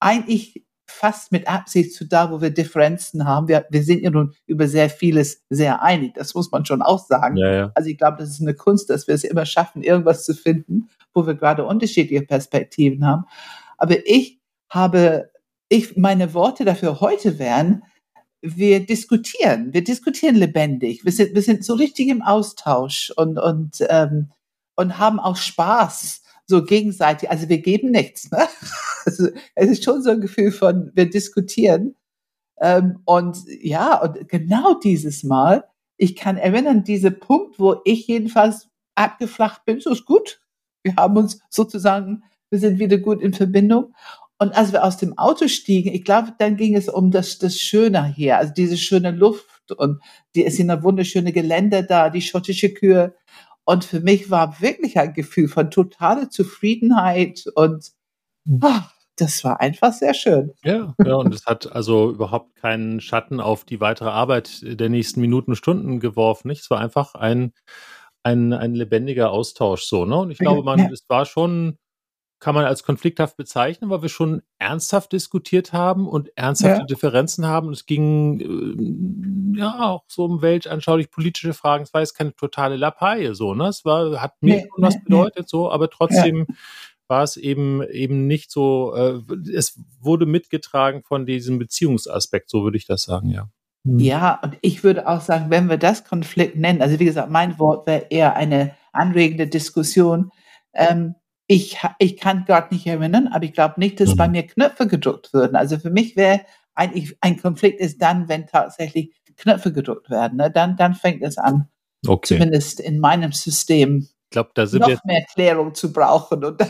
Eigentlich 0.00 0.64
fast 0.90 1.32
mit 1.32 1.46
Absicht 1.46 1.94
zu 1.94 2.04
da, 2.06 2.30
wo 2.30 2.40
wir 2.40 2.50
Differenzen 2.50 3.26
haben. 3.26 3.48
Wir, 3.48 3.66
wir 3.70 3.82
sind 3.82 4.02
ja 4.02 4.10
nun 4.10 4.34
über 4.46 4.66
sehr 4.66 4.90
vieles 4.90 5.44
sehr 5.50 5.82
einig. 5.82 6.14
Das 6.14 6.34
muss 6.34 6.50
man 6.50 6.64
schon 6.64 6.82
auch 6.82 7.04
sagen. 7.04 7.36
Ja, 7.36 7.52
ja. 7.52 7.72
Also 7.74 7.90
ich 7.90 7.98
glaube, 7.98 8.16
das 8.18 8.30
ist 8.30 8.40
eine 8.40 8.54
Kunst, 8.54 8.90
dass 8.90 9.06
wir 9.06 9.14
es 9.14 9.24
immer 9.24 9.46
schaffen, 9.46 9.82
irgendwas 9.82 10.24
zu 10.24 10.34
finden, 10.34 10.88
wo 11.12 11.26
wir 11.26 11.34
gerade 11.34 11.64
unterschiedliche 11.64 12.22
Perspektiven 12.22 13.06
haben. 13.06 13.24
Aber 13.76 13.96
ich 14.06 14.40
habe, 14.70 15.30
ich, 15.68 15.96
meine 15.96 16.34
Worte 16.34 16.64
dafür 16.64 17.00
heute 17.00 17.38
wären, 17.38 17.82
wir 18.40 18.84
diskutieren, 18.84 19.72
wir 19.72 19.82
diskutieren 19.82 20.36
lebendig, 20.36 21.04
wir 21.04 21.12
sind, 21.12 21.34
wir 21.34 21.42
sind 21.42 21.64
so 21.64 21.74
richtig 21.74 22.08
im 22.08 22.22
Austausch 22.22 23.12
und, 23.16 23.38
und, 23.38 23.84
ähm, 23.88 24.30
und 24.76 24.98
haben 24.98 25.18
auch 25.18 25.36
Spaß 25.36 26.22
so 26.48 26.64
gegenseitig, 26.64 27.30
also 27.30 27.48
wir 27.48 27.58
geben 27.58 27.90
nichts. 27.90 28.30
Ne? 28.30 28.38
Also 29.06 29.28
es 29.54 29.70
ist 29.70 29.84
schon 29.84 30.02
so 30.02 30.10
ein 30.10 30.20
Gefühl 30.20 30.52
von, 30.52 30.90
wir 30.94 31.08
diskutieren. 31.08 31.96
Ähm, 32.60 33.00
und 33.06 33.38
ja, 33.62 33.98
und 34.02 34.28
genau 34.28 34.74
dieses 34.74 35.24
Mal, 35.24 35.64
ich 35.96 36.14
kann 36.14 36.36
erinnern, 36.36 36.84
dieser 36.84 37.10
Punkt, 37.10 37.58
wo 37.58 37.76
ich 37.86 38.06
jedenfalls 38.06 38.68
abgeflacht 38.96 39.64
bin, 39.64 39.80
so 39.80 39.92
ist 39.92 40.04
gut. 40.04 40.42
Wir 40.82 40.96
haben 40.96 41.16
uns 41.16 41.40
sozusagen, 41.48 42.22
wir 42.50 42.58
sind 42.58 42.78
wieder 42.78 42.98
gut 42.98 43.22
in 43.22 43.32
Verbindung. 43.32 43.94
Und 44.38 44.54
als 44.54 44.72
wir 44.72 44.84
aus 44.84 44.98
dem 44.98 45.16
Auto 45.16 45.48
stiegen, 45.48 45.94
ich 45.94 46.04
glaube, 46.04 46.34
dann 46.38 46.56
ging 46.56 46.76
es 46.76 46.90
um 46.90 47.10
das, 47.10 47.38
das 47.38 47.56
Schöne 47.56 48.04
hier, 48.04 48.36
also 48.36 48.52
diese 48.52 48.76
schöne 48.76 49.10
Luft 49.10 49.72
und 49.72 50.02
die, 50.34 50.44
es 50.44 50.56
sind 50.56 50.70
wunderschöne 50.82 51.32
Geländer 51.32 51.82
da, 51.82 52.10
die 52.10 52.20
schottische 52.20 52.74
Kühe. 52.74 53.14
Und 53.68 53.84
für 53.84 54.00
mich 54.00 54.30
war 54.30 54.62
wirklich 54.62 54.98
ein 54.98 55.12
Gefühl 55.12 55.46
von 55.46 55.70
totaler 55.70 56.30
Zufriedenheit 56.30 57.44
und 57.54 57.92
oh, 58.62 58.80
das 59.16 59.44
war 59.44 59.60
einfach 59.60 59.92
sehr 59.92 60.14
schön. 60.14 60.54
Ja, 60.64 60.94
ja, 61.04 61.16
und 61.16 61.34
es 61.34 61.44
hat 61.44 61.70
also 61.70 62.08
überhaupt 62.08 62.56
keinen 62.56 63.02
Schatten 63.02 63.40
auf 63.40 63.64
die 63.64 63.78
weitere 63.82 64.08
Arbeit 64.08 64.62
der 64.62 64.88
nächsten 64.88 65.20
Minuten, 65.20 65.54
Stunden 65.54 66.00
geworfen. 66.00 66.48
Nicht? 66.48 66.62
Es 66.62 66.70
war 66.70 66.80
einfach 66.80 67.14
ein, 67.14 67.52
ein, 68.22 68.54
ein 68.54 68.74
lebendiger 68.74 69.32
Austausch 69.32 69.82
so, 69.82 70.06
ne? 70.06 70.16
Und 70.16 70.30
ich 70.30 70.38
glaube, 70.38 70.62
man, 70.62 70.78
ja. 70.78 70.88
es 70.90 71.04
war 71.08 71.26
schon, 71.26 71.76
kann 72.40 72.54
man 72.54 72.64
als 72.64 72.82
konflikthaft 72.84 73.36
bezeichnen, 73.36 73.90
weil 73.90 74.02
wir 74.02 74.08
schon 74.08 74.42
ernsthaft 74.58 75.12
diskutiert 75.12 75.72
haben 75.72 76.06
und 76.06 76.30
ernsthafte 76.36 76.80
ja. 76.80 76.86
Differenzen 76.86 77.46
haben. 77.46 77.68
Und 77.68 77.72
es 77.74 77.86
ging 77.86 79.54
äh, 79.54 79.58
ja 79.58 79.80
auch 79.80 80.04
so 80.06 80.24
um 80.24 80.42
weltanschaulich 80.42 81.10
politische 81.10 81.54
Fragen. 81.54 81.82
Es 81.82 81.94
war 81.94 82.00
jetzt 82.00 82.14
keine 82.14 82.34
totale 82.34 82.76
Lappalie 82.76 83.34
so, 83.34 83.54
ne? 83.54 83.66
Es 83.66 83.84
war, 83.84 84.20
hat 84.22 84.40
mir 84.40 84.56
nee, 84.56 84.68
was 84.76 84.94
nee, 84.94 85.00
bedeutet, 85.04 85.42
nee. 85.42 85.48
so, 85.48 85.70
aber 85.70 85.90
trotzdem 85.90 86.46
ja 86.48 86.54
war 87.08 87.22
es 87.22 87.36
eben 87.36 87.82
eben 87.82 88.26
nicht 88.26 88.50
so, 88.50 88.94
äh, 88.94 89.20
es 89.52 89.80
wurde 90.00 90.26
mitgetragen 90.26 91.02
von 91.02 91.26
diesem 91.26 91.58
Beziehungsaspekt, 91.58 92.50
so 92.50 92.62
würde 92.62 92.76
ich 92.76 92.86
das 92.86 93.02
sagen, 93.02 93.30
ja. 93.30 93.48
Hm. 93.84 93.98
Ja, 93.98 94.38
und 94.42 94.58
ich 94.60 94.84
würde 94.84 95.08
auch 95.08 95.22
sagen, 95.22 95.50
wenn 95.50 95.68
wir 95.68 95.78
das 95.78 96.04
Konflikt 96.04 96.56
nennen, 96.56 96.82
also 96.82 96.98
wie 96.98 97.04
gesagt, 97.04 97.30
mein 97.30 97.58
Wort 97.58 97.86
wäre 97.86 98.06
eher 98.10 98.36
eine 98.36 98.74
anregende 98.92 99.46
Diskussion. 99.46 100.30
Ähm, 100.74 101.14
ich, 101.48 101.78
ich 101.98 102.18
kann 102.18 102.44
gerade 102.44 102.72
nicht 102.74 102.86
erinnern, 102.86 103.26
aber 103.26 103.44
ich 103.44 103.54
glaube 103.54 103.74
nicht, 103.78 103.98
dass 103.98 104.10
mhm. 104.10 104.16
bei 104.16 104.28
mir 104.28 104.46
Knöpfe 104.46 104.86
gedruckt 104.86 105.32
würden. 105.32 105.56
Also 105.56 105.78
für 105.78 105.90
mich 105.90 106.14
wäre 106.14 106.42
eigentlich 106.74 107.16
ein 107.22 107.40
Konflikt 107.40 107.80
ist 107.80 108.00
dann, 108.00 108.28
wenn 108.28 108.46
tatsächlich 108.46 109.14
Knöpfe 109.36 109.72
gedruckt 109.72 110.10
werden. 110.10 110.36
Ne? 110.36 110.50
Dann, 110.50 110.76
dann 110.76 110.94
fängt 110.94 111.22
es 111.22 111.38
an. 111.38 111.68
Okay. 112.06 112.34
Zumindest 112.34 112.80
in 112.80 113.00
meinem 113.00 113.32
System. 113.32 114.08
Ich 114.24 114.30
glaube, 114.30 114.50
da 114.54 114.66
sind 114.66 114.82
noch 114.82 115.04
mehr 115.04 115.24
Klärung 115.32 115.74
zu 115.74 115.90
brauchen. 115.92 116.44
Und 116.44 116.60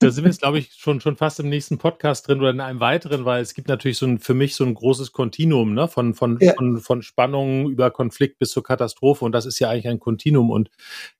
da 0.00 0.10
sind 0.10 0.24
wir 0.24 0.30
jetzt, 0.30 0.40
glaube 0.40 0.58
ich, 0.58 0.72
schon, 0.74 1.00
schon 1.00 1.16
fast 1.16 1.40
im 1.40 1.48
nächsten 1.48 1.78
Podcast 1.78 2.28
drin 2.28 2.40
oder 2.40 2.50
in 2.50 2.60
einem 2.60 2.80
weiteren, 2.80 3.24
weil 3.24 3.42
es 3.42 3.54
gibt 3.54 3.68
natürlich 3.68 3.98
so 3.98 4.06
ein, 4.06 4.18
für 4.18 4.34
mich 4.34 4.54
so 4.54 4.64
ein 4.64 4.74
großes 4.74 5.12
Kontinuum, 5.12 5.72
ne, 5.74 5.88
von, 5.88 6.14
von, 6.14 6.38
ja. 6.40 6.52
von, 6.54 6.80
von 6.80 7.02
Spannung 7.02 7.70
über 7.70 7.90
Konflikt 7.90 8.38
bis 8.38 8.50
zur 8.50 8.62
Katastrophe. 8.62 9.24
Und 9.24 9.32
das 9.32 9.46
ist 9.46 9.58
ja 9.60 9.70
eigentlich 9.70 9.88
ein 9.88 10.00
Kontinuum. 10.00 10.50
Und 10.50 10.70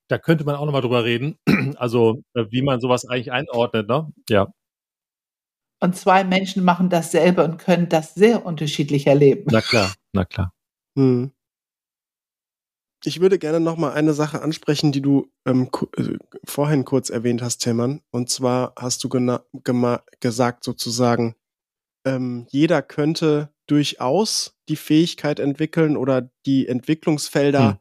da 0.09 0.19
könnte 0.19 0.45
man 0.45 0.57
auch 0.57 0.67
nochmal 0.67 0.83
drüber 0.83 1.05
reden. 1.05 1.39
Also, 1.77 2.23
äh, 2.35 2.45
wie 2.51 2.63
man 2.63 2.81
sowas 2.81 3.07
eigentlich 3.07 3.33
einordnet, 3.33 3.89
ne? 3.89 4.13
Ja. 4.29 4.49
Und 5.81 5.97
zwei 5.97 6.25
Menschen 6.25 6.63
machen 6.63 6.89
dasselbe 6.89 7.43
und 7.43 7.59
können 7.59 7.89
das 7.89 8.15
sehr 8.15 8.45
unterschiedlich 8.45 9.07
erleben. 9.07 9.45
Na 9.51 9.61
klar, 9.61 9.93
na 10.13 10.25
klar. 10.25 10.53
Hm. 10.97 11.33
Ich 13.07 13.21
würde 13.21 13.39
gerne 13.39 13.61
noch 13.61 13.77
mal 13.77 13.93
eine 13.93 14.15
Sache 14.15 14.41
ansprechen, 14.41 14.91
die 14.91 15.03
du 15.03 15.31
ähm, 15.45 15.69
äh, 15.97 16.17
vorhin 16.45 16.85
kurz 16.87 17.11
erwähnt 17.11 17.43
hast, 17.43 17.59
Tillmann. 17.59 18.01
Und 18.11 18.31
zwar 18.31 18.73
hast 18.77 19.05
du 19.05 19.09
gesagt 20.21 20.65
sozusagen, 20.65 21.35
ähm, 22.07 22.47
jeder 22.49 22.81
könnte 22.81 23.53
durchaus 23.67 24.57
die 24.69 24.77
Fähigkeit 24.77 25.39
entwickeln 25.39 25.97
oder 25.97 26.31
die 26.47 26.67
Entwicklungsfelder 26.67 27.69
hm. 27.73 27.79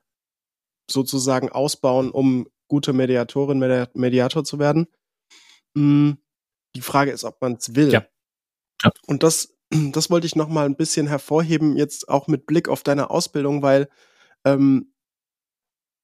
sozusagen 0.92 1.50
ausbauen, 1.50 2.12
um 2.12 2.48
gute 2.68 2.92
Mediatorin, 2.92 3.60
Mediator 3.94 4.44
zu 4.44 4.60
werden. 4.60 4.88
Hm, 5.78 6.18
die 6.76 6.82
Frage 6.82 7.12
ist, 7.12 7.24
ob 7.24 7.42
man 7.42 7.54
es 7.54 7.76
will. 7.76 7.92
Ja. 7.92 8.06
ja. 8.84 8.92
Und 9.08 9.24
das, 9.24 9.56
das 9.70 10.10
wollte 10.10 10.28
ich 10.28 10.36
noch 10.36 10.50
mal 10.50 10.66
ein 10.66 10.76
bisschen 10.76 11.08
hervorheben, 11.08 11.78
jetzt 11.78 12.10
auch 12.10 12.28
mit 12.28 12.46
Blick 12.46 12.68
auf 12.68 12.84
deine 12.84 13.10
Ausbildung, 13.10 13.62
weil 13.62 13.90
ähm, 14.46 14.93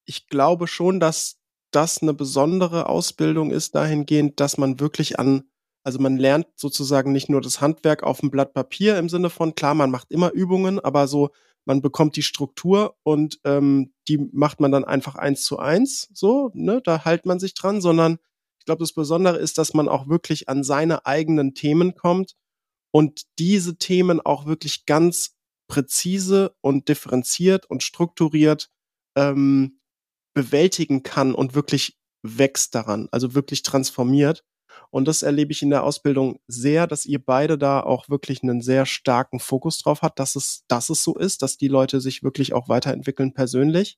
ich 0.09 0.27
glaube 0.27 0.67
schon, 0.67 0.99
dass 0.99 1.37
das 1.71 2.01
eine 2.01 2.15
besondere 2.15 2.89
Ausbildung 2.89 3.51
ist 3.51 3.75
dahingehend, 3.75 4.39
dass 4.39 4.57
man 4.57 4.79
wirklich 4.79 5.19
an, 5.19 5.43
also 5.83 5.99
man 5.99 6.17
lernt 6.17 6.47
sozusagen 6.55 7.11
nicht 7.11 7.29
nur 7.29 7.41
das 7.41 7.61
Handwerk 7.61 8.01
auf 8.01 8.21
dem 8.21 8.31
Blatt 8.31 8.53
Papier 8.55 8.97
im 8.97 9.07
Sinne 9.07 9.29
von, 9.29 9.53
klar, 9.53 9.75
man 9.75 9.91
macht 9.91 10.11
immer 10.11 10.31
Übungen, 10.31 10.79
aber 10.79 11.07
so, 11.07 11.29
man 11.65 11.81
bekommt 11.81 12.15
die 12.15 12.23
Struktur 12.23 12.97
und 13.03 13.39
ähm, 13.43 13.93
die 14.07 14.17
macht 14.31 14.59
man 14.59 14.71
dann 14.71 14.83
einfach 14.83 15.13
eins 15.13 15.43
zu 15.43 15.59
eins, 15.59 16.09
so, 16.11 16.49
ne, 16.55 16.81
da 16.83 17.05
hält 17.05 17.27
man 17.27 17.39
sich 17.39 17.53
dran, 17.53 17.79
sondern 17.79 18.17
ich 18.57 18.65
glaube, 18.65 18.79
das 18.79 18.93
Besondere 18.93 19.37
ist, 19.37 19.59
dass 19.59 19.75
man 19.75 19.87
auch 19.87 20.07
wirklich 20.09 20.49
an 20.49 20.63
seine 20.63 21.05
eigenen 21.05 21.53
Themen 21.53 21.93
kommt 21.93 22.35
und 22.91 23.23
diese 23.37 23.77
Themen 23.77 24.19
auch 24.21 24.47
wirklich 24.47 24.87
ganz 24.87 25.35
präzise 25.67 26.55
und 26.61 26.89
differenziert 26.89 27.69
und 27.69 27.83
strukturiert 27.83 28.71
ähm, 29.15 29.78
bewältigen 30.33 31.03
kann 31.03 31.33
und 31.33 31.55
wirklich 31.55 31.97
wächst 32.21 32.75
daran, 32.75 33.07
also 33.11 33.33
wirklich 33.33 33.63
transformiert. 33.63 34.43
Und 34.91 35.07
das 35.07 35.23
erlebe 35.23 35.51
ich 35.51 35.61
in 35.61 35.69
der 35.69 35.83
Ausbildung 35.83 36.39
sehr, 36.47 36.87
dass 36.87 37.05
ihr 37.05 37.23
beide 37.23 37.57
da 37.57 37.81
auch 37.81 38.09
wirklich 38.09 38.43
einen 38.43 38.61
sehr 38.61 38.85
starken 38.85 39.39
Fokus 39.39 39.79
drauf 39.79 40.01
habt, 40.01 40.19
dass 40.19 40.35
es, 40.35 40.63
dass 40.67 40.89
es 40.89 41.03
so 41.03 41.15
ist, 41.15 41.41
dass 41.41 41.57
die 41.57 41.67
Leute 41.67 42.01
sich 42.01 42.23
wirklich 42.23 42.53
auch 42.53 42.69
weiterentwickeln 42.69 43.33
persönlich 43.33 43.97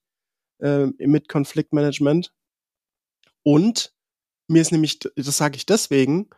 äh, 0.60 0.88
mit 1.00 1.30
Konfliktmanagement. 1.30 2.34
Und 3.44 3.94
mir 4.48 4.62
ist 4.62 4.72
nämlich, 4.72 5.00
das 5.00 5.38
sage 5.38 5.56
ich 5.56 5.66
deswegen, 5.66 6.30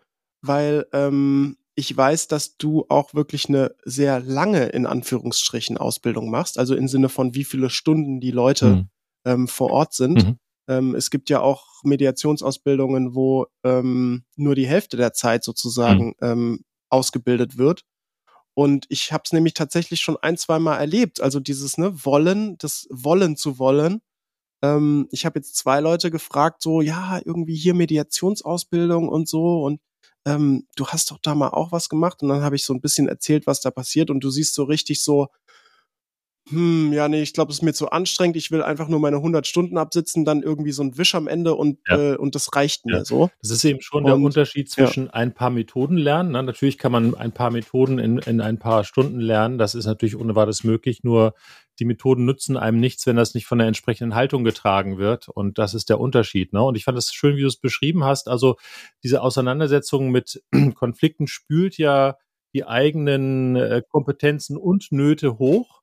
weil 0.41 0.87
ähm, 0.93 1.57
ich 1.75 1.95
weiß, 1.95 2.27
dass 2.27 2.57
du 2.57 2.85
auch 2.89 3.15
wirklich 3.15 3.49
eine 3.49 3.75
sehr 3.83 4.19
lange, 4.19 4.67
in 4.67 4.85
Anführungsstrichen, 4.85 5.77
Ausbildung 5.77 6.29
machst. 6.29 6.59
Also 6.59 6.75
im 6.75 6.87
Sinne 6.87 7.09
von, 7.09 7.33
wie 7.33 7.43
viele 7.43 7.71
Stunden 7.71 8.19
die 8.19 8.31
Leute 8.31 8.65
mhm 8.67 8.89
ähm, 9.26 9.47
vor 9.47 9.71
Ort 9.71 9.93
sind. 9.93 10.24
Mhm. 10.24 10.39
Ähm, 10.67 10.95
es 10.95 11.09
gibt 11.09 11.30
ja 11.30 11.41
auch 11.41 11.84
Mediationsausbildungen, 11.84 13.15
wo 13.15 13.47
ähm, 13.63 14.24
nur 14.36 14.55
die 14.55 14.67
Hälfte 14.67 14.97
der 14.97 15.13
Zeit 15.13 15.43
sozusagen 15.43 16.15
mhm. 16.19 16.28
ähm, 16.28 16.65
ausgebildet 16.89 17.57
wird. 17.57 17.84
Und 18.55 18.86
ich 18.89 19.11
habe 19.11 19.24
es 19.26 19.34
nämlich 19.34 19.55
tatsächlich 19.55 20.01
schon 20.01 20.17
ein, 20.21 20.38
zwei 20.38 20.59
Mal 20.59 20.78
erlebt. 20.78 21.21
Also 21.21 21.39
dieses 21.39 21.78
ne, 21.78 22.05
Wollen, 22.05 22.57
das 22.59 22.88
Wollen 22.91 23.36
zu 23.36 23.57
wollen. 23.57 24.01
Ähm, 24.63 25.07
ich 25.11 25.26
habe 25.26 25.39
jetzt 25.39 25.55
zwei 25.55 25.80
Leute 25.80 26.11
gefragt, 26.11 26.61
so, 26.61 26.82
ja, 26.82 27.19
irgendwie 27.26 27.55
hier 27.55 27.74
Mediationsausbildung 27.74 29.09
und 29.09 29.28
so. 29.28 29.63
Und 29.63 29.82
ähm, 30.26 30.67
du 30.76 30.88
hast 30.88 31.11
doch 31.11 31.17
da 31.21 31.36
mal 31.36 31.49
auch 31.49 31.71
was 31.71 31.89
gemacht. 31.89 32.21
Und 32.21 32.30
dann 32.30 32.43
habe 32.43 32.55
ich 32.55 32.63
so 32.63 32.74
ein 32.74 32.82
bisschen 32.82 33.07
erzählt, 33.07 33.47
was 33.47 33.59
da 33.59 33.71
passiert. 33.71 34.09
Und 34.11 34.24
du 34.24 34.30
siehst 34.30 34.53
so 34.53 34.63
richtig 34.63 35.01
so, 35.01 35.28
hm, 36.53 36.93
ja, 36.93 37.07
nee, 37.07 37.21
ich 37.21 37.33
glaube, 37.33 37.51
es 37.51 37.57
ist 37.57 37.61
mir 37.63 37.73
zu 37.73 37.89
anstrengend. 37.89 38.37
Ich 38.37 38.51
will 38.51 38.61
einfach 38.61 38.87
nur 38.87 38.99
meine 38.99 39.17
100 39.17 39.47
Stunden 39.47 39.77
absitzen, 39.77 40.25
dann 40.25 40.43
irgendwie 40.43 40.71
so 40.71 40.83
ein 40.83 40.97
Wisch 40.97 41.15
am 41.15 41.27
Ende 41.27 41.55
und, 41.55 41.79
ja. 41.87 42.13
äh, 42.13 42.15
und 42.15 42.35
das 42.35 42.55
reicht 42.55 42.85
mir 42.85 42.97
ja. 42.97 43.05
so. 43.05 43.29
Das 43.41 43.51
ist 43.51 43.63
eben 43.63 43.81
schon 43.81 44.03
und, 44.03 44.07
der 44.07 44.15
Unterschied 44.15 44.69
zwischen 44.69 45.05
ja. 45.05 45.13
ein 45.13 45.33
paar 45.33 45.49
Methoden 45.49 45.97
lernen. 45.97 46.31
Na, 46.31 46.41
natürlich 46.41 46.77
kann 46.77 46.91
man 46.91 47.15
ein 47.15 47.31
paar 47.31 47.51
Methoden 47.51 47.99
in, 47.99 48.17
in 48.19 48.41
ein 48.41 48.59
paar 48.59 48.83
Stunden 48.83 49.19
lernen. 49.19 49.57
Das 49.57 49.75
ist 49.75 49.85
natürlich 49.85 50.15
ohne 50.15 50.35
weiteres 50.35 50.63
möglich. 50.63 51.03
Nur 51.03 51.33
die 51.79 51.85
Methoden 51.85 52.25
nützen 52.25 52.57
einem 52.57 52.79
nichts, 52.79 53.05
wenn 53.07 53.15
das 53.15 53.33
nicht 53.33 53.45
von 53.45 53.57
der 53.57 53.67
entsprechenden 53.67 54.15
Haltung 54.15 54.43
getragen 54.43 54.97
wird. 54.97 55.29
Und 55.29 55.57
das 55.57 55.73
ist 55.73 55.89
der 55.89 55.99
Unterschied. 55.99 56.53
Ne? 56.53 56.61
Und 56.61 56.75
ich 56.75 56.83
fand 56.83 56.97
es 56.97 57.13
schön, 57.13 57.35
wie 57.35 57.41
du 57.41 57.47
es 57.47 57.57
beschrieben 57.57 58.03
hast. 58.03 58.27
Also 58.27 58.57
diese 59.03 59.21
Auseinandersetzung 59.21 60.09
mit 60.09 60.43
Konflikten 60.75 61.27
spült 61.27 61.77
ja 61.77 62.17
die 62.53 62.65
eigenen 62.65 63.55
äh, 63.55 63.81
Kompetenzen 63.87 64.57
und 64.57 64.91
Nöte 64.91 65.39
hoch 65.39 65.82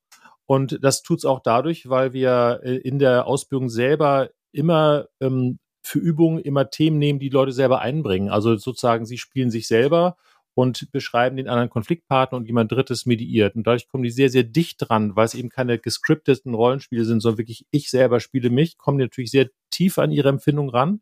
und 0.51 0.80
das 0.82 1.05
tut's 1.05 1.24
auch 1.24 1.38
dadurch, 1.38 1.88
weil 1.88 2.12
wir 2.12 2.59
äh, 2.64 2.74
in 2.78 2.98
der 2.98 3.28
Ausbildung 3.28 3.68
selber 3.68 4.30
immer 4.51 5.07
ähm, 5.20 5.61
für 5.80 6.01
Übungen 6.01 6.40
immer 6.40 6.70
Themen 6.70 6.98
nehmen, 6.98 7.20
die 7.20 7.28
Leute 7.28 7.53
selber 7.53 7.82
einbringen. 7.82 8.30
Also 8.30 8.57
sozusagen, 8.57 9.07
sie 9.07 9.16
spielen 9.16 9.53
sich 9.53 9.68
selber 9.68 10.16
und 10.61 10.92
beschreiben 10.92 11.38
den 11.38 11.48
anderen 11.48 11.70
Konfliktpartner 11.70 12.36
und 12.36 12.44
jemand 12.44 12.70
Drittes 12.70 13.06
mediiert. 13.06 13.56
Und 13.56 13.66
dadurch 13.66 13.88
kommen 13.88 14.04
die 14.04 14.11
sehr, 14.11 14.28
sehr 14.28 14.42
dicht 14.42 14.76
dran, 14.78 15.16
weil 15.16 15.24
es 15.24 15.32
eben 15.32 15.48
keine 15.48 15.78
gescripteten 15.78 16.52
Rollenspiele 16.52 17.06
sind, 17.06 17.20
sondern 17.20 17.38
wirklich 17.38 17.64
ich 17.70 17.88
selber 17.88 18.20
spiele 18.20 18.50
mich, 18.50 18.76
kommen 18.76 18.98
die 18.98 19.04
natürlich 19.04 19.30
sehr 19.30 19.48
tief 19.70 19.98
an 19.98 20.12
ihre 20.12 20.28
Empfindung 20.28 20.68
ran. 20.68 21.00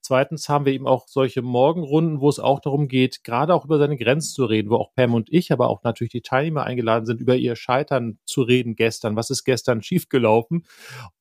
Zweitens 0.00 0.48
haben 0.48 0.66
wir 0.66 0.72
eben 0.72 0.86
auch 0.86 1.08
solche 1.08 1.42
Morgenrunden, 1.42 2.20
wo 2.20 2.28
es 2.28 2.38
auch 2.38 2.60
darum 2.60 2.86
geht, 2.86 3.24
gerade 3.24 3.54
auch 3.54 3.64
über 3.64 3.78
seine 3.78 3.96
Grenzen 3.96 4.34
zu 4.34 4.44
reden, 4.44 4.70
wo 4.70 4.76
auch 4.76 4.94
Pam 4.94 5.14
und 5.14 5.32
ich, 5.32 5.50
aber 5.50 5.68
auch 5.68 5.82
natürlich 5.82 6.12
die 6.12 6.22
Teilnehmer 6.22 6.62
eingeladen 6.62 7.04
sind, 7.04 7.20
über 7.20 7.34
ihr 7.34 7.56
Scheitern 7.56 8.18
zu 8.24 8.42
reden 8.42 8.76
gestern. 8.76 9.16
Was 9.16 9.30
ist 9.30 9.42
gestern 9.42 9.82
schiefgelaufen? 9.82 10.64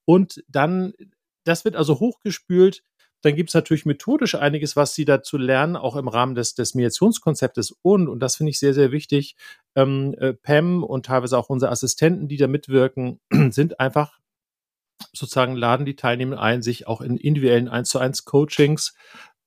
Und 0.05 0.43
dann, 0.47 0.93
das 1.45 1.65
wird 1.65 1.75
also 1.75 1.99
hochgespült 1.99 2.84
dann 3.22 3.36
gibt 3.36 3.49
es 3.49 3.53
natürlich 3.53 3.86
methodisch 3.86 4.36
einiges, 4.36 4.76
was 4.76 4.95
Sie 4.95 5.05
dazu 5.05 5.38
lernen, 5.38 5.76
auch 5.76 5.95
im 5.95 6.07
Rahmen 6.07 6.36
des, 6.36 6.55
des 6.55 6.76
Mediationskonzeptes. 6.76 7.76
Und, 7.82 8.07
und 8.07 8.19
das 8.19 8.36
finde 8.36 8.51
ich 8.51 8.59
sehr, 8.59 8.74
sehr 8.74 8.91
wichtig, 8.91 9.36
ähm, 9.76 10.15
äh, 10.19 10.34
Pam 10.34 10.84
und 10.84 11.05
teilweise 11.05 11.38
auch 11.38 11.49
unsere 11.49 11.72
Assistenten, 11.72 12.28
die 12.28 12.38
da 12.38 12.47
mitwirken, 12.47 13.19
sind 13.51 13.80
einfach 13.80 14.19
sozusagen 15.13 15.55
laden 15.55 15.86
die 15.86 15.95
Teilnehmer 15.95 16.39
ein, 16.39 16.61
sich 16.61 16.88
auch 16.88 17.01
in 17.01 17.17
individuellen 17.17 17.67
1 17.67 17.89
zu 17.89 17.99
1 17.99 18.26
Coachings 18.26 18.93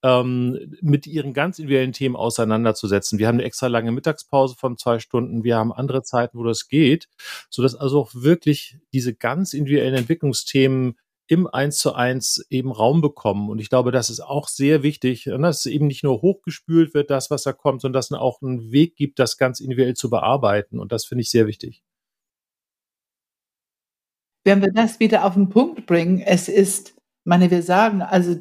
ähm, 0.03 0.75
mit 0.81 1.07
ihren 1.07 1.33
ganz 1.33 1.57
individuellen 1.57 1.93
Themen 1.93 2.15
auseinanderzusetzen. 2.15 3.17
Wir 3.17 3.27
haben 3.27 3.35
eine 3.35 3.45
extra 3.45 3.67
lange 3.67 3.91
Mittagspause 3.91 4.55
von 4.55 4.77
zwei 4.77 4.99
Stunden. 4.99 5.43
Wir 5.43 5.57
haben 5.57 5.73
andere 5.73 6.03
Zeiten, 6.03 6.37
wo 6.37 6.43
das 6.43 6.67
geht, 6.67 7.07
sodass 7.49 7.75
also 7.75 8.01
auch 8.01 8.11
wirklich 8.13 8.77
diese 8.93 9.15
ganz 9.15 9.53
individuellen 9.53 9.95
Entwicklungsthemen 9.95 10.97
im 11.27 11.47
Eins 11.47 11.77
zu 11.77 11.93
eins 11.93 12.45
eben 12.49 12.71
Raum 12.71 13.01
bekommen. 13.01 13.49
Und 13.49 13.59
ich 13.59 13.69
glaube, 13.69 13.91
das 13.91 14.09
ist 14.09 14.19
auch 14.19 14.47
sehr 14.47 14.83
wichtig, 14.83 15.25
ne, 15.25 15.37
dass 15.39 15.65
eben 15.65 15.87
nicht 15.87 16.03
nur 16.03 16.21
hochgespült 16.21 16.93
wird, 16.93 17.09
das, 17.09 17.31
was 17.31 17.43
da 17.43 17.53
kommt, 17.53 17.81
sondern 17.81 17.99
dass 17.99 18.11
es 18.11 18.17
auch 18.17 18.41
einen 18.41 18.71
Weg 18.71 18.95
gibt, 18.95 19.19
das 19.19 19.37
ganz 19.37 19.59
individuell 19.59 19.95
zu 19.95 20.09
bearbeiten. 20.09 20.79
Und 20.79 20.91
das 20.91 21.05
finde 21.05 21.23
ich 21.23 21.31
sehr 21.31 21.47
wichtig. 21.47 21.83
Wenn 24.43 24.61
wir 24.61 24.71
das 24.71 24.99
wieder 24.99 25.25
auf 25.25 25.33
den 25.33 25.49
Punkt 25.49 25.87
bringen, 25.87 26.19
es 26.19 26.47
ist, 26.47 26.95
meine, 27.23 27.49
wir 27.49 27.63
sagen, 27.63 28.03
also 28.03 28.35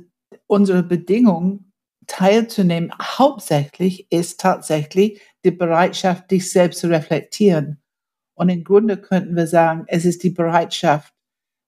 unsere 0.47 0.82
Bedingung 0.82 1.72
teilzunehmen, 2.07 2.93
hauptsächlich 3.01 4.12
ist 4.12 4.41
tatsächlich 4.41 5.22
die 5.47 5.51
Bereitschaft, 5.51 6.30
dich 6.30 6.51
selbst 6.51 6.80
zu 6.80 6.89
reflektieren. 6.89 7.80
Und 8.35 8.51
im 8.51 8.64
Grunde 8.64 8.99
könnten 8.99 9.37
wir 9.37 9.47
sagen, 9.47 9.85
es 9.87 10.05
ist 10.05 10.22
die 10.22 10.30
Bereitschaft, 10.30 11.14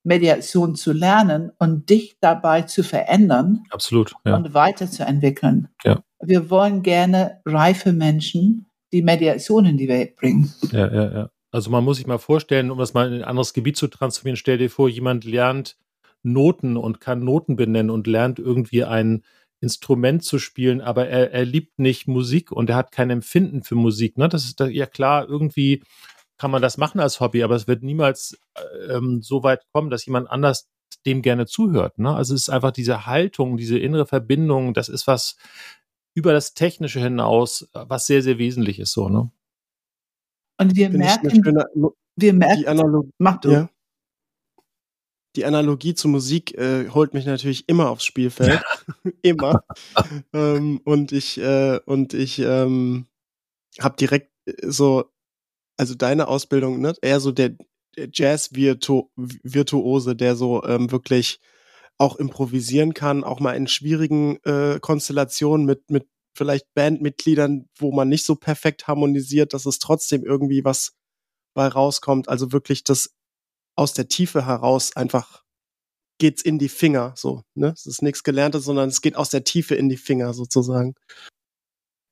Mediation 0.07 0.77
zu 0.77 0.93
lernen 0.93 1.51
und 1.59 1.91
dich 1.91 2.17
dabei 2.21 2.63
zu 2.63 2.85
verändern 2.85 3.65
Absolut, 3.71 4.15
ja. 4.25 4.37
und 4.37 4.55
weiterzuentwickeln. 4.55 5.69
Ja. 5.85 6.03
Wir 6.21 6.49
wollen 6.49 6.83
gerne 6.83 7.41
reife 7.45 7.93
Menschen, 7.93 8.71
die 8.93 9.03
Mediation 9.03 9.67
in 9.67 9.77
die 9.77 9.89
Welt 9.89 10.15
bringen. 10.17 10.53
Ja, 10.71 10.93
ja, 10.93 11.13
ja. 11.13 11.31
Also 11.51 11.71
man 11.71 11.85
muss 11.85 11.97
sich 11.97 12.07
mal 12.07 12.19
vorstellen, 12.19 12.71
um 12.71 12.79
das 12.79 12.95
mal 12.95 13.09
in 13.09 13.15
ein 13.15 13.25
anderes 13.25 13.53
Gebiet 13.53 13.77
zu 13.77 13.89
transformieren, 13.89 14.37
stell 14.37 14.59
dir 14.59 14.71
vor, 14.71 14.89
jemand 14.89 15.25
lernt 15.25 15.77
Noten 16.23 16.77
und 16.77 17.01
kann 17.01 17.25
Noten 17.25 17.57
benennen 17.57 17.91
und 17.91 18.07
lernt 18.07 18.39
irgendwie 18.39 18.85
ein 18.85 19.25
Instrument 19.61 20.23
zu 20.23 20.39
spielen, 20.39 20.81
aber 20.81 21.09
er, 21.09 21.33
er 21.33 21.45
liebt 21.45 21.79
nicht 21.79 22.07
Musik 22.07 22.53
und 22.53 22.71
er 22.71 22.77
hat 22.77 22.93
kein 22.93 23.11
Empfinden 23.11 23.63
für 23.63 23.75
Musik. 23.75 24.19
Ne? 24.19 24.29
Das 24.29 24.45
ist 24.45 24.61
da, 24.61 24.67
ja 24.67 24.87
klar, 24.87 25.29
irgendwie 25.29 25.83
kann 26.39 26.51
man 26.51 26.62
das 26.62 26.76
machen 26.76 27.01
als 27.01 27.20
Hobby, 27.20 27.43
aber 27.43 27.55
es 27.55 27.66
wird 27.66 27.82
niemals 27.82 28.39
ähm, 28.91 29.22
so 29.22 29.43
weit 29.43 29.64
kommen, 29.72 29.91
dass 29.91 30.07
jemand 30.07 30.30
anders 30.30 30.68
dem 31.05 31.22
gerne 31.22 31.47
zuhört. 31.47 31.99
Ne? 31.99 32.14
Also 32.14 32.34
es 32.34 32.43
ist 32.43 32.49
einfach 32.49 32.72
diese 32.72 33.07
Haltung, 33.07 33.57
diese 33.57 33.78
innere 33.78 34.07
Verbindung, 34.07 34.74
das 34.74 34.89
ist 34.89 35.07
was 35.07 35.37
über 36.14 36.32
das 36.32 36.55
Technische 36.55 37.01
hinaus, 37.01 37.68
was 37.72 38.07
sehr, 38.07 38.22
sehr 38.22 38.39
wesentlich 38.39 38.78
ist 38.78 38.93
so, 38.93 39.09
ne? 39.09 39.30
Und 40.59 40.74
wir 40.74 40.87
Find 40.87 40.99
merken, 40.99 41.30
schöne, 41.30 41.66
wir 42.16 42.32
merken, 42.32 42.61
die 42.61 42.68
Analogie, 42.68 43.11
mach 43.18 43.41
du. 43.41 43.51
Ja. 43.51 43.70
Die 45.37 45.45
Analogie 45.45 45.95
zur 45.95 46.11
Musik 46.11 46.57
äh, 46.57 46.89
holt 46.89 47.12
mich 47.12 47.26
natürlich 47.26 47.68
immer 47.68 47.91
aufs 47.91 48.07
Spielfeld, 48.07 48.62
immer. 49.22 49.64
ähm, 50.32 50.80
und 50.84 51.12
ich 51.12 51.39
äh, 51.39 51.78
und 51.84 52.14
ich 52.14 52.39
ähm, 52.39 53.07
habe 53.78 53.97
direkt 53.97 54.32
äh, 54.47 54.55
so 54.62 55.11
also 55.77 55.95
deine 55.95 56.29
Ausbildung, 56.29 56.81
ne, 56.81 56.95
eher 57.03 57.20
so 57.20 57.33
der, 57.33 57.57
Jazz-Virtuose, 58.12 60.16
der 60.16 60.37
so 60.37 60.62
ähm, 60.64 60.91
wirklich 60.91 61.41
auch 61.99 62.16
improvisieren 62.16 62.95
kann, 62.95 63.24
auch 63.24 63.41
mal 63.41 63.55
in 63.55 63.66
schwierigen 63.66 64.37
äh, 64.45 64.79
Konstellationen 64.81 65.64
mit, 65.64 65.91
mit 65.91 66.07
vielleicht 66.35 66.66
Bandmitgliedern, 66.74 67.68
wo 67.79 67.93
man 67.93 68.09
nicht 68.09 68.27
so 68.27 68.37
perfekt 68.37 68.87
harmonisiert, 68.87 69.55
dass 69.55 69.64
es 69.64 69.79
trotzdem 69.79 70.22
irgendwie 70.22 70.64
was 70.64 70.93
bei 71.55 71.66
rauskommt. 71.66 72.29
Also 72.29 72.53
wirklich 72.53 72.85
das 72.85 73.14
aus 73.77 73.95
der 73.95 74.09
Tiefe 74.09 74.45
heraus 74.45 74.95
einfach 74.95 75.43
geht's 76.18 76.43
in 76.43 76.59
die 76.59 76.70
Finger, 76.70 77.12
so, 77.14 77.43
ne? 77.55 77.74
Es 77.77 77.85
ist 77.85 78.03
nichts 78.03 78.22
Gelerntes, 78.22 78.64
sondern 78.64 78.89
es 78.89 79.03
geht 79.03 79.16
aus 79.16 79.29
der 79.29 79.45
Tiefe 79.45 79.74
in 79.74 79.91
die 79.91 79.99
Finger 79.99 80.33
sozusagen. 80.33 80.95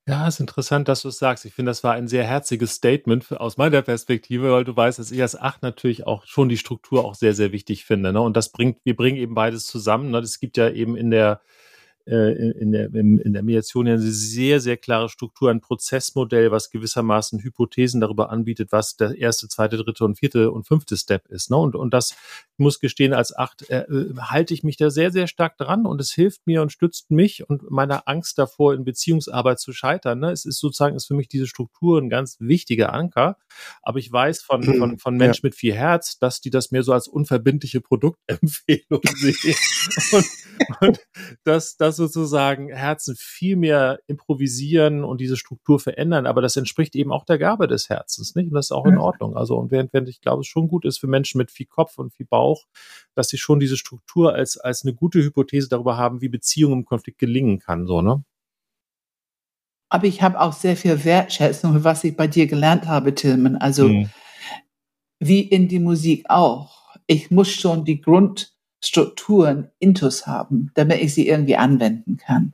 Ja, 0.06 0.28
ist 0.28 0.38
interessant, 0.38 0.88
dass 0.88 1.00
du 1.00 1.08
es 1.08 1.18
sagst. 1.18 1.46
Ich 1.46 1.54
finde, 1.54 1.70
das 1.70 1.82
war 1.82 1.94
ein 1.94 2.08
sehr 2.08 2.24
herziges 2.24 2.74
Statement 2.74 3.32
aus 3.40 3.56
meiner 3.56 3.80
Perspektive, 3.80 4.52
weil 4.52 4.64
du 4.64 4.76
weißt, 4.76 4.98
dass 4.98 5.10
ich 5.10 5.22
als 5.22 5.34
Acht 5.34 5.62
natürlich 5.62 6.06
auch 6.06 6.26
schon 6.26 6.50
die 6.50 6.58
Struktur 6.58 7.06
auch 7.06 7.14
sehr, 7.14 7.34
sehr 7.34 7.52
wichtig 7.52 7.86
finde. 7.86 8.12
Ne? 8.12 8.20
Und 8.20 8.36
das 8.36 8.52
bringt, 8.52 8.84
wir 8.84 8.96
bringen 8.96 9.16
eben 9.16 9.34
beides 9.34 9.66
zusammen. 9.66 10.10
Ne? 10.10 10.22
Gibt 10.40 10.58
ja 10.58 10.68
eben 10.68 10.94
in 10.94 11.10
der 11.10 11.40
in, 12.06 12.72
der, 12.72 12.94
in 12.94 13.32
der 13.32 13.42
Mediation 13.42 13.86
ja 13.86 13.94
eine 13.94 14.02
sehr, 14.02 14.60
sehr 14.60 14.76
klare 14.76 15.08
Struktur, 15.08 15.50
ein 15.50 15.60
Prozessmodell, 15.60 16.50
was 16.50 16.70
gewissermaßen 16.70 17.42
Hypothesen 17.42 18.00
darüber 18.00 18.30
anbietet, 18.30 18.72
was 18.72 18.96
der 18.96 19.16
erste, 19.16 19.48
zweite, 19.48 19.76
dritte 19.78 20.04
und 20.04 20.18
vierte 20.18 20.50
und 20.50 20.66
fünfte 20.66 20.96
Step 20.96 21.26
ist. 21.28 21.50
Ne? 21.50 21.56
Und, 21.56 21.76
und 21.76 21.94
das 21.94 22.14
ich 22.54 22.62
muss 22.62 22.78
gestehen, 22.78 23.12
als 23.12 23.36
acht 23.36 23.68
äh, 23.68 23.84
halte 24.16 24.54
ich 24.54 24.62
mich 24.62 24.76
da 24.76 24.88
sehr, 24.88 25.10
sehr 25.10 25.26
stark 25.26 25.58
dran 25.58 25.86
und 25.86 26.00
es 26.00 26.12
hilft 26.12 26.46
mir 26.46 26.62
und 26.62 26.70
stützt 26.70 27.10
mich 27.10 27.48
und 27.48 27.68
meiner 27.68 28.06
Angst 28.06 28.38
davor, 28.38 28.74
in 28.74 28.84
Beziehungsarbeit 28.84 29.58
zu 29.58 29.72
scheitern. 29.72 30.20
Ne? 30.20 30.30
Es 30.30 30.44
ist 30.44 30.60
sozusagen, 30.60 30.94
ist 30.94 31.06
für 31.06 31.14
mich 31.14 31.26
diese 31.26 31.48
Struktur 31.48 32.00
ein 32.00 32.08
ganz 32.08 32.36
wichtiger 32.38 32.92
Anker. 32.92 33.38
Aber 33.82 33.98
ich 33.98 34.12
weiß 34.12 34.42
von, 34.42 34.60
mhm. 34.60 34.78
von, 34.78 34.98
von 34.98 35.16
Menschen 35.16 35.46
ja. 35.46 35.48
mit 35.48 35.56
viel 35.56 35.74
Herz, 35.74 36.18
dass 36.20 36.40
die 36.40 36.50
das 36.50 36.70
mehr 36.70 36.84
so 36.84 36.92
als 36.92 37.08
unverbindliche 37.08 37.80
Produktempfehlung 37.80 39.00
sehen. 39.16 39.56
und, 40.12 40.26
und 40.80 41.00
dass, 41.42 41.76
dass 41.76 41.93
sozusagen 41.96 42.68
Herzen 42.68 43.16
viel 43.18 43.56
mehr 43.56 44.00
improvisieren 44.06 45.04
und 45.04 45.20
diese 45.20 45.36
Struktur 45.36 45.80
verändern. 45.80 46.26
Aber 46.26 46.42
das 46.42 46.56
entspricht 46.56 46.94
eben 46.94 47.12
auch 47.12 47.24
der 47.24 47.38
Gabe 47.38 47.66
des 47.66 47.88
Herzens, 47.88 48.34
nicht? 48.34 48.48
Und 48.48 48.54
das 48.54 48.66
ist 48.66 48.72
auch 48.72 48.86
in 48.86 48.98
Ordnung. 48.98 49.36
Also, 49.36 49.56
und 49.56 49.70
während, 49.70 49.92
während 49.92 50.08
ich 50.08 50.20
glaube, 50.20 50.40
es 50.40 50.46
schon 50.46 50.68
gut 50.68 50.84
ist 50.84 50.98
für 50.98 51.06
Menschen 51.06 51.38
mit 51.38 51.50
viel 51.50 51.66
Kopf 51.66 51.98
und 51.98 52.12
viel 52.12 52.26
Bauch, 52.26 52.66
dass 53.14 53.28
sie 53.28 53.38
schon 53.38 53.60
diese 53.60 53.76
Struktur 53.76 54.34
als, 54.34 54.56
als 54.56 54.84
eine 54.84 54.94
gute 54.94 55.22
Hypothese 55.22 55.68
darüber 55.68 55.96
haben, 55.96 56.20
wie 56.20 56.28
Beziehung 56.28 56.72
im 56.72 56.84
Konflikt 56.84 57.18
gelingen 57.18 57.58
kann, 57.58 57.86
so, 57.86 58.02
ne? 58.02 58.24
Aber 59.90 60.06
ich 60.06 60.22
habe 60.22 60.40
auch 60.40 60.52
sehr 60.52 60.76
viel 60.76 61.04
Wertschätzung, 61.04 61.84
was 61.84 62.02
ich 62.02 62.16
bei 62.16 62.26
dir 62.26 62.48
gelernt 62.48 62.86
habe, 62.86 63.14
Tilman. 63.14 63.56
Also, 63.56 63.88
mhm. 63.88 64.10
wie 65.20 65.40
in 65.40 65.68
die 65.68 65.78
Musik 65.78 66.24
auch. 66.28 66.96
Ich 67.06 67.30
muss 67.30 67.50
schon 67.50 67.84
die 67.84 68.00
Grund, 68.00 68.53
Strukturen 68.86 69.70
intus 69.78 70.26
haben, 70.26 70.70
damit 70.74 71.00
ich 71.00 71.14
sie 71.14 71.28
irgendwie 71.28 71.56
anwenden 71.56 72.16
kann. 72.16 72.52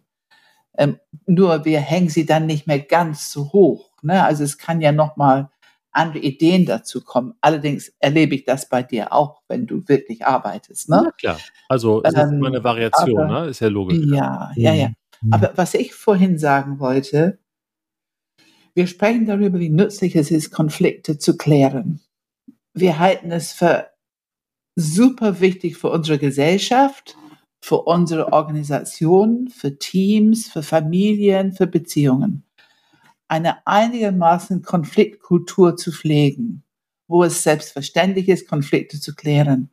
Ähm, 0.77 0.99
nur 1.27 1.65
wir 1.65 1.81
hängen 1.81 2.09
sie 2.09 2.27
dann 2.27 2.47
nicht 2.47 2.67
mehr 2.67 2.79
ganz 2.79 3.31
so 3.31 3.53
hoch. 3.53 3.91
Ne? 4.03 4.25
Also 4.25 4.45
es 4.45 4.59
kann 4.59 4.81
ja 4.81 4.93
noch 4.93 5.17
mal 5.17 5.51
andere 5.93 6.23
Ideen 6.23 6.67
dazu 6.67 7.03
kommen. 7.03 7.35
Allerdings 7.41 7.93
erlebe 7.99 8.35
ich 8.35 8.45
das 8.45 8.69
bei 8.69 8.83
dir 8.83 9.13
auch, 9.13 9.43
wenn 9.49 9.67
du 9.67 9.87
wirklich 9.89 10.25
arbeitest. 10.25 10.89
Ne? 10.89 11.03
Ja, 11.05 11.11
klar. 11.13 11.39
Also 11.69 12.03
es 12.05 12.15
ähm, 12.15 12.21
ist 12.21 12.33
immer 12.33 12.47
eine 12.49 12.65
Variation, 12.65 13.21
aber, 13.21 13.43
ne? 13.43 13.49
ist 13.49 13.61
ja 13.61 13.69
logisch. 13.69 13.99
Ja, 14.07 14.53
ja, 14.55 14.73
ja. 14.73 14.89
Mhm. 15.21 15.33
Aber 15.33 15.53
was 15.57 15.75
ich 15.75 15.95
vorhin 15.95 16.39
sagen 16.39 16.79
wollte, 16.79 17.39
wir 18.75 18.87
sprechen 18.87 19.27
darüber, 19.27 19.59
wie 19.59 19.69
nützlich 19.69 20.15
es 20.15 20.31
ist, 20.31 20.53
Konflikte 20.53 21.19
zu 21.19 21.37
klären. 21.37 22.01
Wir 22.73 22.99
halten 22.99 23.33
es 23.33 23.53
für 23.53 23.90
super 24.77 25.41
wichtig 25.41 25.77
für 25.77 25.91
unsere 25.91 26.19
Gesellschaft, 26.19 27.17
für 27.61 27.83
unsere 27.83 28.33
Organisation, 28.33 29.49
für 29.49 29.79
Teams, 29.79 30.49
für 30.49 30.63
Familien, 30.63 31.53
für 31.53 31.67
Beziehungen. 31.67 32.45
Eine 33.29 33.67
einigermaßen 33.67 34.63
Konfliktkultur 34.63 35.77
zu 35.77 35.93
pflegen, 35.93 36.65
wo 37.07 37.23
es 37.23 37.43
selbstverständlich 37.43 38.29
ist, 38.29 38.49
Konflikte 38.49 38.99
zu 39.01 39.15
klären. 39.15 39.71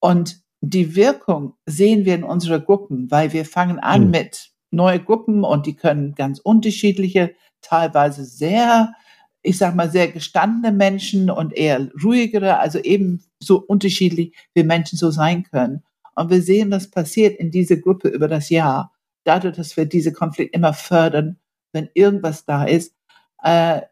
Und 0.00 0.40
die 0.60 0.96
Wirkung 0.96 1.54
sehen 1.66 2.04
wir 2.04 2.14
in 2.14 2.24
unseren 2.24 2.64
Gruppen, 2.64 3.10
weil 3.10 3.32
wir 3.32 3.44
fangen 3.44 3.78
an 3.78 4.06
mhm. 4.06 4.10
mit 4.10 4.50
neuen 4.70 5.04
Gruppen 5.04 5.44
und 5.44 5.66
die 5.66 5.76
können 5.76 6.14
ganz 6.14 6.38
unterschiedliche, 6.38 7.34
teilweise 7.60 8.24
sehr 8.24 8.94
ich 9.42 9.58
sag 9.58 9.74
mal, 9.74 9.90
sehr 9.90 10.08
gestandene 10.08 10.74
Menschen 10.76 11.30
und 11.30 11.52
eher 11.52 11.88
ruhigere, 12.02 12.58
also 12.58 12.78
eben 12.78 13.24
so 13.42 13.58
unterschiedlich 13.58 14.34
wie 14.54 14.62
Menschen 14.62 14.98
so 14.98 15.10
sein 15.10 15.44
können. 15.44 15.82
Und 16.14 16.30
wir 16.30 16.42
sehen, 16.42 16.70
was 16.70 16.90
passiert 16.90 17.38
in 17.38 17.50
dieser 17.50 17.76
Gruppe 17.76 18.08
über 18.08 18.28
das 18.28 18.50
Jahr. 18.50 18.92
Dadurch, 19.24 19.56
dass 19.56 19.76
wir 19.76 19.86
diese 19.86 20.12
Konflikte 20.12 20.54
immer 20.54 20.74
fördern, 20.74 21.38
wenn 21.72 21.88
irgendwas 21.94 22.44
da 22.44 22.64
ist. 22.64 22.94
Äh, 23.42 23.82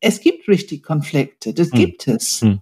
es 0.00 0.20
gibt 0.20 0.48
richtig 0.48 0.82
Konflikte, 0.82 1.54
das 1.54 1.70
hm. 1.70 1.78
gibt 1.78 2.08
es. 2.08 2.40
Hm. 2.40 2.60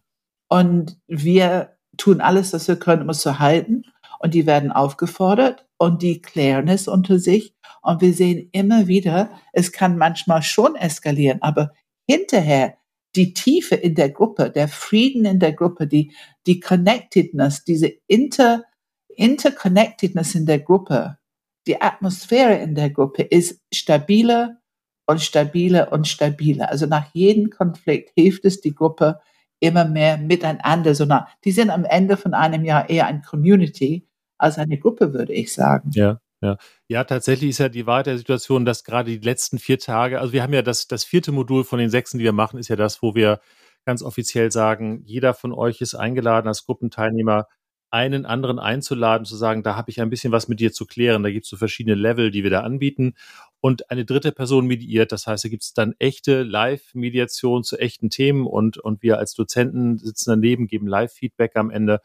Und 0.48 0.98
wir 1.06 1.76
tun 1.96 2.20
alles, 2.20 2.52
was 2.52 2.68
wir 2.68 2.76
können, 2.76 3.02
um 3.02 3.10
es 3.10 3.20
zu 3.20 3.38
halten. 3.38 3.84
Und 4.18 4.34
die 4.34 4.46
werden 4.46 4.72
aufgefordert 4.72 5.66
und 5.78 6.02
die 6.02 6.22
klären 6.22 6.68
es 6.68 6.88
unter 6.88 7.18
sich. 7.18 7.54
Und 7.82 8.00
wir 8.00 8.12
sehen 8.12 8.48
immer 8.52 8.86
wieder, 8.86 9.30
es 9.52 9.72
kann 9.72 9.98
manchmal 9.98 10.42
schon 10.42 10.74
eskalieren, 10.74 11.42
aber 11.42 11.72
hinterher 12.08 12.76
die 13.16 13.34
Tiefe 13.34 13.74
in 13.74 13.94
der 13.94 14.10
Gruppe, 14.10 14.50
der 14.50 14.68
Frieden 14.68 15.24
in 15.24 15.38
der 15.38 15.52
Gruppe, 15.52 15.86
die, 15.86 16.12
die 16.46 16.60
Connectedness, 16.60 17.64
diese 17.64 17.90
Inter, 18.06 18.64
Interconnectedness 19.08 20.34
in 20.34 20.46
der 20.46 20.60
Gruppe, 20.60 21.18
die 21.66 21.80
Atmosphäre 21.80 22.56
in 22.58 22.74
der 22.74 22.90
Gruppe 22.90 23.22
ist 23.22 23.60
stabiler 23.72 24.58
und 25.06 25.20
stabiler 25.20 25.92
und 25.92 26.06
stabiler. 26.06 26.70
Also 26.70 26.86
nach 26.86 27.12
jedem 27.12 27.50
Konflikt 27.50 28.12
hilft 28.14 28.44
es 28.44 28.60
die 28.60 28.74
Gruppe 28.74 29.20
immer 29.58 29.84
mehr 29.84 30.16
miteinander. 30.18 30.94
Sondern 30.94 31.24
die 31.44 31.52
sind 31.52 31.70
am 31.70 31.84
Ende 31.84 32.16
von 32.16 32.34
einem 32.34 32.64
Jahr 32.64 32.88
eher 32.88 33.06
ein 33.06 33.22
Community 33.22 34.06
als 34.38 34.58
eine 34.58 34.78
Gruppe, 34.78 35.12
würde 35.12 35.32
ich 35.32 35.52
sagen. 35.52 35.90
Ja, 35.92 36.20
Ja. 36.42 36.58
ja, 36.88 37.04
tatsächlich 37.04 37.50
ist 37.50 37.58
ja 37.58 37.68
die 37.68 37.86
Wahrheit 37.86 38.06
der 38.06 38.18
Situation, 38.18 38.64
dass 38.66 38.84
gerade 38.84 39.10
die 39.10 39.24
letzten 39.24 39.58
vier 39.58 39.78
Tage, 39.78 40.20
also 40.20 40.32
wir 40.32 40.42
haben 40.42 40.52
ja 40.52 40.62
das, 40.62 40.86
das 40.86 41.04
vierte 41.04 41.32
Modul 41.32 41.64
von 41.64 41.78
den 41.78 41.88
sechsen, 41.90 42.18
die 42.18 42.24
wir 42.24 42.32
machen, 42.32 42.58
ist 42.58 42.68
ja 42.68 42.76
das, 42.76 43.02
wo 43.02 43.14
wir 43.14 43.40
ganz 43.86 44.02
offiziell 44.02 44.52
sagen, 44.52 45.02
jeder 45.04 45.32
von 45.32 45.52
euch 45.52 45.80
ist 45.80 45.94
eingeladen 45.94 46.48
als 46.48 46.66
Gruppenteilnehmer, 46.66 47.46
einen 47.90 48.26
anderen 48.26 48.58
einzuladen, 48.58 49.24
zu 49.24 49.36
sagen, 49.36 49.62
da 49.62 49.76
habe 49.76 49.90
ich 49.90 50.00
ein 50.00 50.10
bisschen 50.10 50.32
was 50.32 50.48
mit 50.48 50.60
dir 50.60 50.72
zu 50.72 50.86
klären. 50.86 51.22
Da 51.22 51.30
gibt 51.30 51.44
es 51.44 51.50
so 51.50 51.56
verschiedene 51.56 51.94
Level, 51.94 52.30
die 52.30 52.42
wir 52.42 52.50
da 52.50 52.60
anbieten. 52.60 53.14
Und 53.60 53.90
eine 53.90 54.04
dritte 54.04 54.32
Person 54.32 54.66
mediiert. 54.66 55.12
Das 55.12 55.26
heißt, 55.26 55.44
da 55.44 55.48
gibt 55.48 55.62
es 55.62 55.72
dann 55.72 55.94
echte 55.98 56.42
Live-Mediation 56.42 57.64
zu 57.64 57.78
echten 57.78 58.10
Themen 58.10 58.46
und, 58.46 58.76
und 58.78 59.02
wir 59.02 59.18
als 59.18 59.34
Dozenten 59.34 59.98
sitzen 59.98 60.30
daneben, 60.30 60.66
geben 60.66 60.86
Live-Feedback 60.86 61.56
am 61.56 61.70
Ende. 61.70 62.00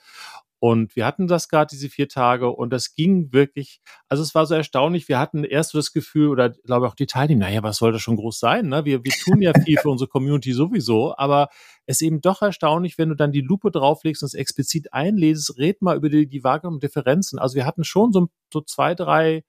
Und 0.64 0.96
wir 0.96 1.08
hatten 1.08 1.28
das 1.28 1.50
gerade 1.50 1.72
diese 1.72 1.90
vier 1.90 2.08
Tage 2.08 2.52
und 2.52 2.70
das 2.70 2.94
ging 2.94 3.34
wirklich, 3.34 3.82
also 4.08 4.22
es 4.22 4.36
war 4.36 4.46
so 4.46 4.54
erstaunlich. 4.54 5.08
Wir 5.10 5.18
hatten 5.18 5.44
erst 5.44 5.72
so 5.72 5.80
das 5.80 5.92
Gefühl, 5.92 6.28
oder 6.28 6.52
glaube 6.52 6.88
auch 6.88 6.94
die 6.94 7.08
Teilnehmer, 7.08 7.46
naja, 7.46 7.64
was 7.64 7.78
soll 7.78 7.92
das 7.92 8.04
schon 8.04 8.16
groß 8.16 8.40
sein? 8.40 8.68
Ne? 8.68 8.86
Wir, 8.86 9.04
wir 9.04 9.12
tun 9.12 9.42
ja 9.42 9.54
viel 9.66 9.80
für 9.80 9.90
unsere 9.90 10.08
Community 10.08 10.54
sowieso, 10.54 11.18
aber 11.18 11.50
es 11.88 11.98
ist 11.98 12.04
eben 12.04 12.22
doch 12.22 12.44
erstaunlich, 12.44 13.00
wenn 13.00 13.10
du 13.10 13.16
dann 13.16 13.32
die 13.32 13.42
Lupe 13.42 13.72
drauflegst 13.72 14.22
und 14.22 14.28
es 14.28 14.36
explizit 14.36 14.94
einlesest, 14.94 15.58
red 15.58 15.82
mal 15.82 15.98
über 15.98 16.10
die, 16.10 16.28
die 16.28 16.44
wahrgenommenen 16.44 16.82
Differenzen. 16.82 17.40
Also 17.40 17.56
wir 17.56 17.66
hatten 17.66 17.84
schon 17.84 18.14
so, 18.14 18.28
so 18.54 18.62
zwei, 18.62 18.94
drei 18.94 19.44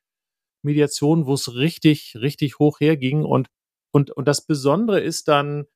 Mediationen, 0.62 1.26
wo 1.26 1.34
es 1.34 1.54
richtig, 1.54 2.16
richtig 2.18 2.58
hoch 2.58 2.80
herging. 2.80 3.26
Und, 3.26 3.48
und, 3.90 4.12
und 4.12 4.26
das 4.28 4.46
Besondere 4.46 5.00
ist 5.00 5.28
dann, 5.28 5.66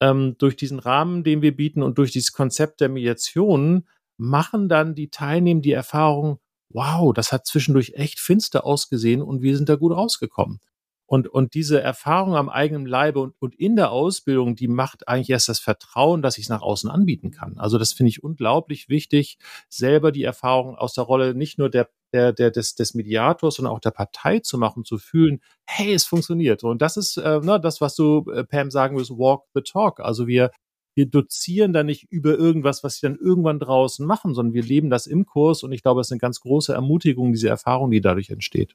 ähm, 0.00 0.34
durch 0.38 0.56
diesen 0.56 0.80
Rahmen, 0.80 1.22
den 1.22 1.42
wir 1.42 1.54
bieten 1.54 1.84
und 1.84 1.98
durch 1.98 2.10
dieses 2.10 2.32
Konzept 2.32 2.80
der 2.80 2.88
Mediation, 2.88 3.86
machen 4.20 4.68
dann 4.68 4.94
die 4.94 5.08
Teilnehmer 5.08 5.62
die 5.62 5.72
Erfahrung, 5.72 6.38
wow, 6.68 7.12
das 7.12 7.32
hat 7.32 7.46
zwischendurch 7.46 7.94
echt 7.94 8.20
finster 8.20 8.64
ausgesehen 8.64 9.22
und 9.22 9.42
wir 9.42 9.56
sind 9.56 9.68
da 9.68 9.76
gut 9.76 9.92
rausgekommen. 9.92 10.60
Und, 11.06 11.26
und 11.26 11.54
diese 11.54 11.80
Erfahrung 11.80 12.36
am 12.36 12.48
eigenen 12.48 12.86
Leibe 12.86 13.18
und, 13.18 13.34
und 13.40 13.56
in 13.56 13.74
der 13.74 13.90
Ausbildung, 13.90 14.54
die 14.54 14.68
macht 14.68 15.08
eigentlich 15.08 15.30
erst 15.30 15.48
das 15.48 15.58
Vertrauen, 15.58 16.22
dass 16.22 16.38
ich 16.38 16.44
es 16.44 16.48
nach 16.50 16.62
außen 16.62 16.88
anbieten 16.88 17.32
kann. 17.32 17.58
Also 17.58 17.78
das 17.78 17.94
finde 17.94 18.10
ich 18.10 18.22
unglaublich 18.22 18.88
wichtig, 18.88 19.38
selber 19.68 20.12
die 20.12 20.22
Erfahrung 20.22 20.76
aus 20.76 20.92
der 20.92 21.02
Rolle 21.02 21.34
nicht 21.34 21.58
nur 21.58 21.68
der, 21.68 21.88
der, 22.12 22.32
der 22.32 22.52
des, 22.52 22.76
des 22.76 22.94
Mediators, 22.94 23.56
sondern 23.56 23.74
auch 23.74 23.80
der 23.80 23.90
Partei 23.90 24.38
zu 24.38 24.56
machen, 24.56 24.84
zu 24.84 24.98
fühlen, 24.98 25.40
hey, 25.64 25.92
es 25.94 26.04
funktioniert. 26.04 26.62
Und 26.62 26.80
das 26.80 26.96
ist 26.96 27.16
äh, 27.16 27.40
ne, 27.40 27.58
das, 27.58 27.80
was 27.80 27.96
du, 27.96 28.30
äh, 28.30 28.44
Pam, 28.44 28.70
sagen 28.70 28.96
wirst, 28.96 29.10
walk 29.10 29.46
the 29.54 29.62
talk. 29.62 29.98
Also 29.98 30.28
wir, 30.28 30.52
wir 30.94 31.06
dozieren 31.06 31.72
da 31.72 31.82
nicht 31.82 32.10
über 32.10 32.36
irgendwas, 32.36 32.82
was 32.82 32.96
sie 32.96 33.06
dann 33.06 33.16
irgendwann 33.16 33.58
draußen 33.58 34.04
machen, 34.06 34.34
sondern 34.34 34.54
wir 34.54 34.62
leben 34.62 34.90
das 34.90 35.06
im 35.06 35.26
Kurs 35.26 35.62
und 35.62 35.72
ich 35.72 35.82
glaube, 35.82 36.00
es 36.00 36.08
ist 36.08 36.12
eine 36.12 36.20
ganz 36.20 36.40
große 36.40 36.72
Ermutigung, 36.72 37.32
diese 37.32 37.48
Erfahrung, 37.48 37.90
die 37.90 38.00
dadurch 38.00 38.30
entsteht. 38.30 38.74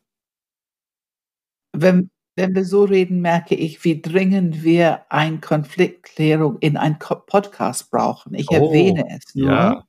Wenn, 1.74 2.09
wenn 2.36 2.55
wir 2.55 2.66
so 2.66 2.84
reden, 2.84 3.22
merke 3.22 3.55
ich, 3.55 3.84
wie 3.84 4.01
dringend 4.01 4.63
wir 4.63 5.11
eine 5.11 5.39
Konfliktklärung 5.39 6.57
in 6.59 6.78
einem 6.78 6.97
Podcast 6.99 7.91
brauchen. 7.91 8.34
Ich 8.34 8.49
oh, 8.49 8.55
erwähne 8.55 9.05
es 9.09 9.36
nur. 9.36 9.49
Ja, 9.49 9.86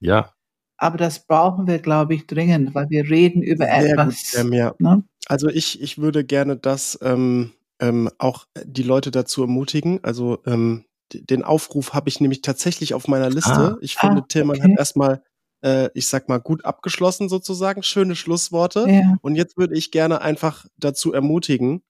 ja. 0.00 0.34
Aber 0.76 0.96
das 0.96 1.26
brauchen 1.26 1.66
wir, 1.66 1.78
glaube 1.78 2.14
ich, 2.14 2.26
dringend, 2.26 2.74
weil 2.74 2.88
wir 2.88 3.08
reden 3.08 3.42
über 3.42 3.66
Sehr 3.66 3.90
etwas. 3.90 4.32
Gut, 4.32 4.40
ähm, 4.40 4.52
ja. 4.52 4.74
ne? 4.78 5.04
Also 5.26 5.48
ich, 5.48 5.80
ich 5.82 5.98
würde 5.98 6.24
gerne, 6.24 6.56
dass 6.56 6.98
ähm, 7.02 7.52
ähm, 7.80 8.08
auch 8.18 8.46
die 8.64 8.82
Leute 8.82 9.10
dazu 9.10 9.42
ermutigen. 9.42 10.00
Also 10.02 10.38
ähm, 10.46 10.84
den 11.14 11.42
Aufruf 11.42 11.92
habe 11.92 12.08
ich 12.08 12.20
nämlich 12.20 12.42
tatsächlich 12.42 12.94
auf 12.94 13.08
meiner 13.08 13.30
Liste. 13.30 13.50
Ah, 13.50 13.76
ich 13.80 13.96
finde, 13.96 14.22
ah, 14.22 14.26
Tillmann 14.28 14.58
okay. 14.58 14.72
hat 14.72 14.78
erstmal, 14.78 15.22
äh, 15.64 15.90
ich 15.94 16.08
sag 16.08 16.28
mal, 16.28 16.38
gut 16.38 16.64
abgeschlossen 16.64 17.28
sozusagen, 17.28 17.82
schöne 17.82 18.16
Schlussworte. 18.16 18.86
Ja. 18.88 19.16
Und 19.22 19.34
jetzt 19.34 19.56
würde 19.56 19.76
ich 19.76 19.90
gerne 19.90 20.20
einfach 20.20 20.66
dazu 20.76 21.12
ermutigen, 21.12 21.82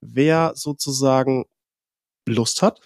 wer 0.00 0.52
sozusagen 0.54 1.46
Lust 2.26 2.62
hat, 2.62 2.80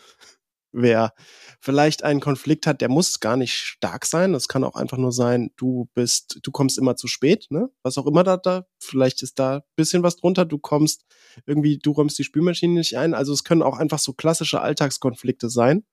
wer 0.72 1.14
vielleicht 1.62 2.02
einen 2.02 2.20
Konflikt 2.20 2.66
hat, 2.66 2.80
der 2.80 2.88
muss 2.88 3.20
gar 3.20 3.36
nicht 3.36 3.54
stark 3.54 4.04
sein. 4.04 4.32
Das 4.32 4.48
kann 4.48 4.64
auch 4.64 4.74
einfach 4.74 4.98
nur 4.98 5.12
sein, 5.12 5.52
du 5.56 5.88
bist, 5.94 6.40
du 6.42 6.50
kommst 6.50 6.76
immer 6.76 6.96
zu 6.96 7.06
spät, 7.06 7.46
ne? 7.50 7.70
Was 7.84 7.98
auch 7.98 8.06
immer 8.06 8.24
da, 8.24 8.36
da, 8.36 8.66
vielleicht 8.80 9.22
ist 9.22 9.38
da 9.38 9.62
bisschen 9.76 10.02
was 10.02 10.16
drunter, 10.16 10.44
du 10.44 10.58
kommst 10.58 11.04
irgendwie, 11.46 11.78
du 11.78 11.92
räumst 11.92 12.18
die 12.18 12.24
Spülmaschine 12.24 12.74
nicht 12.74 12.98
ein. 12.98 13.14
Also 13.14 13.32
es 13.32 13.44
können 13.44 13.62
auch 13.62 13.78
einfach 13.78 14.00
so 14.00 14.12
klassische 14.12 14.60
Alltagskonflikte 14.60 15.48
sein. 15.48 15.84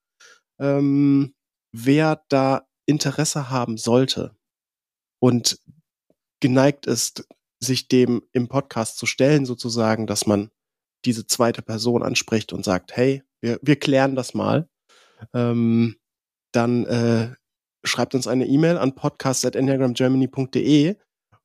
Ähm, 0.60 1.36
wer 1.72 2.24
da 2.30 2.68
Interesse 2.88 3.52
haben 3.52 3.78
sollte 3.78 4.36
und 5.22 5.60
geneigt 6.42 6.88
ist, 6.88 7.28
sich 7.60 7.88
dem 7.88 8.24
im 8.32 8.48
Podcast 8.48 8.98
zu 8.98 9.06
stellen, 9.06 9.46
sozusagen, 9.46 10.08
dass 10.08 10.26
man 10.26 10.50
diese 11.06 11.28
zweite 11.28 11.62
Person 11.62 12.02
anspricht 12.02 12.54
und 12.54 12.66
sagt, 12.66 12.98
hey, 12.98 13.22
wir, 13.42 13.60
wir 13.62 13.76
klären 13.76 14.16
das 14.16 14.34
mal, 14.34 14.68
ähm, 15.34 15.96
dann 16.52 16.86
äh, 16.86 17.34
schreibt 17.84 18.16
uns 18.16 18.28
eine 18.28 18.48
E-Mail 18.48 18.78
an 18.78 18.96
podcast.enneagramgermany.de 18.96 20.96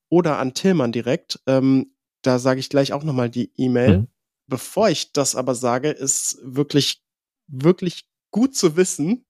oder 0.09 0.39
an 0.39 0.55
Tillmann 0.55 0.93
direkt. 0.93 1.41
Ähm, 1.47 1.95
da 2.23 2.39
sage 2.39 2.61
ich 2.61 2.71
gleich 2.71 2.93
auch 2.93 3.03
nochmal 3.05 3.31
die 3.31 3.53
E-Mail. 3.57 3.99
Mhm. 3.99 4.09
Bevor 4.47 4.89
ich 4.89 5.13
das 5.13 5.37
aber 5.37 5.55
sage, 5.55 5.91
ist 5.91 6.39
wirklich, 6.43 7.03
wirklich 7.47 8.07
gut 8.31 8.57
zu 8.57 8.77
wissen. 8.77 9.25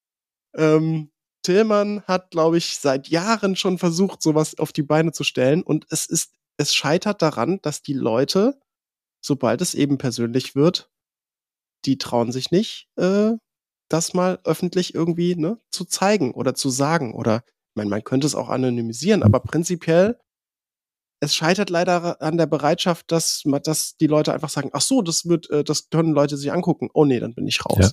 Ähm, 0.57 1.11
Tillmann 1.43 2.03
hat, 2.03 2.31
glaube 2.31 2.59
ich, 2.59 2.79
seit 2.79 3.09
Jahren 3.09 3.57
schon 3.57 3.79
versucht, 3.79 4.23
sowas 4.23 4.59
auf 4.59 4.73
die 4.73 4.83
Beine 4.83 5.13
zu 5.13 5.25
stellen. 5.25 5.63
Und 5.63 5.87
es 5.91 6.07
ist, 6.07 6.33
es 6.57 6.75
scheitert 6.75 7.23
daran, 7.23 7.61
dass 7.63 7.83
die 7.83 7.95
Leute 7.95 8.59
sobald 9.25 9.61
es 9.61 9.75
eben 9.75 9.99
persönlich 9.99 10.55
wird, 10.55 10.91
die 11.87 11.99
trauen 11.99 12.31
sich 12.31 12.51
nicht, 12.51 12.89
äh, 12.97 13.33
das 13.89 14.15
mal 14.15 14.39
öffentlich 14.45 14.95
irgendwie 14.95 15.37
ne, 15.37 15.59
zu 15.71 15.85
zeigen 15.85 16.33
oder 16.33 16.55
zu 16.55 16.71
sagen. 16.71 17.15
Oder, 17.15 17.45
ich 17.47 17.77
meine, 17.77 17.91
man 17.91 18.05
könnte 18.05 18.27
es 18.27 18.35
auch 18.35 18.49
anonymisieren, 18.49 19.23
aber 19.23 19.41
prinzipiell, 19.41 20.19
es 21.21 21.35
scheitert 21.35 21.71
leider 21.71 22.21
an 22.21 22.37
der 22.37 22.47
Bereitschaft, 22.47 23.11
dass, 23.11 23.43
dass 23.63 23.97
die 23.97 24.07
Leute 24.07 24.35
einfach 24.35 24.51
sagen, 24.51 24.71
ach 24.73 24.83
so, 24.83 25.01
das 25.01 25.27
wird, 25.27 25.49
äh, 25.51 25.65
das 25.65 25.89
können 25.89 26.13
Leute 26.13 26.37
sich 26.37 26.53
angucken. 26.53 26.91
Oh 26.93 27.05
nee, 27.05 27.21
dann 27.21 27.35
bin 27.35 27.47
ich 27.47 27.65
raus. 27.65 27.79
Ja. 27.81 27.91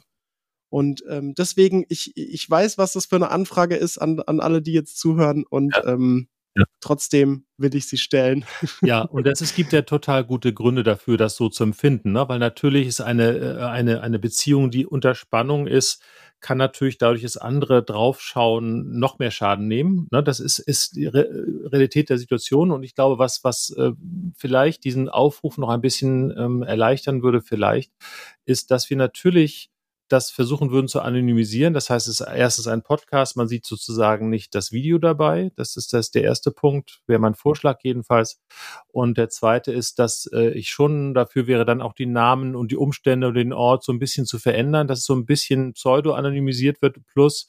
Und 0.70 1.04
ähm, 1.10 1.34
deswegen, 1.36 1.86
ich, 1.90 2.16
ich 2.16 2.50
weiß, 2.50 2.78
was 2.78 2.94
das 2.94 3.06
für 3.06 3.18
eine 3.18 3.30
Anfrage 3.30 3.76
ist 3.76 3.98
an, 3.98 4.22
an 4.22 4.40
alle, 4.40 4.62
die 4.62 4.74
jetzt 4.74 4.98
zuhören. 4.98 5.46
Und 5.50 5.76
ja. 5.76 5.94
ähm, 5.94 6.30
ja. 6.56 6.66
Trotzdem 6.82 7.46
will 7.58 7.76
ich 7.76 7.88
sie 7.88 7.98
stellen. 7.98 8.46
Ja, 8.82 9.02
und 9.02 9.28
es, 9.28 9.42
es 9.42 9.56
gibt 9.56 9.74
ja 9.74 9.84
total 9.84 10.24
gute 10.24 10.54
Gründe 10.54 10.84
dafür, 10.84 11.18
das 11.18 11.36
so 11.36 11.50
zu 11.50 11.64
empfinden, 11.64 12.12
ne? 12.14 12.28
weil 12.28 12.40
natürlich 12.40 12.88
ist 12.88 13.02
eine, 13.02 13.38
äh, 13.38 13.64
eine, 13.64 14.02
eine 14.02 14.20
Beziehung, 14.20 14.72
die 14.72 14.86
unter 14.86 15.16
Spannung 15.16 15.68
ist, 15.68 16.02
kann 16.42 16.58
natürlich 16.58 16.98
dadurch, 16.98 17.22
dass 17.22 17.38
andere 17.38 17.84
draufschauen, 17.84 18.98
noch 18.98 19.20
mehr 19.20 19.30
Schaden 19.30 19.68
nehmen. 19.68 20.08
Ne? 20.12 20.24
Das 20.24 20.40
ist, 20.40 20.58
ist 20.58 20.96
die 20.96 21.06
Re 21.06 21.30
Realität 21.66 22.10
der 22.10 22.18
Situation. 22.18 22.72
Und 22.72 22.84
ich 22.84 22.96
glaube, 22.96 23.20
was, 23.20 23.44
was 23.44 23.70
äh, 23.78 23.92
vielleicht 24.36 24.84
diesen 24.84 25.08
Aufruf 25.08 25.60
noch 25.60 25.70
ein 25.70 25.82
bisschen 25.82 26.36
ähm, 26.36 26.64
erleichtern 26.64 27.22
würde, 27.22 27.42
vielleicht, 27.42 27.94
ist, 28.46 28.72
dass 28.72 28.90
wir 28.90 28.98
natürlich 28.98 29.70
das 30.12 30.30
versuchen 30.30 30.72
würden 30.72 30.88
zu 30.88 31.02
anonymisieren. 31.02 31.74
Das 31.74 31.90
heißt, 31.90 32.08
es 32.08 32.20
ist 32.20 32.28
erstens 32.28 32.68
ein 32.68 32.82
Podcast, 32.82 33.38
man 33.38 33.48
sieht 33.48 33.66
sozusagen 33.66 34.30
nicht 34.30 34.54
das 34.56 34.72
Video 34.72 34.98
dabei. 34.98 35.52
Das 35.56 35.78
ist 35.78 35.94
das 35.94 36.12
der 36.12 36.24
erste 36.24 36.52
Punkt, 36.52 37.02
wäre 37.08 37.20
mein 37.20 37.36
Vorschlag 37.36 37.80
jedenfalls. 37.84 38.42
Und 38.88 39.18
der 39.18 39.30
zweite 39.30 39.72
ist, 39.72 40.00
dass 40.00 40.30
äh, 40.34 40.50
ich 40.50 40.70
schon 40.70 41.14
dafür 41.14 41.48
wäre, 41.48 41.66
dann 41.66 41.82
auch 41.82 41.94
die 41.94 42.06
Namen 42.06 42.56
und 42.56 42.72
die 42.72 42.78
Umstände 42.78 43.28
und 43.28 43.36
den 43.36 43.54
Ort 43.54 43.84
so 43.84 43.94
ein 43.94 44.00
bisschen 44.00 44.26
zu 44.26 44.38
verändern, 44.38 44.88
dass 44.88 45.00
es 45.00 45.06
so 45.06 45.16
ein 45.16 45.26
bisschen 45.26 45.74
pseudo-anonymisiert 45.74 46.82
wird. 46.82 46.98
Plus, 47.06 47.48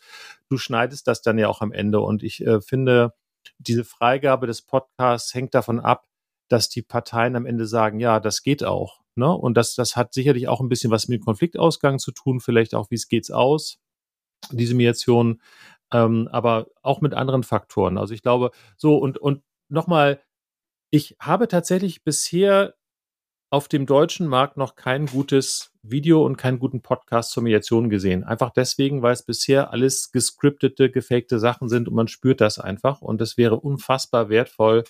du 0.48 0.56
schneidest 0.56 1.08
das 1.08 1.22
dann 1.22 1.38
ja 1.38 1.48
auch 1.48 1.60
am 1.60 1.72
Ende. 1.72 2.00
Und 2.00 2.22
ich 2.22 2.46
äh, 2.46 2.60
finde, 2.60 3.12
diese 3.58 3.84
Freigabe 3.84 4.46
des 4.46 4.62
Podcasts 4.62 5.34
hängt 5.34 5.54
davon 5.54 5.80
ab, 5.80 6.06
dass 6.48 6.68
die 6.68 6.82
Parteien 6.82 7.34
am 7.34 7.46
Ende 7.46 7.66
sagen, 7.66 7.98
ja, 7.98 8.20
das 8.20 8.42
geht 8.42 8.62
auch. 8.62 9.01
Ne? 9.16 9.30
Und 9.32 9.56
das, 9.56 9.74
das 9.74 9.96
hat 9.96 10.14
sicherlich 10.14 10.48
auch 10.48 10.60
ein 10.60 10.68
bisschen 10.68 10.90
was 10.90 11.08
mit 11.08 11.24
Konfliktausgang 11.24 11.98
zu 11.98 12.12
tun, 12.12 12.40
vielleicht 12.40 12.74
auch, 12.74 12.90
wie 12.90 12.96
es 12.96 13.08
geht's 13.08 13.30
aus, 13.30 13.78
diese 14.50 14.74
Mediation, 14.74 15.40
ähm, 15.92 16.28
aber 16.32 16.68
auch 16.82 17.00
mit 17.00 17.14
anderen 17.14 17.42
Faktoren. 17.42 17.98
Also 17.98 18.14
ich 18.14 18.22
glaube, 18.22 18.50
so 18.76 18.96
und, 18.96 19.18
und 19.18 19.42
nochmal, 19.68 20.20
ich 20.90 21.16
habe 21.20 21.48
tatsächlich 21.48 22.04
bisher 22.04 22.74
auf 23.52 23.68
dem 23.68 23.84
deutschen 23.84 24.26
Markt 24.28 24.56
noch 24.56 24.76
kein 24.76 25.04
gutes 25.04 25.72
Video 25.82 26.24
und 26.24 26.38
keinen 26.38 26.58
guten 26.58 26.80
Podcast 26.80 27.32
zur 27.32 27.42
Mediation 27.42 27.90
gesehen. 27.90 28.24
Einfach 28.24 28.50
deswegen, 28.50 29.02
weil 29.02 29.12
es 29.12 29.24
bisher 29.24 29.72
alles 29.72 30.10
gescriptete, 30.10 30.90
gefakte 30.90 31.38
Sachen 31.38 31.68
sind 31.68 31.86
und 31.86 31.94
man 31.94 32.08
spürt 32.08 32.40
das 32.40 32.58
einfach. 32.58 33.02
Und 33.02 33.20
es 33.20 33.36
wäre 33.36 33.60
unfassbar 33.60 34.30
wertvoll, 34.30 34.84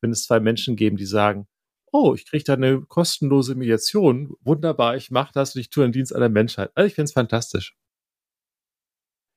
wenn 0.00 0.12
es 0.12 0.22
zwei 0.22 0.38
Menschen 0.38 0.76
geben, 0.76 0.96
die 0.96 1.06
sagen, 1.06 1.48
oh, 1.94 2.12
ich 2.14 2.26
kriege 2.26 2.42
da 2.42 2.54
eine 2.54 2.82
kostenlose 2.82 3.54
Mediation. 3.54 4.34
Wunderbar, 4.40 4.96
ich 4.96 5.12
mache 5.12 5.30
das 5.32 5.54
und 5.54 5.60
ich 5.60 5.70
tue 5.70 5.84
einen 5.84 5.92
Dienst 5.92 6.12
an 6.12 6.20
der 6.20 6.28
Menschheit. 6.28 6.72
Also 6.74 6.88
ich 6.88 6.94
finde 6.94 7.04
es 7.04 7.12
fantastisch. 7.12 7.76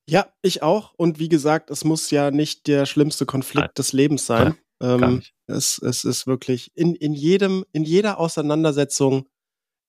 Ja, 0.10 0.34
ich 0.42 0.64
auch. 0.64 0.94
Und 0.96 1.20
wie 1.20 1.30
gesagt, 1.30 1.70
es 1.70 1.84
muss 1.84 2.10
ja 2.10 2.32
nicht 2.32 2.66
der 2.66 2.88
schlimmste 2.88 3.28
Konflikt 3.28 3.68
Nein. 3.68 3.74
des 3.78 3.94
Lebens 3.94 4.26
sein. 4.26 4.58
Ähm, 4.82 5.22
es, 5.48 5.80
es 5.80 6.04
ist 6.04 6.28
wirklich 6.28 6.72
in, 6.76 6.96
in 6.96 7.14
jedem, 7.14 7.66
in 7.74 7.84
jeder 7.84 8.20
Auseinandersetzung 8.20 9.28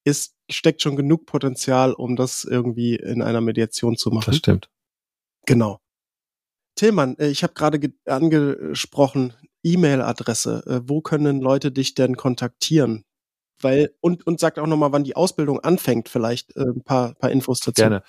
ist, 0.04 0.34
steckt 0.50 0.82
schon 0.82 0.96
genug 0.96 1.26
Potenzial, 1.26 1.92
um 1.92 2.16
das 2.16 2.44
irgendwie 2.44 2.96
in 2.96 3.22
einer 3.22 3.40
Mediation 3.40 3.96
zu 3.96 4.10
machen. 4.10 4.30
Das 4.30 4.36
stimmt. 4.36 4.70
Genau. 5.46 5.80
Tillmann, 6.74 7.16
äh, 7.18 7.28
ich 7.28 7.42
habe 7.42 7.54
gerade 7.54 7.92
angesprochen, 8.06 9.34
E-Mail-Adresse. 9.62 10.62
Äh, 10.66 10.80
wo 10.88 11.00
können 11.00 11.40
Leute 11.40 11.72
dich 11.72 11.94
denn 11.94 12.16
kontaktieren? 12.16 13.04
Weil, 13.60 13.92
und, 14.00 14.26
und 14.26 14.38
sagt 14.38 14.58
auch 14.58 14.66
nochmal, 14.66 14.92
wann 14.92 15.04
die 15.04 15.16
Ausbildung 15.16 15.60
anfängt, 15.60 16.08
vielleicht 16.08 16.56
äh, 16.56 16.62
ein 16.62 16.82
paar, 16.84 17.14
paar 17.14 17.30
Infos 17.30 17.60
dazu. 17.60 17.82
Gerne. 17.82 18.02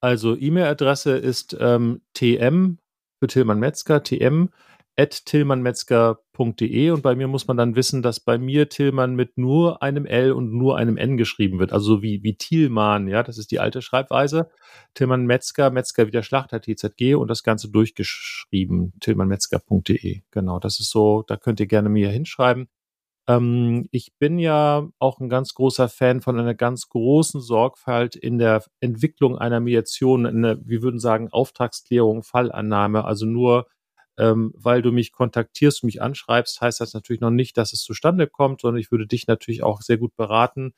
Also 0.00 0.36
E-Mail-Adresse 0.36 1.16
ist 1.16 1.56
ähm, 1.58 2.02
tm 2.14 2.78
für 3.18 3.28
Tillmann 3.28 3.60
Metzger, 3.60 4.02
tm 4.02 4.50
tillmannmetzger.de 4.96 6.90
und 6.90 7.02
bei 7.02 7.14
mir 7.14 7.28
muss 7.28 7.46
man 7.46 7.56
dann 7.56 7.76
wissen, 7.76 8.02
dass 8.02 8.20
bei 8.20 8.38
mir 8.38 8.68
Tillmann 8.68 9.14
mit 9.14 9.36
nur 9.36 9.82
einem 9.82 10.06
L 10.06 10.32
und 10.32 10.52
nur 10.52 10.78
einem 10.78 10.96
N 10.96 11.16
geschrieben 11.16 11.58
wird, 11.58 11.72
also 11.72 12.02
wie, 12.02 12.22
wie 12.22 12.36
Thielmann, 12.36 13.06
ja, 13.06 13.22
das 13.22 13.38
ist 13.38 13.50
die 13.50 13.60
alte 13.60 13.82
Schreibweise. 13.82 14.48
Tillmann 14.94 15.26
Metzger, 15.26 15.70
Metzger 15.70 16.06
wie 16.06 16.10
der 16.12 16.22
Schlachter, 16.22 16.60
TZG 16.60 17.14
und 17.14 17.28
das 17.28 17.42
Ganze 17.42 17.70
durchgeschrieben, 17.70 18.94
tillmannmetzger.de. 19.00 20.22
Genau, 20.30 20.58
das 20.58 20.80
ist 20.80 20.90
so, 20.90 21.22
da 21.26 21.36
könnt 21.36 21.60
ihr 21.60 21.66
gerne 21.66 21.88
mir 21.90 22.08
hinschreiben. 22.08 22.68
Ähm, 23.28 23.88
ich 23.90 24.12
bin 24.18 24.38
ja 24.38 24.88
auch 24.98 25.20
ein 25.20 25.28
ganz 25.28 25.54
großer 25.54 25.88
Fan 25.88 26.20
von 26.22 26.38
einer 26.38 26.54
ganz 26.54 26.88
großen 26.88 27.40
Sorgfalt 27.40 28.16
in 28.16 28.38
der 28.38 28.62
Entwicklung 28.80 29.36
einer 29.36 29.60
Mediation, 29.60 30.26
eine, 30.26 30.60
wir 30.64 30.82
würden 30.82 31.00
sagen, 31.00 31.28
Auftragsklärung, 31.30 32.22
Fallannahme, 32.22 33.04
also 33.04 33.26
nur 33.26 33.66
ähm, 34.18 34.52
weil 34.56 34.82
du 34.82 34.92
mich 34.92 35.12
kontaktierst, 35.12 35.84
mich 35.84 36.02
anschreibst, 36.02 36.60
heißt 36.60 36.80
das 36.80 36.94
natürlich 36.94 37.20
noch 37.20 37.30
nicht, 37.30 37.56
dass 37.56 37.72
es 37.72 37.82
zustande 37.82 38.26
kommt, 38.26 38.62
sondern 38.62 38.80
ich 38.80 38.90
würde 38.90 39.06
dich 39.06 39.26
natürlich 39.26 39.62
auch 39.62 39.82
sehr 39.82 39.98
gut 39.98 40.16
beraten, 40.16 40.74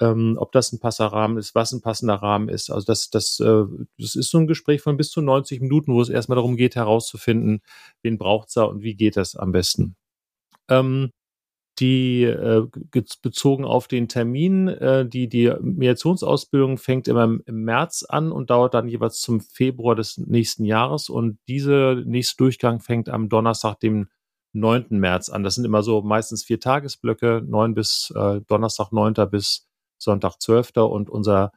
ähm, 0.00 0.36
ob 0.38 0.52
das 0.52 0.72
ein 0.72 0.80
passender 0.80 1.12
Rahmen 1.12 1.38
ist, 1.38 1.54
was 1.54 1.72
ein 1.72 1.80
passender 1.80 2.16
Rahmen 2.16 2.48
ist. 2.48 2.70
Also 2.70 2.86
das, 2.86 3.10
das, 3.10 3.40
äh, 3.40 3.64
das 3.98 4.14
ist 4.14 4.30
so 4.30 4.38
ein 4.38 4.46
Gespräch 4.46 4.82
von 4.82 4.96
bis 4.96 5.10
zu 5.10 5.22
90 5.22 5.60
Minuten, 5.60 5.92
wo 5.94 6.02
es 6.02 6.08
erstmal 6.08 6.36
darum 6.36 6.56
geht, 6.56 6.76
herauszufinden, 6.76 7.62
wen 8.02 8.18
braucht's 8.18 8.54
da 8.54 8.64
und 8.64 8.82
wie 8.82 8.94
geht 8.94 9.16
das 9.16 9.36
am 9.36 9.52
besten. 9.52 9.96
Ähm, 10.68 11.10
die 11.78 12.22
äh, 12.24 12.66
bezogen 13.22 13.64
auf 13.64 13.86
den 13.88 14.08
Termin, 14.08 14.68
äh, 14.68 15.06
die, 15.06 15.28
die 15.28 15.52
Mediationsausbildung 15.60 16.78
fängt 16.78 17.08
immer 17.08 17.24
im, 17.24 17.42
März 17.46 18.04
an 18.08 18.32
und 18.32 18.50
dauert 18.50 18.74
dann 18.74 18.88
jeweils 18.88 19.20
zum 19.20 19.40
Februar 19.40 19.94
des 19.94 20.18
nächsten 20.18 20.64
Jahres 20.64 21.08
und 21.08 21.38
diese 21.48 22.02
nächste 22.06 22.36
Durchgang 22.38 22.80
fängt 22.80 23.08
am 23.08 23.28
Donnerstag, 23.28 23.80
dem 23.80 24.08
9. 24.54 24.86
März 24.90 25.28
an. 25.28 25.42
Das 25.42 25.54
sind 25.54 25.64
immer 25.64 25.82
so 25.82 26.00
meistens 26.00 26.44
vier 26.44 26.60
Tagesblöcke, 26.60 27.42
9 27.46 27.74
bis 27.74 28.12
äh, 28.16 28.40
Donnerstag 28.46 28.90
9. 28.92 29.14
bis 29.30 29.66
Sonntag 29.98 30.40
12. 30.40 30.76
und 30.76 31.10
unser 31.10 31.52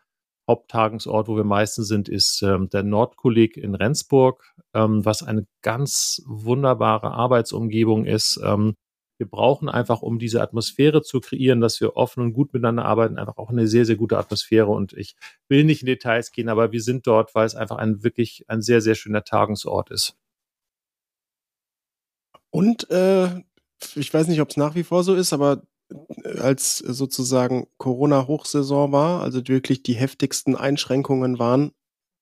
Haupttagungsort, 0.49 1.27
wo 1.27 1.37
wir 1.37 1.43
meistens 1.43 1.87
sind, 1.87 2.09
ist 2.09 2.41
ähm, 2.41 2.69
der 2.69 2.83
Nordkolleg 2.83 3.55
in 3.55 3.75
Rendsburg, 3.75 4.43
ähm, 4.73 5.05
was 5.05 5.21
eine 5.23 5.45
ganz 5.61 6.23
wunderbare 6.25 7.11
Arbeitsumgebung 7.11 8.05
ist. 8.05 8.41
Ähm, 8.43 8.75
wir 9.19 9.27
brauchen 9.27 9.67
einfach, 9.69 10.01
um 10.01 10.17
diese 10.17 10.41
Atmosphäre 10.41 11.01
zu 11.01 11.19
kreieren, 11.19 11.59
dass 11.59 11.79
wir 11.81 11.97
offen 11.97 12.23
und 12.23 12.33
gut 12.33 12.53
miteinander 12.53 12.85
arbeiten, 12.85 13.17
einfach 13.17 13.37
auch 13.37 13.49
eine 13.49 13.67
sehr, 13.67 13.85
sehr 13.85 13.97
gute 13.97 14.17
Atmosphäre. 14.17 14.67
Und 14.67 14.93
ich 14.93 15.15
will 15.49 15.65
nicht 15.65 15.81
in 15.81 15.87
Details 15.87 16.31
gehen, 16.31 16.47
aber 16.47 16.71
wir 16.71 16.81
sind 16.81 17.05
dort, 17.05 17.35
weil 17.35 17.45
es 17.45 17.55
einfach 17.55 17.77
ein 17.77 18.01
wirklich 18.03 18.45
ein 18.47 18.61
sehr, 18.61 18.81
sehr 18.81 18.95
schöner 18.95 19.25
Tagungsort 19.25 19.91
ist. 19.91 20.15
Und 22.49 22.89
äh, 22.89 23.43
ich 23.95 24.13
weiß 24.13 24.27
nicht, 24.27 24.41
ob 24.41 24.49
es 24.49 24.57
nach 24.57 24.75
wie 24.75 24.83
vor 24.83 25.03
so 25.03 25.13
ist, 25.13 25.33
aber 25.33 25.63
äh, 26.23 26.39
als 26.39 26.77
sozusagen 26.77 27.67
Corona-Hochsaison 27.77 28.91
war, 28.93 29.21
also 29.21 29.45
wirklich 29.47 29.83
die 29.83 29.95
heftigsten 29.95 30.55
Einschränkungen 30.55 31.39
waren, 31.39 31.73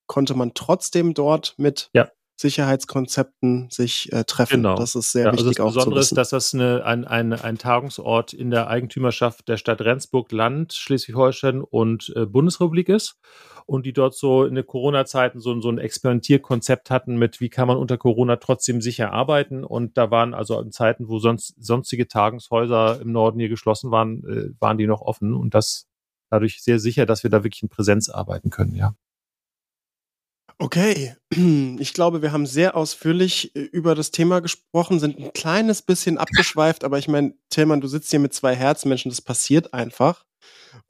konnte 0.06 0.34
man 0.34 0.52
trotzdem 0.54 1.14
dort 1.14 1.54
mit 1.58 1.90
ja. 1.94 2.10
Sicherheitskonzepten 2.40 3.68
sich 3.68 4.12
äh, 4.12 4.22
treffen. 4.22 4.62
Genau. 4.62 4.76
Das 4.76 4.94
ist 4.94 5.10
sehr 5.10 5.26
ja, 5.26 5.32
wichtig 5.32 5.60
also 5.60 5.64
das 5.64 5.74
Besondere 5.74 6.00
ist, 6.00 6.16
dass 6.16 6.30
das 6.30 6.54
eine, 6.54 6.84
ein, 6.84 7.04
ein, 7.04 7.32
ein 7.32 7.58
Tagungsort 7.58 8.32
in 8.32 8.50
der 8.50 8.68
Eigentümerschaft 8.68 9.48
der 9.48 9.56
Stadt 9.56 9.80
Rendsburg, 9.80 10.30
Land 10.30 10.72
Schleswig-Holstein 10.72 11.62
und 11.62 12.12
äh, 12.14 12.26
Bundesrepublik 12.26 12.88
ist 12.88 13.16
und 13.66 13.86
die 13.86 13.92
dort 13.92 14.14
so 14.14 14.44
in 14.44 14.54
den 14.54 14.64
Corona-Zeiten 14.64 15.40
so, 15.40 15.60
so 15.60 15.68
ein 15.68 15.78
Experimentierkonzept 15.78 16.90
hatten 16.90 17.16
mit, 17.18 17.40
wie 17.40 17.48
kann 17.48 17.66
man 17.66 17.76
unter 17.76 17.98
Corona 17.98 18.36
trotzdem 18.36 18.80
sicher 18.80 19.12
arbeiten. 19.12 19.64
Und 19.64 19.98
da 19.98 20.12
waren 20.12 20.32
also 20.32 20.60
in 20.60 20.70
Zeiten, 20.70 21.08
wo 21.08 21.18
sonst 21.18 21.54
sonstige 21.58 22.06
Tagungshäuser 22.06 23.00
im 23.00 23.10
Norden 23.10 23.40
hier 23.40 23.48
geschlossen 23.48 23.90
waren, 23.90 24.22
äh, 24.28 24.54
waren 24.60 24.78
die 24.78 24.86
noch 24.86 25.00
offen 25.00 25.34
und 25.34 25.54
das 25.54 25.88
dadurch 26.30 26.62
sehr 26.62 26.78
sicher, 26.78 27.04
dass 27.04 27.24
wir 27.24 27.30
da 27.30 27.42
wirklich 27.42 27.64
in 27.64 27.68
Präsenz 27.68 28.08
arbeiten 28.08 28.50
können, 28.50 28.76
ja. 28.76 28.94
Okay, 30.60 31.14
ich 31.78 31.94
glaube, 31.94 32.20
wir 32.20 32.32
haben 32.32 32.46
sehr 32.46 32.76
ausführlich 32.76 33.54
äh, 33.54 33.60
über 33.60 33.94
das 33.94 34.10
Thema 34.10 34.40
gesprochen, 34.40 34.98
sind 34.98 35.18
ein 35.18 35.32
kleines 35.32 35.82
bisschen 35.82 36.18
abgeschweift, 36.18 36.82
aber 36.82 36.98
ich 36.98 37.06
meine, 37.06 37.34
Tillmann, 37.48 37.80
du 37.80 37.86
sitzt 37.86 38.10
hier 38.10 38.18
mit 38.18 38.34
zwei 38.34 38.56
Herzmenschen, 38.56 39.08
das 39.10 39.22
passiert 39.22 39.72
einfach. 39.72 40.24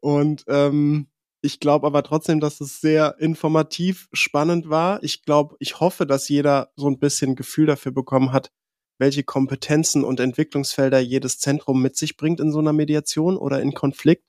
Und 0.00 0.44
ähm, 0.48 1.08
ich 1.42 1.60
glaube 1.60 1.86
aber 1.86 2.02
trotzdem, 2.02 2.40
dass 2.40 2.60
es 2.62 2.80
sehr 2.80 3.16
informativ, 3.18 4.08
spannend 4.12 4.70
war. 4.70 5.02
Ich 5.02 5.22
glaube, 5.24 5.56
ich 5.60 5.80
hoffe, 5.80 6.06
dass 6.06 6.28
jeder 6.30 6.72
so 6.76 6.88
ein 6.88 6.98
bisschen 6.98 7.36
Gefühl 7.36 7.66
dafür 7.66 7.92
bekommen 7.92 8.32
hat, 8.32 8.50
welche 8.98 9.22
Kompetenzen 9.22 10.02
und 10.02 10.18
Entwicklungsfelder 10.18 10.98
jedes 10.98 11.38
Zentrum 11.38 11.82
mit 11.82 11.96
sich 11.96 12.16
bringt 12.16 12.40
in 12.40 12.52
so 12.52 12.58
einer 12.58 12.72
Mediation 12.72 13.36
oder 13.36 13.60
in 13.60 13.74
Konflikt. 13.74 14.24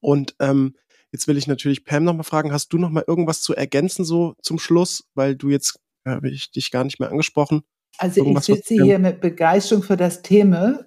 Und 0.00 0.34
ähm, 0.40 0.76
Jetzt 1.12 1.26
will 1.26 1.38
ich 1.38 1.46
natürlich 1.46 1.84
Pam 1.84 2.04
nochmal 2.04 2.24
fragen, 2.24 2.52
hast 2.52 2.72
du 2.72 2.78
nochmal 2.78 3.04
irgendwas 3.06 3.40
zu 3.40 3.54
ergänzen 3.54 4.04
so 4.04 4.34
zum 4.42 4.58
Schluss, 4.58 5.08
weil 5.14 5.36
du 5.36 5.48
jetzt 5.48 5.80
äh, 6.04 6.10
habe 6.10 6.28
ich 6.28 6.50
dich 6.50 6.70
gar 6.70 6.84
nicht 6.84 7.00
mehr 7.00 7.10
angesprochen. 7.10 7.62
Also 7.96 8.20
irgendwas, 8.20 8.48
ich 8.48 8.56
sitze 8.56 8.82
hier 8.82 8.98
mit 8.98 9.20
Begeisterung 9.20 9.82
für 9.82 9.96
das 9.96 10.22
Thema 10.22 10.84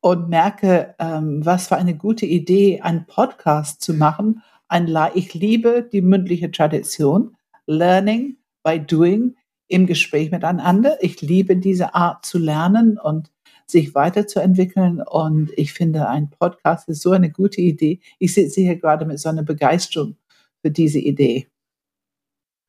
und 0.00 0.28
merke, 0.28 0.94
ähm, 0.98 1.44
was 1.44 1.68
für 1.68 1.76
eine 1.76 1.96
gute 1.96 2.26
Idee, 2.26 2.80
einen 2.80 3.06
Podcast 3.06 3.82
zu 3.82 3.94
machen. 3.94 4.42
Ein 4.68 4.96
ich 5.14 5.34
liebe 5.34 5.88
die 5.92 6.00
mündliche 6.00 6.50
Tradition, 6.50 7.36
Learning 7.66 8.36
by 8.62 8.78
Doing 8.78 9.34
im 9.66 9.86
Gespräch 9.86 10.30
miteinander. 10.30 10.98
Ich 11.02 11.20
liebe 11.20 11.56
diese 11.56 11.94
Art 11.94 12.24
zu 12.24 12.38
lernen 12.38 12.98
und 12.98 13.30
sich 13.70 13.94
weiterzuentwickeln. 13.94 15.02
Und 15.02 15.50
ich 15.56 15.72
finde, 15.72 16.08
ein 16.08 16.30
Podcast 16.30 16.88
ist 16.88 17.02
so 17.02 17.12
eine 17.12 17.30
gute 17.30 17.60
Idee. 17.60 18.00
Ich 18.18 18.34
sitze 18.34 18.60
hier 18.60 18.76
gerade 18.76 19.04
mit 19.04 19.18
so 19.18 19.28
einer 19.28 19.42
Begeisterung 19.42 20.16
für 20.62 20.70
diese 20.70 20.98
Idee. 20.98 21.48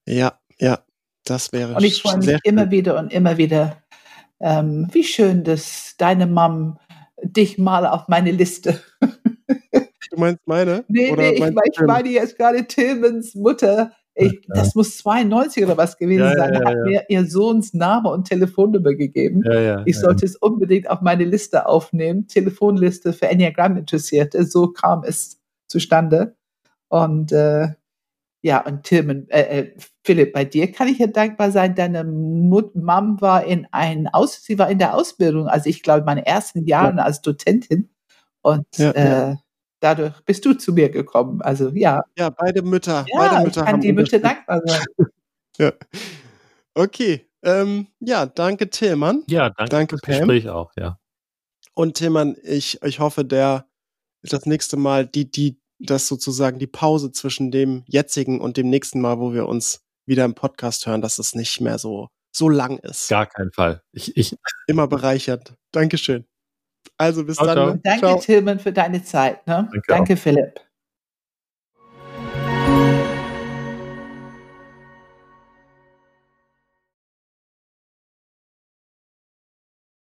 Ja, 0.07 0.39
ja, 0.59 0.79
das 1.25 1.51
wäre 1.51 1.75
Und 1.75 1.83
ich 1.83 2.01
freue 2.01 2.17
mich 2.17 2.39
immer 2.43 2.63
schön. 2.63 2.71
wieder 2.71 2.99
und 2.99 3.13
immer 3.13 3.37
wieder, 3.37 3.81
ähm, 4.39 4.87
wie 4.91 5.03
schön, 5.03 5.43
dass 5.43 5.95
deine 5.97 6.27
Mom 6.27 6.79
dich 7.23 7.57
mal 7.57 7.85
auf 7.85 8.07
meine 8.07 8.31
Liste. 8.31 8.81
Du 10.11 10.17
meinst 10.19 10.45
meine? 10.45 10.83
Nee, 10.89 11.13
nee, 11.15 11.29
ich, 11.35 11.41
ich 11.41 11.79
meine 11.87 12.09
jetzt 12.09 12.37
gerade 12.37 12.67
Tillmans 12.67 13.33
Mutter 13.33 13.93
ich, 14.25 14.33
ja. 14.33 14.55
Das 14.55 14.75
muss 14.75 14.97
92 14.97 15.63
oder 15.63 15.77
was 15.77 15.97
gewesen 15.97 16.23
ja, 16.23 16.35
sein. 16.35 16.53
Ja, 16.53 16.65
hat 16.65 16.77
mir 16.83 17.05
ihr 17.09 17.25
Sohns 17.25 17.73
Name 17.73 18.09
und 18.09 18.27
Telefonnummer 18.27 18.93
gegeben. 18.93 19.43
ich 19.85 19.97
sollte 19.97 20.25
es 20.25 20.35
unbedingt 20.35 20.89
auf 20.89 21.01
meine 21.01 21.25
Liste 21.25 21.65
aufnehmen. 21.65 22.27
Telefonliste 22.27 23.13
für 23.13 23.27
Enneagram 23.27 23.77
Interessierte. 23.77 24.45
So 24.45 24.67
kam 24.67 25.03
es 25.03 25.39
zustande. 25.67 26.35
Und 26.89 27.31
äh, 27.31 27.69
ja, 28.43 28.65
und 28.65 28.83
Tim, 28.83 29.27
äh, 29.29 29.59
äh, 29.59 29.75
Philipp, 30.03 30.33
bei 30.33 30.45
dir 30.45 30.71
kann 30.71 30.87
ich 30.87 30.97
ja 30.97 31.07
dankbar 31.07 31.51
sein. 31.51 31.75
Deine 31.75 32.03
Mut 32.03 32.75
Mom 32.75 33.21
war 33.21 33.45
in 33.45 33.67
ein 33.71 34.07
Aus, 34.07 34.43
sie 34.43 34.57
war 34.57 34.69
in 34.69 34.79
der 34.79 34.95
Ausbildung, 34.95 35.47
also 35.47 35.69
ich 35.69 35.83
glaube, 35.83 36.05
meine 36.05 36.25
ersten 36.25 36.65
Jahren 36.65 36.97
als 36.97 37.21
Dozentin. 37.21 37.89
Und 38.41 38.65
äh, 38.79 39.35
dadurch 39.81 40.13
bist 40.21 40.45
du 40.45 40.53
zu 40.53 40.71
mir 40.71 40.89
gekommen. 40.89 41.41
Also 41.41 41.69
ja. 41.69 42.03
Ja, 42.17 42.29
beide 42.29 42.61
Mütter. 42.61 43.05
Ja, 43.11 43.19
beide 43.19 43.43
Mütter 43.45 43.61
ich 43.61 43.67
kann 43.67 43.81
die 43.81 43.91
Mütter 43.91 44.19
dankbar 44.19 44.61
sein. 44.65 44.85
ja. 45.57 45.73
Okay. 46.73 47.27
Ähm, 47.43 47.87
ja, 47.99 48.25
danke 48.27 48.69
Tillmann. 48.69 49.23
Ja, 49.27 49.49
danke, 49.49 49.69
danke 49.69 49.97
fürs 49.97 50.19
Gespräch 50.19 50.47
auch, 50.47 50.71
ja. 50.77 50.99
Und 51.73 51.97
Tillmann, 51.97 52.37
ich, 52.43 52.81
ich 52.83 52.99
hoffe, 52.99 53.25
der 53.25 53.65
das 54.21 54.45
nächste 54.45 54.77
Mal, 54.77 55.07
die, 55.07 55.29
die, 55.29 55.59
das 55.79 56.07
sozusagen 56.07 56.59
die 56.59 56.67
Pause 56.67 57.11
zwischen 57.11 57.49
dem 57.49 57.83
jetzigen 57.87 58.39
und 58.39 58.57
dem 58.57 58.69
nächsten 58.69 59.01
Mal, 59.01 59.19
wo 59.19 59.33
wir 59.33 59.47
uns 59.47 59.83
wieder 60.05 60.25
im 60.25 60.35
Podcast 60.35 60.85
hören, 60.85 61.01
dass 61.01 61.17
es 61.17 61.33
nicht 61.33 61.59
mehr 61.61 61.79
so, 61.79 62.09
so 62.31 62.49
lang 62.49 62.77
ist. 62.77 63.09
Gar 63.09 63.25
keinen 63.25 63.51
Fall. 63.51 63.81
Ich, 63.91 64.15
ich 64.15 64.37
Immer 64.67 64.87
bereichert. 64.87 65.55
Dankeschön. 65.71 66.25
Also 66.97 67.25
bis 67.25 67.37
ciao, 67.37 67.47
dann. 67.47 67.55
Ciao. 67.55 67.79
Danke, 67.83 67.99
ciao. 67.99 68.19
Tillmann, 68.19 68.59
für 68.59 68.71
deine 68.71 69.03
Zeit. 69.03 69.45
Ne? 69.47 69.67
Danke, 69.71 69.81
Danke 69.87 70.17
Philipp. 70.17 70.59